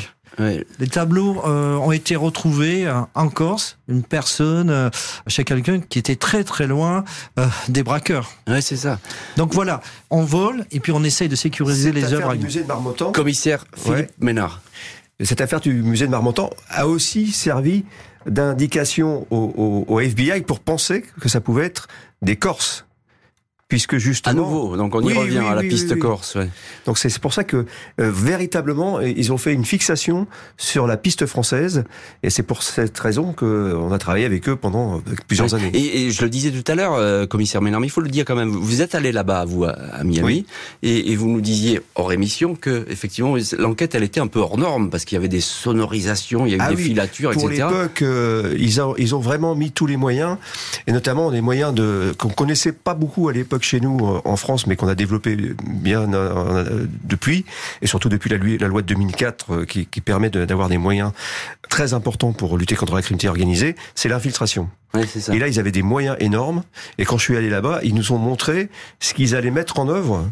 Les 0.80 0.88
tableaux 0.88 1.40
euh, 1.46 1.76
ont 1.76 1.92
été 1.92 2.16
retrouvés 2.16 2.84
euh, 2.84 3.02
en 3.14 3.28
Corse, 3.28 3.78
une 3.86 4.02
personne 4.02 4.68
euh, 4.68 4.90
chez 5.28 5.44
quelqu'un 5.44 5.78
qui 5.78 6.00
était 6.00 6.16
très 6.16 6.42
très 6.42 6.66
loin 6.66 7.04
des 7.68 7.84
braqueurs. 7.84 8.32
Ouais, 8.48 8.62
c'est 8.62 8.76
ça. 8.76 8.98
Donc 9.36 9.54
voilà, 9.54 9.80
on 10.10 10.24
vole 10.24 10.64
et 10.72 10.80
puis 10.80 10.90
on 10.90 11.04
essaye 11.04 11.28
de 11.28 11.36
sécuriser 11.36 11.92
les 11.92 12.14
œuvres. 12.14 12.34
Du 12.34 12.46
musée 12.46 12.62
de 12.62 12.66
Marmottan. 12.66 13.12
Commissaire 13.12 13.64
Philippe 13.76 14.10
Ménard. 14.18 14.60
Cette 15.20 15.40
affaire 15.40 15.60
du 15.60 15.72
musée 15.74 16.06
de 16.06 16.10
Marmottan 16.10 16.50
a 16.70 16.88
aussi 16.88 17.30
servi 17.30 17.84
d'indication 18.26 19.24
au, 19.30 19.84
au 19.86 20.00
FBI 20.00 20.40
pour 20.40 20.58
penser 20.58 21.04
que 21.20 21.28
ça 21.28 21.40
pouvait 21.40 21.66
être 21.66 21.86
des 22.22 22.34
Corses 22.34 22.87
puisque 23.68 23.98
justement... 23.98 24.32
À 24.32 24.34
nouveau, 24.34 24.76
donc 24.76 24.94
on 24.94 25.02
y 25.02 25.12
revient 25.12 25.38
à 25.38 25.54
la 25.54 25.62
piste 25.62 25.98
corse. 25.98 26.36
Ouais. 26.36 26.48
Donc 26.86 26.96
c'est 26.96 27.16
pour 27.18 27.34
ça 27.34 27.44
que 27.44 27.66
euh, 28.00 28.10
véritablement, 28.10 29.00
ils 29.00 29.30
ont 29.30 29.36
fait 29.36 29.52
une 29.52 29.66
fixation 29.66 30.26
sur 30.56 30.86
la 30.86 30.96
piste 30.96 31.26
française, 31.26 31.84
et 32.22 32.30
c'est 32.30 32.42
pour 32.42 32.62
cette 32.62 32.98
raison 32.98 33.34
qu'on 33.34 33.92
a 33.92 33.98
travaillé 33.98 34.24
avec 34.24 34.48
eux 34.48 34.56
pendant 34.56 34.96
euh, 34.96 35.00
plusieurs 35.26 35.54
années. 35.54 35.70
Et, 35.74 36.06
et, 36.06 36.10
je 36.10 36.22
le 36.22 36.30
disais 36.30 36.50
tout 36.50 36.64
à 36.70 36.74
l'heure, 36.74 36.94
euh, 36.94 37.26
commissaire 37.26 37.60
Ménard, 37.60 37.80
mais 37.80 37.88
il 37.88 37.90
faut 37.90 38.00
le 38.00 38.08
dire 38.08 38.24
quand 38.24 38.36
même, 38.36 38.48
vous 38.48 38.80
êtes 38.80 38.94
allé 38.94 39.12
là-bas, 39.12 39.44
vous, 39.44 39.64
à, 39.64 40.02
Miami, 40.02 40.46
et, 40.82 41.12
et, 41.12 41.16
vous 41.16 41.28
nous 41.28 41.42
disiez, 41.42 41.82
hors 41.94 42.10
émission, 42.10 42.54
que 42.54 42.86
effectivement 42.88 43.36
l'enquête, 43.58 43.94
elle 43.94 44.02
était 44.02 44.20
un 44.20 44.28
peu 44.28 44.40
hors 44.40 44.56
norme, 44.56 44.88
parce 44.88 45.04
qu'il 45.04 45.16
y 45.16 45.18
avait 45.18 45.28
des 45.28 45.42
sonorisations, 45.42 46.46
il 46.46 46.52
y 46.52 46.54
a 46.54 46.56
eu 46.56 46.60
ah 46.62 46.70
des 46.70 46.76
filatures, 46.76 47.32
pour 47.32 47.50
etc. 47.50 47.66
L'époque, 47.68 48.04
ils, 48.58 48.80
ont, 48.80 48.94
ils 48.96 49.14
ont 49.14 49.20
vraiment 49.20 49.54
mis 49.54 49.72
tous 49.72 49.86
les 49.86 49.98
moyens, 49.98 50.38
et 50.86 50.92
notamment 50.92 51.30
des 51.30 51.42
moyens 51.42 51.74
de 51.74 52.14
qu'on 52.16 52.30
connaissait 52.30 52.72
pas 52.72 52.94
beaucoup 52.94 53.28
à 53.28 53.32
l'époque 53.34 53.57
chez 53.64 53.80
nous 53.80 53.98
euh, 54.06 54.20
en 54.24 54.36
France, 54.36 54.66
mais 54.66 54.76
qu'on 54.76 54.88
a 54.88 54.94
développé 54.94 55.36
bien 55.64 56.12
euh, 56.12 56.86
depuis, 57.04 57.44
et 57.82 57.86
surtout 57.86 58.08
depuis 58.08 58.30
la, 58.30 58.68
loi 58.68 58.82
de 58.82 58.86
2004 58.86 59.52
euh, 59.52 59.64
qui, 59.64 59.86
qui 59.86 60.00
permet 60.00 60.30
d'avoir 60.30 60.68
des 60.68 60.78
moyens 60.78 61.12
très 61.68 61.94
importants 61.94 62.32
pour 62.32 62.56
lutter 62.56 62.76
contre 62.76 62.94
la 62.94 63.02
criminalité 63.02 63.28
organisée, 63.28 63.76
c'est 63.94 64.08
l'infiltration. 64.08 64.68
et 64.94 65.38
là, 65.38 65.48
ils 65.48 65.58
avaient 65.58 65.72
des 65.72 65.82
moyens 65.82 66.16
énormes. 66.20 66.62
Et 66.98 67.04
quand 67.04 67.18
je 67.18 67.24
suis 67.24 67.36
allé 67.36 67.50
là-bas, 67.50 67.80
ils 67.82 67.94
nous 67.94 68.12
ont 68.12 68.18
montré 68.18 68.68
ce 69.00 69.14
qu'ils 69.14 69.34
allaient 69.34 69.50
mettre 69.50 69.78
en 69.78 69.88
œuvre 69.88 70.28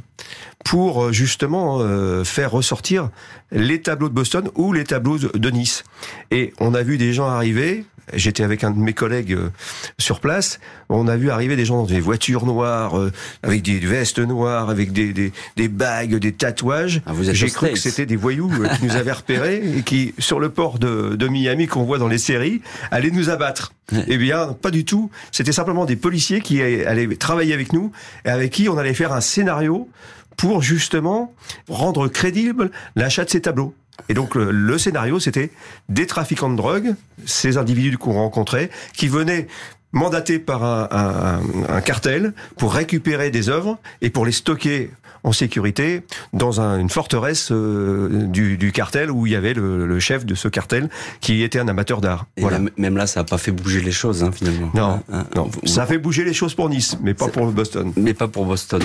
pour 0.68 1.12
justement 1.12 1.80
faire 2.24 2.50
ressortir 2.50 3.10
les 3.52 3.80
tableaux 3.80 4.08
de 4.08 4.14
Boston 4.14 4.50
ou 4.56 4.72
les 4.72 4.82
tableaux 4.82 5.18
de 5.18 5.50
Nice. 5.50 5.84
Et 6.30 6.52
on 6.58 6.74
a 6.74 6.82
vu 6.82 6.98
des 6.98 7.12
gens 7.12 7.28
arriver 7.28 7.84
J'étais 8.14 8.44
avec 8.44 8.62
un 8.62 8.70
de 8.70 8.78
mes 8.78 8.92
collègues 8.92 9.32
euh, 9.32 9.50
sur 9.98 10.20
place. 10.20 10.60
On 10.88 11.08
a 11.08 11.16
vu 11.16 11.30
arriver 11.30 11.56
des 11.56 11.64
gens 11.64 11.78
dans 11.78 11.86
des 11.86 11.98
voitures 11.98 12.46
noires, 12.46 12.96
euh, 12.98 13.10
avec 13.42 13.62
des 13.62 13.80
vestes 13.80 14.20
noires, 14.20 14.70
avec 14.70 14.92
des, 14.92 15.12
des, 15.12 15.32
des 15.56 15.68
bagues, 15.68 16.14
des 16.16 16.32
tatouages. 16.32 17.02
Ah, 17.06 17.12
J'ai 17.20 17.50
cru 17.50 17.70
que 17.70 17.78
c'était 17.78 18.06
des 18.06 18.14
voyous 18.14 18.50
euh, 18.60 18.68
qui 18.68 18.84
nous 18.84 18.94
avaient 18.94 19.12
repérés 19.12 19.60
et 19.78 19.82
qui, 19.82 20.14
sur 20.18 20.38
le 20.38 20.50
port 20.50 20.78
de, 20.78 21.16
de 21.16 21.28
Miami 21.28 21.66
qu'on 21.66 21.82
voit 21.82 21.98
dans 21.98 22.06
les 22.06 22.18
séries, 22.18 22.62
allaient 22.92 23.10
nous 23.10 23.28
abattre. 23.28 23.72
Eh 24.08 24.18
bien, 24.18 24.52
pas 24.52 24.70
du 24.70 24.84
tout. 24.84 25.10
C'était 25.32 25.52
simplement 25.52 25.84
des 25.84 25.96
policiers 25.96 26.40
qui 26.40 26.60
allaient 26.60 27.14
travailler 27.16 27.54
avec 27.54 27.72
nous 27.72 27.92
et 28.24 28.30
avec 28.30 28.52
qui 28.52 28.68
on 28.68 28.78
allait 28.78 28.94
faire 28.94 29.12
un 29.12 29.20
scénario 29.20 29.88
pour 30.36 30.62
justement 30.62 31.34
rendre 31.68 32.08
crédible 32.08 32.70
l'achat 32.94 33.24
de 33.24 33.30
ces 33.30 33.40
tableaux. 33.40 33.74
Et 34.08 34.14
donc 34.14 34.34
le, 34.34 34.78
scénario, 34.78 35.18
c'était 35.18 35.50
des 35.88 36.06
trafiquants 36.06 36.50
de 36.50 36.56
drogue, 36.56 36.94
ces 37.24 37.56
individus 37.56 37.98
qu'on 37.98 38.14
rencontrait, 38.14 38.70
qui 38.94 39.08
venaient 39.08 39.46
mandatés 39.92 40.38
par 40.38 40.62
un, 40.64 41.80
cartel 41.80 42.34
pour 42.56 42.74
récupérer 42.74 43.30
des 43.30 43.48
œuvres 43.48 43.78
et 44.02 44.10
pour 44.10 44.26
les 44.26 44.32
stocker 44.32 44.90
en 45.24 45.32
sécurité 45.32 46.02
dans 46.32 46.60
une 46.60 46.88
forteresse 46.88 47.48
euh, 47.50 48.26
du, 48.26 48.70
cartel 48.72 49.10
où 49.10 49.26
il 49.26 49.32
y 49.32 49.36
avait 49.36 49.54
le, 49.54 49.98
chef 49.98 50.24
de 50.24 50.34
ce 50.34 50.46
cartel 50.46 50.88
qui 51.20 51.42
était 51.42 51.58
un 51.58 51.66
amateur 51.66 52.00
d'art. 52.00 52.26
Voilà. 52.36 52.60
Même, 52.76 52.96
là, 52.96 53.06
ça 53.06 53.20
n'a 53.20 53.24
pas 53.24 53.38
fait 53.38 53.50
bouger 53.50 53.80
les 53.80 53.90
choses 53.90 54.22
hein, 54.22 54.30
finalement. 54.32 54.70
Non, 54.74 54.90
hein, 54.90 55.02
hein, 55.12 55.26
non. 55.34 55.50
ça 55.64 55.82
a 55.82 55.86
fait 55.86 55.98
bouger 55.98 56.24
les 56.24 56.34
choses 56.34 56.54
pour 56.54 56.68
Nice, 56.68 56.96
mais 57.02 57.14
pas 57.14 57.28
pour 57.28 57.50
Boston. 57.50 57.92
Mais 57.96 58.14
pas 58.14 58.28
pour 58.28 58.44
Boston. 58.44 58.82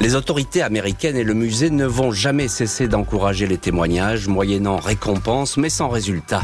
Les 0.00 0.14
autorités 0.14 0.62
américaines 0.62 1.16
et 1.16 1.24
le 1.24 1.32
musée 1.32 1.70
ne 1.70 1.86
vont 1.86 2.12
jamais 2.12 2.48
cesser 2.48 2.86
d'encourager 2.86 3.46
les 3.46 3.56
témoignages, 3.56 4.28
moyennant 4.28 4.76
récompense, 4.76 5.56
mais 5.56 5.70
sans 5.70 5.88
résultat. 5.88 6.42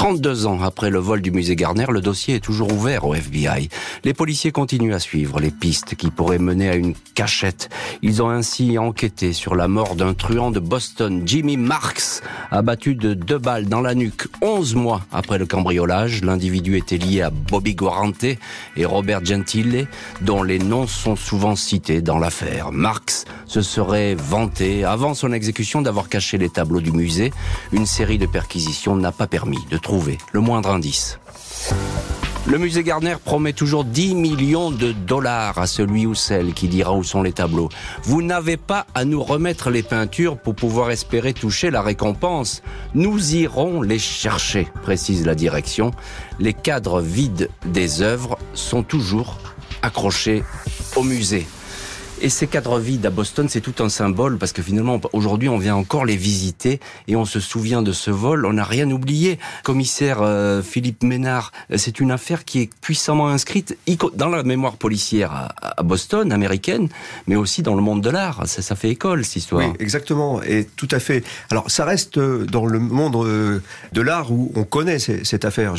32 0.00 0.46
ans 0.46 0.62
après 0.62 0.88
le 0.88 0.98
vol 0.98 1.20
du 1.20 1.30
musée 1.30 1.56
Garner, 1.56 1.84
le 1.90 2.00
dossier 2.00 2.36
est 2.36 2.40
toujours 2.40 2.72
ouvert 2.72 3.04
au 3.04 3.14
FBI. 3.14 3.68
Les 4.02 4.14
policiers 4.14 4.50
continuent 4.50 4.94
à 4.94 4.98
suivre 4.98 5.40
les 5.40 5.50
pistes 5.50 5.94
qui 5.94 6.10
pourraient 6.10 6.38
mener 6.38 6.70
à 6.70 6.74
une 6.74 6.94
cachette. 7.14 7.68
Ils 8.00 8.22
ont 8.22 8.30
ainsi 8.30 8.78
enquêté 8.78 9.34
sur 9.34 9.54
la 9.54 9.68
mort 9.68 9.96
d'un 9.96 10.14
truand 10.14 10.50
de 10.50 10.58
Boston, 10.58 11.24
Jimmy 11.26 11.58
Marks, 11.58 12.22
abattu 12.50 12.94
de 12.94 13.12
deux 13.12 13.36
balles 13.36 13.66
dans 13.66 13.82
la 13.82 13.94
nuque 13.94 14.26
11 14.40 14.74
mois 14.74 15.02
après 15.12 15.36
le 15.36 15.44
cambriolage. 15.44 16.24
L'individu 16.24 16.78
était 16.78 16.96
lié 16.96 17.20
à 17.20 17.28
Bobby 17.28 17.74
Guarante 17.74 18.24
et 18.24 18.84
Robert 18.86 19.22
Gentile, 19.22 19.86
dont 20.22 20.42
les 20.42 20.58
noms 20.58 20.86
sont 20.86 21.14
souvent 21.14 21.56
cités 21.56 22.00
dans 22.00 22.18
l'affaire. 22.18 22.72
Marks 22.72 23.26
se 23.44 23.60
serait 23.60 24.14
vanté, 24.14 24.82
avant 24.82 25.12
son 25.12 25.34
exécution, 25.34 25.82
d'avoir 25.82 26.08
caché 26.08 26.38
les 26.38 26.48
tableaux 26.48 26.80
du 26.80 26.92
musée. 26.92 27.34
Une 27.72 27.84
série 27.84 28.16
de 28.16 28.24
perquisitions 28.24 28.96
n'a 28.96 29.12
pas 29.12 29.26
permis 29.26 29.58
de 29.70 29.76
trouver 29.76 29.89
le 30.32 30.40
moindre 30.40 30.70
indice. 30.70 31.18
Le 32.46 32.58
musée 32.58 32.84
Gardner 32.84 33.16
promet 33.24 33.52
toujours 33.52 33.84
10 33.84 34.14
millions 34.14 34.70
de 34.70 34.92
dollars 34.92 35.58
à 35.58 35.66
celui 35.66 36.06
ou 36.06 36.14
celle 36.14 36.54
qui 36.54 36.68
dira 36.68 36.94
où 36.94 37.02
sont 37.02 37.22
les 37.22 37.32
tableaux. 37.32 37.68
Vous 38.04 38.22
n'avez 38.22 38.56
pas 38.56 38.86
à 38.94 39.04
nous 39.04 39.22
remettre 39.22 39.68
les 39.68 39.82
peintures 39.82 40.38
pour 40.38 40.54
pouvoir 40.54 40.90
espérer 40.90 41.34
toucher 41.34 41.70
la 41.70 41.82
récompense. 41.82 42.62
Nous 42.94 43.34
irons 43.34 43.82
les 43.82 43.98
chercher, 43.98 44.68
précise 44.82 45.26
la 45.26 45.34
direction. 45.34 45.90
Les 46.38 46.54
cadres 46.54 47.00
vides 47.00 47.48
des 47.66 48.00
œuvres 48.00 48.38
sont 48.54 48.84
toujours 48.84 49.38
accrochés 49.82 50.44
au 50.94 51.02
musée. 51.02 51.46
Et 52.22 52.28
ces 52.28 52.46
cadres 52.46 52.78
vides 52.78 53.06
à 53.06 53.10
Boston, 53.10 53.48
c'est 53.48 53.62
tout 53.62 53.82
un 53.82 53.88
symbole 53.88 54.36
parce 54.36 54.52
que 54.52 54.60
finalement, 54.60 55.00
aujourd'hui, 55.14 55.48
on 55.48 55.56
vient 55.56 55.74
encore 55.74 56.04
les 56.04 56.16
visiter 56.16 56.78
et 57.08 57.16
on 57.16 57.24
se 57.24 57.40
souvient 57.40 57.80
de 57.80 57.92
ce 57.92 58.10
vol. 58.10 58.44
On 58.44 58.52
n'a 58.52 58.64
rien 58.64 58.90
oublié. 58.90 59.38
Commissaire 59.64 60.18
euh, 60.20 60.60
Philippe 60.60 61.02
Ménard, 61.02 61.50
c'est 61.76 61.98
une 61.98 62.10
affaire 62.10 62.44
qui 62.44 62.60
est 62.60 62.70
puissamment 62.82 63.28
inscrite 63.28 63.78
dans 64.14 64.28
la 64.28 64.42
mémoire 64.42 64.76
policière 64.76 65.50
à, 65.62 65.82
Boston, 65.82 66.30
américaine, 66.30 66.88
mais 67.26 67.36
aussi 67.36 67.62
dans 67.62 67.74
le 67.74 67.80
monde 67.80 68.02
de 68.02 68.10
l'art. 68.10 68.46
Ça, 68.46 68.76
fait 68.76 68.90
école, 68.90 69.24
cette 69.24 69.36
histoire. 69.36 69.66
Oui, 69.66 69.74
exactement. 69.78 70.42
Et 70.42 70.68
tout 70.76 70.88
à 70.90 70.98
fait. 70.98 71.24
Alors, 71.50 71.70
ça 71.70 71.86
reste 71.86 72.18
euh, 72.18 72.44
dans 72.44 72.66
le 72.66 72.80
monde 72.80 73.16
euh, 73.16 73.60
de 73.92 74.02
l'art 74.02 74.30
où 74.30 74.52
on 74.56 74.64
connaît 74.64 74.98
cette 74.98 75.46
affaire. 75.46 75.74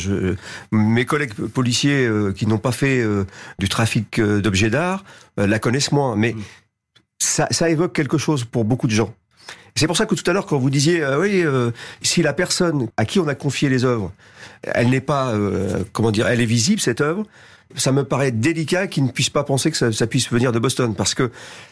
Mes 0.72 1.04
collègues 1.04 1.34
policiers 1.34 2.08
qui 2.34 2.46
n'ont 2.46 2.58
pas 2.58 2.72
fait 2.72 3.04
du 3.58 3.68
trafic 3.68 4.20
d'objets 4.20 4.70
d'art 4.70 5.04
la 5.36 5.58
connaissent 5.58 5.92
moins. 5.92 6.16
Mais 6.16 6.31
ça, 7.18 7.46
ça 7.50 7.70
évoque 7.70 7.92
quelque 7.92 8.18
chose 8.18 8.44
pour 8.44 8.64
beaucoup 8.64 8.86
de 8.86 8.92
gens. 8.92 9.14
C'est 9.74 9.86
pour 9.86 9.96
ça 9.96 10.06
que 10.06 10.14
tout 10.14 10.28
à 10.30 10.34
l'heure, 10.34 10.46
quand 10.46 10.58
vous 10.58 10.70
disiez, 10.70 11.02
euh, 11.02 11.20
oui, 11.20 11.42
euh, 11.44 11.70
si 12.02 12.22
la 12.22 12.32
personne 12.32 12.88
à 12.96 13.04
qui 13.04 13.18
on 13.20 13.28
a 13.28 13.34
confié 13.34 13.68
les 13.68 13.84
œuvres, 13.84 14.12
elle 14.62 14.90
n'est 14.90 15.00
pas, 15.00 15.32
euh, 15.32 15.82
comment 15.92 16.10
dire, 16.10 16.26
elle 16.26 16.40
est 16.40 16.46
visible 16.46 16.80
cette 16.80 17.00
œuvre, 17.00 17.24
ça 17.74 17.90
me 17.90 18.04
paraît 18.04 18.32
délicat 18.32 18.86
qu'il 18.86 19.04
ne 19.04 19.10
puisse 19.10 19.30
pas 19.30 19.44
penser 19.44 19.70
que 19.70 19.76
ça, 19.76 19.90
ça, 19.90 20.06
puisse 20.06 20.30
venir 20.30 20.52
de 20.52 20.58
Boston, 20.58 20.94
parce 20.94 21.14
que 21.14 21.30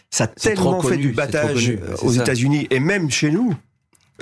ça 0.08 0.24
a 0.24 0.26
tellement 0.28 0.80
fait 0.80 0.96
du 0.96 1.12
battage 1.12 1.78
aux 2.02 2.12
États-Unis 2.12 2.66
et 2.70 2.80
même 2.80 3.10
chez 3.10 3.30
nous 3.30 3.54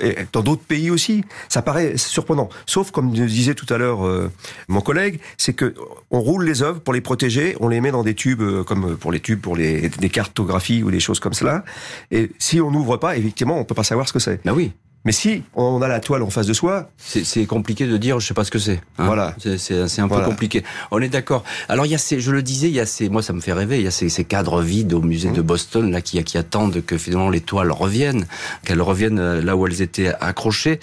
et 0.01 0.15
dans 0.31 0.41
d'autres 0.41 0.63
pays 0.63 0.91
aussi. 0.91 1.23
Ça 1.47 1.61
paraît 1.61 1.97
surprenant. 1.97 2.49
Sauf, 2.65 2.91
comme 2.91 3.11
disait 3.11 3.55
tout 3.55 3.71
à 3.73 3.77
l'heure 3.77 4.05
euh, 4.05 4.31
mon 4.67 4.81
collègue, 4.81 5.19
c'est 5.37 5.53
que 5.53 5.73
on 6.11 6.19
roule 6.19 6.45
les 6.45 6.63
œuvres 6.63 6.79
pour 6.79 6.93
les 6.93 7.01
protéger, 7.01 7.55
on 7.59 7.67
les 7.67 7.81
met 7.81 7.91
dans 7.91 8.03
des 8.03 8.15
tubes, 8.15 8.41
euh, 8.41 8.63
comme 8.63 8.97
pour 8.97 9.11
les 9.11 9.19
tubes, 9.19 9.41
pour 9.41 9.55
les 9.55 9.89
des 9.89 10.09
cartographies 10.09 10.83
ou 10.83 10.91
des 10.91 10.99
choses 10.99 11.19
comme 11.19 11.33
cela. 11.33 11.63
Et 12.11 12.31
si 12.39 12.61
on 12.61 12.71
n'ouvre 12.71 12.97
pas, 12.97 13.17
effectivement, 13.17 13.59
on 13.59 13.65
peut 13.65 13.75
pas 13.75 13.83
savoir 13.83 14.07
ce 14.07 14.13
que 14.13 14.19
c'est. 14.19 14.43
Ben 14.45 14.53
oui. 14.53 14.71
Mais 15.05 15.13
si 15.13 15.43
on 15.55 15.81
a 15.81 15.87
la 15.87 16.01
toile 16.01 16.23
en 16.23 16.29
face 16.29 16.45
de 16.45 16.53
soi, 16.53 16.89
c'est 16.97 17.45
compliqué 17.45 17.87
de 17.87 17.95
dire 17.95 18.19
je 18.19 18.27
sais 18.27 18.33
pas 18.33 18.43
ce 18.43 18.51
que 18.51 18.59
c'est. 18.59 18.81
Hein. 18.97 19.05
Voilà, 19.05 19.35
c'est 19.57 20.01
un 20.01 20.07
peu 20.09 20.21
compliqué. 20.21 20.63
On 20.91 20.99
est 20.99 21.09
d'accord. 21.09 21.43
Alors 21.69 21.85
il 21.85 21.89
y 21.89 21.95
a 21.95 21.97
ces, 21.97 22.19
je 22.19 22.31
le 22.31 22.43
disais, 22.43 22.67
il 22.67 22.75
y 22.75 22.81
a 22.81 22.85
ces, 22.85 23.07
moi 23.07 23.21
ça 23.21 23.31
me 23.31 23.39
fait 23.39 23.53
rêver, 23.53 23.77
il 23.77 23.83
y 23.83 23.87
a 23.87 23.91
ces, 23.91 24.09
ces 24.09 24.25
cadres 24.25 24.61
vides 24.61 24.93
au 24.93 25.01
musée 25.01 25.31
de 25.31 25.41
mmh. 25.41 25.45
Boston 25.45 25.91
là 25.91 26.01
qui, 26.01 26.21
qui 26.23 26.37
attendent 26.37 26.83
que 26.85 26.97
finalement 26.97 27.29
les 27.29 27.39
toiles 27.39 27.71
reviennent, 27.71 28.27
qu'elles 28.65 28.81
reviennent 28.81 29.19
euh, 29.19 29.41
là 29.41 29.55
où 29.55 29.65
elles 29.67 29.81
étaient 29.81 30.13
accrochées. 30.19 30.81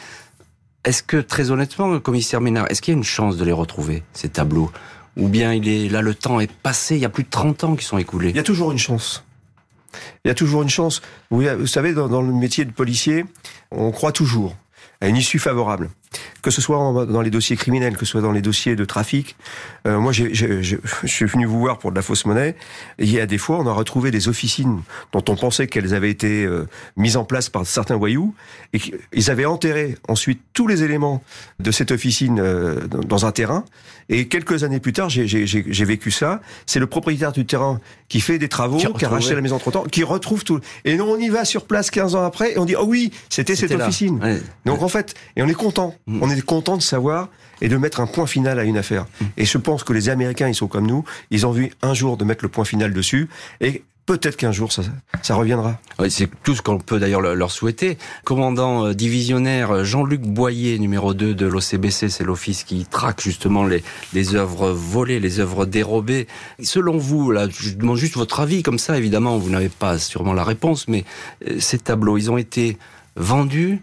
Est-ce 0.84 1.02
que 1.02 1.18
très 1.18 1.50
honnêtement, 1.50 1.98
commissaire 1.98 2.40
Ménard, 2.40 2.66
est-ce 2.70 2.80
qu'il 2.80 2.94
y 2.94 2.96
a 2.96 2.98
une 2.98 3.04
chance 3.04 3.36
de 3.36 3.44
les 3.44 3.52
retrouver 3.52 4.02
ces 4.12 4.28
tableaux? 4.28 4.70
Ou 5.16 5.28
bien 5.28 5.52
il 5.52 5.68
est 5.68 5.88
là 5.88 6.00
le 6.00 6.14
temps 6.14 6.40
est 6.40 6.50
passé, 6.50 6.94
il 6.94 7.02
y 7.02 7.04
a 7.04 7.08
plus 7.08 7.24
de 7.24 7.30
30 7.30 7.64
ans 7.64 7.76
qui 7.76 7.84
sont 7.84 7.98
écoulés? 7.98 8.30
Il 8.30 8.36
y 8.36 8.40
a 8.40 8.44
toujours 8.44 8.72
une 8.72 8.78
chance. 8.78 9.24
Il 10.24 10.28
y 10.28 10.30
a 10.30 10.34
toujours 10.34 10.62
une 10.62 10.68
chance. 10.68 11.02
Vous, 11.30 11.66
savez, 11.66 11.92
dans, 11.92 12.22
le 12.22 12.32
métier 12.32 12.64
de 12.64 12.72
policier, 12.72 13.24
on 13.70 13.90
croit 13.90 14.12
toujours 14.12 14.56
à 15.00 15.08
une 15.08 15.16
issue 15.16 15.38
favorable. 15.38 15.90
Que 16.42 16.50
ce 16.50 16.60
soit 16.60 17.06
dans 17.06 17.20
les 17.20 17.30
dossiers 17.30 17.56
criminels, 17.56 17.96
que 17.96 18.04
ce 18.04 18.12
soit 18.12 18.20
dans 18.20 18.32
les 18.32 18.42
dossiers 18.42 18.76
de 18.76 18.84
trafic. 18.84 19.36
Euh, 19.86 19.98
moi, 19.98 20.12
je 20.12 20.78
suis 21.04 21.24
venu 21.24 21.46
vous 21.46 21.58
voir 21.58 21.78
pour 21.78 21.90
de 21.90 21.96
la 21.96 22.02
fausse 22.02 22.24
monnaie. 22.24 22.54
il 22.98 23.10
y 23.10 23.20
a 23.20 23.26
des 23.26 23.38
fois, 23.38 23.58
on 23.58 23.66
a 23.66 23.72
retrouvé 23.72 24.10
des 24.10 24.28
officines 24.28 24.82
dont 25.12 25.24
on 25.28 25.36
pensait 25.36 25.66
qu'elles 25.66 25.94
avaient 25.94 26.10
été 26.10 26.44
euh, 26.44 26.68
mises 26.96 27.16
en 27.16 27.24
place 27.24 27.48
par 27.48 27.66
certains 27.66 27.96
voyous 27.96 28.34
et 28.72 28.78
qu'ils 28.78 29.30
avaient 29.30 29.44
enterré 29.44 29.96
ensuite 30.08 30.40
tous 30.52 30.66
les 30.66 30.82
éléments 30.82 31.22
de 31.58 31.70
cette 31.70 31.90
officine 31.90 32.38
euh, 32.40 32.86
dans 32.86 33.26
un 33.26 33.32
terrain. 33.32 33.64
Et 34.08 34.28
quelques 34.28 34.62
années 34.62 34.78
plus 34.78 34.92
tard, 34.92 35.08
j'ai 35.10 35.84
vécu 35.84 36.10
ça. 36.12 36.40
C'est 36.64 36.78
le 36.78 36.86
propriétaire 36.86 37.32
du 37.32 37.44
terrain 37.44 37.80
qui 38.08 38.20
fait 38.20 38.38
des 38.38 38.48
travaux, 38.48 38.76
qui, 38.76 39.04
a 39.04 39.08
racheté 39.08 39.34
la 39.34 39.40
maison 39.40 39.56
entre 39.56 39.72
temps, 39.72 39.84
qui 39.84 40.04
retrouve 40.04 40.44
tout. 40.44 40.60
Et 40.84 40.96
nous, 40.96 41.04
on 41.04 41.18
y 41.18 41.28
va 41.28 41.44
sur 41.44 41.66
place 41.66 41.90
15 41.90 42.14
ans 42.14 42.24
après 42.24 42.52
et 42.52 42.58
on 42.58 42.64
dit, 42.64 42.76
oh 42.76 42.84
oui, 42.86 43.10
c'était 43.28 43.56
cette 43.56 43.72
officine. 43.72 44.20
Donc 44.64 44.82
en 44.82 44.88
fait, 44.88 45.14
et 45.34 45.42
on 45.42 45.48
est 45.48 45.54
content. 45.54 45.94
Mm. 46.06 46.22
On 46.22 46.30
est 46.30 46.42
content 46.42 46.76
de 46.76 46.82
savoir 46.82 47.28
et 47.60 47.68
de 47.68 47.76
mettre 47.76 48.00
un 48.00 48.06
point 48.06 48.26
final 48.26 48.58
à 48.58 48.64
une 48.64 48.78
affaire. 48.78 49.06
Mm. 49.20 49.24
Et 49.38 49.44
je 49.44 49.58
pense 49.58 49.84
que 49.84 49.92
les 49.92 50.08
Américains, 50.08 50.48
ils 50.48 50.54
sont 50.54 50.68
comme 50.68 50.86
nous. 50.86 51.04
Ils 51.30 51.46
ont 51.46 51.52
vu 51.52 51.72
un 51.82 51.94
jour 51.94 52.16
de 52.16 52.24
mettre 52.24 52.44
le 52.44 52.48
point 52.48 52.64
final 52.64 52.92
dessus. 52.92 53.28
Et 53.60 53.82
peut-être 54.06 54.36
qu'un 54.36 54.52
jour 54.52 54.72
ça, 54.72 54.82
ça 55.22 55.34
reviendra. 55.34 55.80
Oui, 55.98 56.10
c'est 56.10 56.28
tout 56.44 56.54
ce 56.54 56.62
qu'on 56.62 56.78
peut 56.78 57.00
d'ailleurs 57.00 57.20
leur 57.20 57.50
souhaiter. 57.50 57.98
Commandant 58.24 58.86
euh, 58.86 58.94
divisionnaire 58.94 59.84
Jean-Luc 59.84 60.20
Boyer, 60.20 60.78
numéro 60.78 61.12
2 61.12 61.34
de 61.34 61.46
l'OCBC, 61.46 62.08
c'est 62.08 62.24
l'office 62.24 62.62
qui 62.62 62.86
traque 62.86 63.20
justement 63.20 63.64
les, 63.66 63.82
les 64.14 64.36
œuvres 64.36 64.70
volées, 64.70 65.18
les 65.18 65.40
œuvres 65.40 65.66
dérobées. 65.66 66.28
Selon 66.62 66.96
vous, 66.96 67.32
là, 67.32 67.48
je 67.50 67.70
demande 67.70 67.96
juste 67.96 68.16
votre 68.16 68.38
avis, 68.38 68.62
comme 68.62 68.78
ça 68.78 68.96
évidemment, 68.96 69.38
vous 69.38 69.50
n'avez 69.50 69.68
pas 69.68 69.98
sûrement 69.98 70.34
la 70.34 70.44
réponse, 70.44 70.86
mais 70.86 71.04
euh, 71.48 71.58
ces 71.58 71.78
tableaux, 71.78 72.16
ils 72.16 72.30
ont 72.30 72.38
été 72.38 72.78
vendus, 73.16 73.82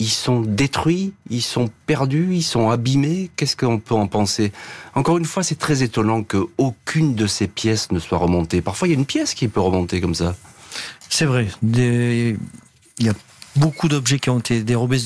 ils 0.00 0.08
sont 0.08 0.40
détruits, 0.40 1.12
ils 1.28 1.42
sont 1.42 1.70
perdus, 1.86 2.30
ils 2.32 2.42
sont 2.42 2.70
abîmés. 2.70 3.30
Qu'est-ce 3.36 3.54
qu'on 3.54 3.78
peut 3.78 3.94
en 3.94 4.06
penser? 4.06 4.50
Encore 4.94 5.18
une 5.18 5.26
fois, 5.26 5.42
c'est 5.42 5.58
très 5.58 5.82
étonnant 5.82 6.22
qu'aucune 6.22 7.14
de 7.14 7.26
ces 7.26 7.46
pièces 7.46 7.92
ne 7.92 7.98
soit 7.98 8.18
remontée. 8.18 8.62
Parfois, 8.62 8.88
il 8.88 8.92
y 8.92 8.94
a 8.94 8.98
une 8.98 9.06
pièce 9.06 9.34
qui 9.34 9.46
peut 9.46 9.60
remonter 9.60 10.00
comme 10.00 10.14
ça. 10.14 10.34
C'est 11.10 11.26
vrai. 11.26 11.48
Il 11.62 12.38
y 12.98 13.08
a 13.10 13.14
beaucoup 13.56 13.88
d'objets 13.88 14.18
qui 14.18 14.30
ont 14.30 14.38
été 14.38 14.62
dérobés 14.62 15.02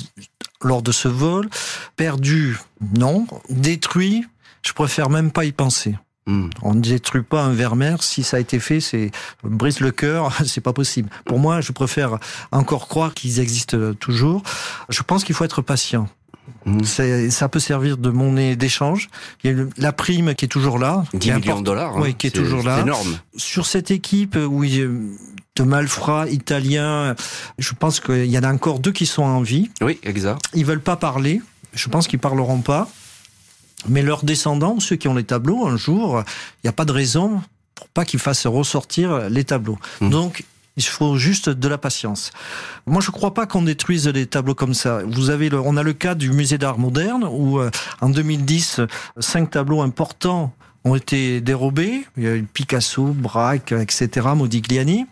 lors 0.62 0.80
de 0.80 0.92
ce 0.92 1.08
vol. 1.08 1.50
Perdus, 1.96 2.56
non. 2.96 3.26
Détruits, 3.50 4.24
je 4.62 4.72
préfère 4.72 5.10
même 5.10 5.32
pas 5.32 5.44
y 5.44 5.52
penser. 5.52 5.96
Hmm. 6.26 6.48
On 6.62 6.74
ne 6.74 6.80
détruit 6.80 7.22
pas 7.22 7.42
un 7.42 7.52
Vermeer. 7.52 8.02
Si 8.02 8.22
ça 8.22 8.38
a 8.38 8.40
été 8.40 8.58
fait, 8.58 8.80
c'est 8.80 9.10
brise 9.42 9.80
le 9.80 9.90
cœur. 9.90 10.32
C'est 10.46 10.60
pas 10.60 10.72
possible. 10.72 11.10
Pour 11.24 11.38
moi, 11.38 11.60
je 11.60 11.72
préfère 11.72 12.18
encore 12.50 12.88
croire 12.88 13.14
qu'ils 13.14 13.40
existent 13.40 13.92
toujours. 13.94 14.42
Je 14.88 15.02
pense 15.02 15.24
qu'il 15.24 15.34
faut 15.34 15.44
être 15.44 15.62
patient. 15.62 16.08
Hmm. 16.66 16.82
Ça 16.84 17.48
peut 17.48 17.58
servir 17.58 17.96
de 17.98 18.10
monnaie 18.10 18.56
d'échange. 18.56 19.08
Il 19.42 19.50
y 19.50 19.60
a 19.60 19.64
la 19.76 19.92
prime 19.92 20.34
qui 20.34 20.46
est 20.46 20.48
toujours 20.48 20.78
là. 20.78 21.04
10 21.12 21.32
millions 21.32 21.60
de 21.60 21.64
dollars. 21.64 21.96
Oui, 21.96 22.14
qui 22.14 22.28
est, 22.28 22.30
toujours 22.30 22.62
là. 22.62 22.80
énorme. 22.80 23.18
Sur 23.36 23.66
cette 23.66 23.90
équipe, 23.90 24.36
oui, 24.36 24.82
de 25.56 25.62
malfrats 25.62 26.28
italiens, 26.28 27.14
je 27.58 27.72
pense 27.74 28.00
qu'il 28.00 28.26
y 28.26 28.38
en 28.38 28.42
a 28.42 28.52
encore 28.52 28.80
deux 28.80 28.92
qui 28.92 29.06
sont 29.06 29.22
en 29.22 29.40
vie. 29.40 29.70
Oui, 29.80 29.98
exact. 30.02 30.40
Ils 30.54 30.64
veulent 30.64 30.80
pas 30.80 30.96
parler. 30.96 31.40
Je 31.74 31.88
pense 31.88 32.06
qu'ils 32.08 32.18
parleront 32.18 32.60
pas. 32.60 32.88
Mais 33.88 34.02
leurs 34.02 34.24
descendants, 34.24 34.80
ceux 34.80 34.96
qui 34.96 35.08
ont 35.08 35.14
les 35.14 35.24
tableaux, 35.24 35.66
un 35.66 35.76
jour, 35.76 36.22
il 36.62 36.66
n'y 36.66 36.70
a 36.70 36.72
pas 36.72 36.84
de 36.84 36.92
raison 36.92 37.42
pour 37.74 37.88
pas 37.88 38.04
qu'ils 38.04 38.20
fassent 38.20 38.46
ressortir 38.46 39.28
les 39.28 39.44
tableaux. 39.44 39.78
Mmh. 40.00 40.10
Donc, 40.10 40.44
il 40.76 40.84
faut 40.84 41.16
juste 41.16 41.48
de 41.48 41.68
la 41.68 41.78
patience. 41.78 42.32
Moi, 42.86 43.00
je 43.00 43.08
ne 43.08 43.12
crois 43.12 43.34
pas 43.34 43.46
qu'on 43.46 43.62
détruise 43.62 44.08
les 44.08 44.26
tableaux 44.26 44.54
comme 44.54 44.74
ça. 44.74 45.02
Vous 45.06 45.30
avez 45.30 45.48
le, 45.48 45.60
on 45.60 45.76
a 45.76 45.82
le 45.82 45.92
cas 45.92 46.14
du 46.14 46.30
musée 46.30 46.58
d'art 46.58 46.78
moderne 46.78 47.24
où, 47.30 47.60
euh, 47.60 47.70
en 48.00 48.08
2010, 48.08 48.80
cinq 49.18 49.50
tableaux 49.50 49.82
importants 49.82 50.52
ont 50.84 50.96
été 50.96 51.40
dérobés. 51.40 52.04
Il 52.16 52.24
y 52.24 52.26
a 52.26 52.36
eu 52.36 52.42
Picasso, 52.42 53.06
Braque, 53.06 53.72
etc., 53.72 54.28
Modigliani. 54.34 55.06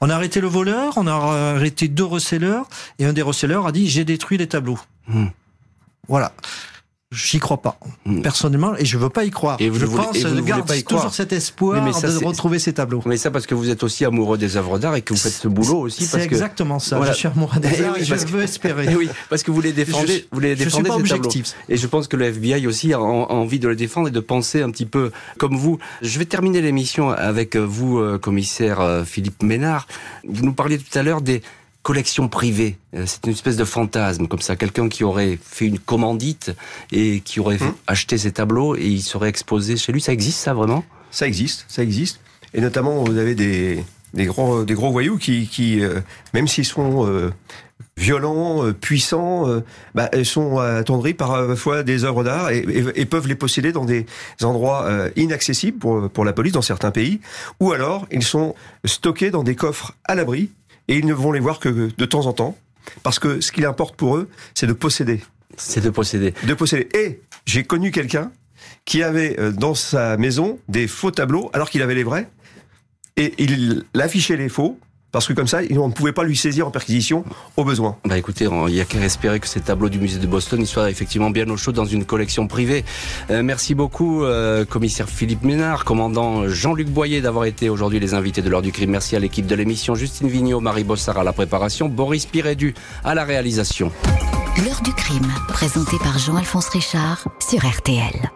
On 0.00 0.10
a 0.10 0.14
arrêté 0.14 0.40
le 0.40 0.48
voleur, 0.48 0.94
on 0.96 1.06
a 1.06 1.12
arrêté 1.54 1.88
deux 1.88 2.04
receleurs, 2.04 2.68
et 2.98 3.06
un 3.06 3.12
des 3.12 3.22
receleurs 3.22 3.66
a 3.66 3.72
dit 3.72 3.88
j'ai 3.88 4.04
détruit 4.04 4.36
les 4.36 4.48
tableaux. 4.48 4.80
Mmh. 5.08 5.26
Voilà 6.08 6.32
J'y 7.14 7.38
crois 7.38 7.62
pas, 7.62 7.78
hmm. 8.06 8.22
personnellement, 8.22 8.76
et 8.76 8.84
je 8.84 8.98
veux 8.98 9.08
pas 9.08 9.24
y 9.24 9.30
croire. 9.30 9.56
Et 9.60 9.70
je 9.72 9.86
pense, 9.86 10.16
je 10.18 10.40
garde 10.40 10.70
toujours 10.84 11.12
cet 11.12 11.32
espoir 11.32 11.84
de 11.84 12.24
retrouver 12.24 12.58
ces 12.58 12.72
tableaux. 12.72 13.02
Mais 13.06 13.16
ça 13.16 13.30
parce 13.30 13.46
que 13.46 13.54
vous 13.54 13.70
êtes 13.70 13.82
aussi 13.82 14.04
amoureux 14.04 14.38
des 14.38 14.56
œuvres 14.56 14.78
d'art 14.78 14.96
et 14.96 15.02
que 15.02 15.14
vous 15.14 15.20
faites 15.20 15.32
ce 15.32 15.48
boulot 15.48 15.80
aussi. 15.80 16.04
C'est 16.04 16.22
exactement 16.22 16.78
ça. 16.78 17.00
Je 17.04 17.12
suis 17.12 17.28
amoureux 17.28 17.60
des 17.60 17.68
eh 17.78 17.82
œuvres 17.82 17.98
et, 17.98 18.04
je 18.04 18.14
veux 18.26 18.42
espérer. 18.42 18.86
Eh 18.94 18.96
oui, 18.96 19.08
parce 19.30 19.42
que 19.42 19.50
vous 19.50 19.60
les 19.60 19.72
défendez, 19.72 20.18
je, 20.18 20.22
vous 20.30 20.40
les 20.40 20.54
défendez 20.54 20.88
pas 20.88 20.98
ces 20.98 21.08
tableaux. 21.08 21.30
Et 21.68 21.76
je 21.76 21.86
pense 21.86 22.06
que 22.06 22.16
le 22.16 22.26
FBI 22.26 22.66
aussi 22.66 22.92
a, 22.92 23.00
envie 23.00 23.58
de 23.58 23.66
le 23.66 23.76
défendre 23.76 24.08
et 24.08 24.10
de 24.10 24.20
penser 24.20 24.62
un 24.62 24.70
petit 24.70 24.86
peu 24.86 25.10
comme 25.38 25.56
vous. 25.56 25.78
Je 26.02 26.18
vais 26.18 26.26
terminer 26.26 26.60
l'émission 26.60 27.10
avec 27.10 27.56
vous, 27.56 27.98
euh, 27.98 28.18
commissaire 28.18 28.80
euh, 28.80 29.04
Philippe 29.04 29.42
Ménard. 29.42 29.86
Vous 30.28 30.44
nous 30.44 30.52
parliez 30.52 30.78
tout 30.78 30.98
à 30.98 31.02
l'heure 31.02 31.22
des 31.22 31.42
collection 31.84 32.28
privée. 32.28 32.78
Euh, 32.96 33.04
c'est 33.06 33.24
une 33.26 33.32
espèce 33.32 33.56
de 33.56 33.64
fantasme, 33.64 34.26
comme 34.26 34.40
ça. 34.40 34.56
Quelqu'un 34.56 34.88
qui 34.88 35.04
aurait 35.04 35.38
fait 35.40 35.66
une 35.66 35.78
commandite 35.78 36.50
et 36.90 37.20
qui 37.20 37.38
aurait 37.38 37.58
mmh. 37.58 37.74
acheté 37.86 38.18
ses 38.18 38.32
tableaux 38.32 38.74
et 38.74 38.86
il 38.86 39.02
serait 39.02 39.28
exposé 39.28 39.76
chez 39.76 39.92
lui. 39.92 40.00
Ça 40.00 40.12
existe, 40.12 40.38
ça, 40.38 40.54
vraiment? 40.54 40.82
Ça 41.12 41.28
existe, 41.28 41.66
ça 41.68 41.84
existe. 41.84 42.20
Et 42.54 42.60
notamment, 42.60 43.04
vous 43.04 43.18
avez 43.18 43.34
des, 43.34 43.84
des, 44.14 44.24
gros, 44.24 44.64
des 44.64 44.74
gros 44.74 44.90
voyous 44.90 45.18
qui, 45.18 45.46
qui 45.46 45.84
euh, 45.84 46.00
même 46.32 46.48
s'ils 46.48 46.64
sont 46.64 47.06
euh, 47.06 47.30
violents, 47.98 48.72
puissants, 48.72 49.46
bah, 49.94 50.08
sont 50.24 50.58
attendris 50.58 51.12
par 51.12 51.46
parfois 51.46 51.82
des 51.82 52.04
œuvres 52.04 52.24
d'art 52.24 52.50
et, 52.50 52.64
et, 52.94 53.04
peuvent 53.04 53.28
les 53.28 53.34
posséder 53.34 53.72
dans 53.72 53.84
des 53.84 54.06
endroits 54.42 54.88
inaccessibles 55.16 55.78
pour, 55.78 56.08
pour 56.10 56.24
la 56.24 56.32
police 56.32 56.52
dans 56.52 56.62
certains 56.62 56.90
pays. 56.90 57.20
Ou 57.60 57.72
alors, 57.72 58.06
ils 58.10 58.24
sont 58.24 58.54
stockés 58.84 59.30
dans 59.30 59.44
des 59.44 59.54
coffres 59.54 59.94
à 60.04 60.14
l'abri 60.14 60.50
et 60.88 60.98
ils 60.98 61.06
ne 61.06 61.14
vont 61.14 61.32
les 61.32 61.40
voir 61.40 61.58
que 61.58 61.68
de 61.96 62.04
temps 62.04 62.26
en 62.26 62.32
temps, 62.32 62.56
parce 63.02 63.18
que 63.18 63.40
ce 63.40 63.52
qui 63.52 63.64
importe 63.64 63.96
pour 63.96 64.16
eux, 64.16 64.28
c'est 64.54 64.66
de 64.66 64.72
posséder. 64.72 65.22
C'est 65.56 65.82
de 65.82 65.90
posséder. 65.90 66.34
De 66.44 66.54
posséder. 66.54 66.88
Et 66.94 67.20
j'ai 67.46 67.64
connu 67.64 67.90
quelqu'un 67.90 68.32
qui 68.84 69.02
avait 69.02 69.38
euh, 69.38 69.52
dans 69.52 69.74
sa 69.74 70.16
maison 70.16 70.58
des 70.68 70.86
faux 70.86 71.10
tableaux, 71.10 71.50
alors 71.52 71.70
qu'il 71.70 71.82
avait 71.82 71.94
les 71.94 72.04
vrais, 72.04 72.28
et 73.16 73.34
il 73.38 73.84
affichait 73.98 74.36
les 74.36 74.48
faux, 74.48 74.78
parce 75.14 75.28
que 75.28 75.32
comme 75.32 75.46
ça, 75.46 75.60
on 75.78 75.86
ne 75.86 75.92
pouvait 75.92 76.12
pas 76.12 76.24
lui 76.24 76.36
saisir 76.36 76.66
en 76.66 76.72
perquisition 76.72 77.24
au 77.56 77.62
besoin. 77.62 77.96
Bah 78.04 78.18
écoutez, 78.18 78.46
il 78.46 78.74
n'y 78.74 78.80
a 78.80 78.84
qu'à 78.84 78.98
espérer 78.98 79.38
que 79.38 79.46
ces 79.46 79.60
tableaux 79.60 79.88
du 79.88 80.00
musée 80.00 80.18
de 80.18 80.26
Boston 80.26 80.66
soient 80.66 80.90
effectivement 80.90 81.30
bien 81.30 81.48
au 81.50 81.56
chaud 81.56 81.70
dans 81.70 81.84
une 81.84 82.04
collection 82.04 82.48
privée. 82.48 82.84
Euh, 83.30 83.44
merci 83.44 83.76
beaucoup, 83.76 84.24
euh, 84.24 84.64
commissaire 84.64 85.08
Philippe 85.08 85.44
Ménard, 85.44 85.84
commandant 85.84 86.48
Jean-Luc 86.48 86.88
Boyer 86.88 87.20
d'avoir 87.20 87.44
été 87.44 87.68
aujourd'hui 87.68 88.00
les 88.00 88.12
invités 88.12 88.42
de 88.42 88.50
l'heure 88.50 88.60
du 88.60 88.72
crime. 88.72 88.90
Merci 88.90 89.14
à 89.14 89.20
l'équipe 89.20 89.46
de 89.46 89.54
l'émission, 89.54 89.94
Justine 89.94 90.26
Vignot, 90.26 90.58
Marie 90.58 90.82
Bossard 90.82 91.18
à 91.18 91.22
la 91.22 91.32
préparation, 91.32 91.88
Boris 91.88 92.26
Pirédu 92.26 92.74
à 93.04 93.14
la 93.14 93.22
réalisation. 93.22 93.92
L'heure 94.64 94.82
du 94.82 94.92
crime, 94.94 95.32
présenté 95.46 95.96
par 96.02 96.18
Jean-Alphonse 96.18 96.70
Richard 96.70 97.28
sur 97.38 97.64
RTL. 97.64 98.32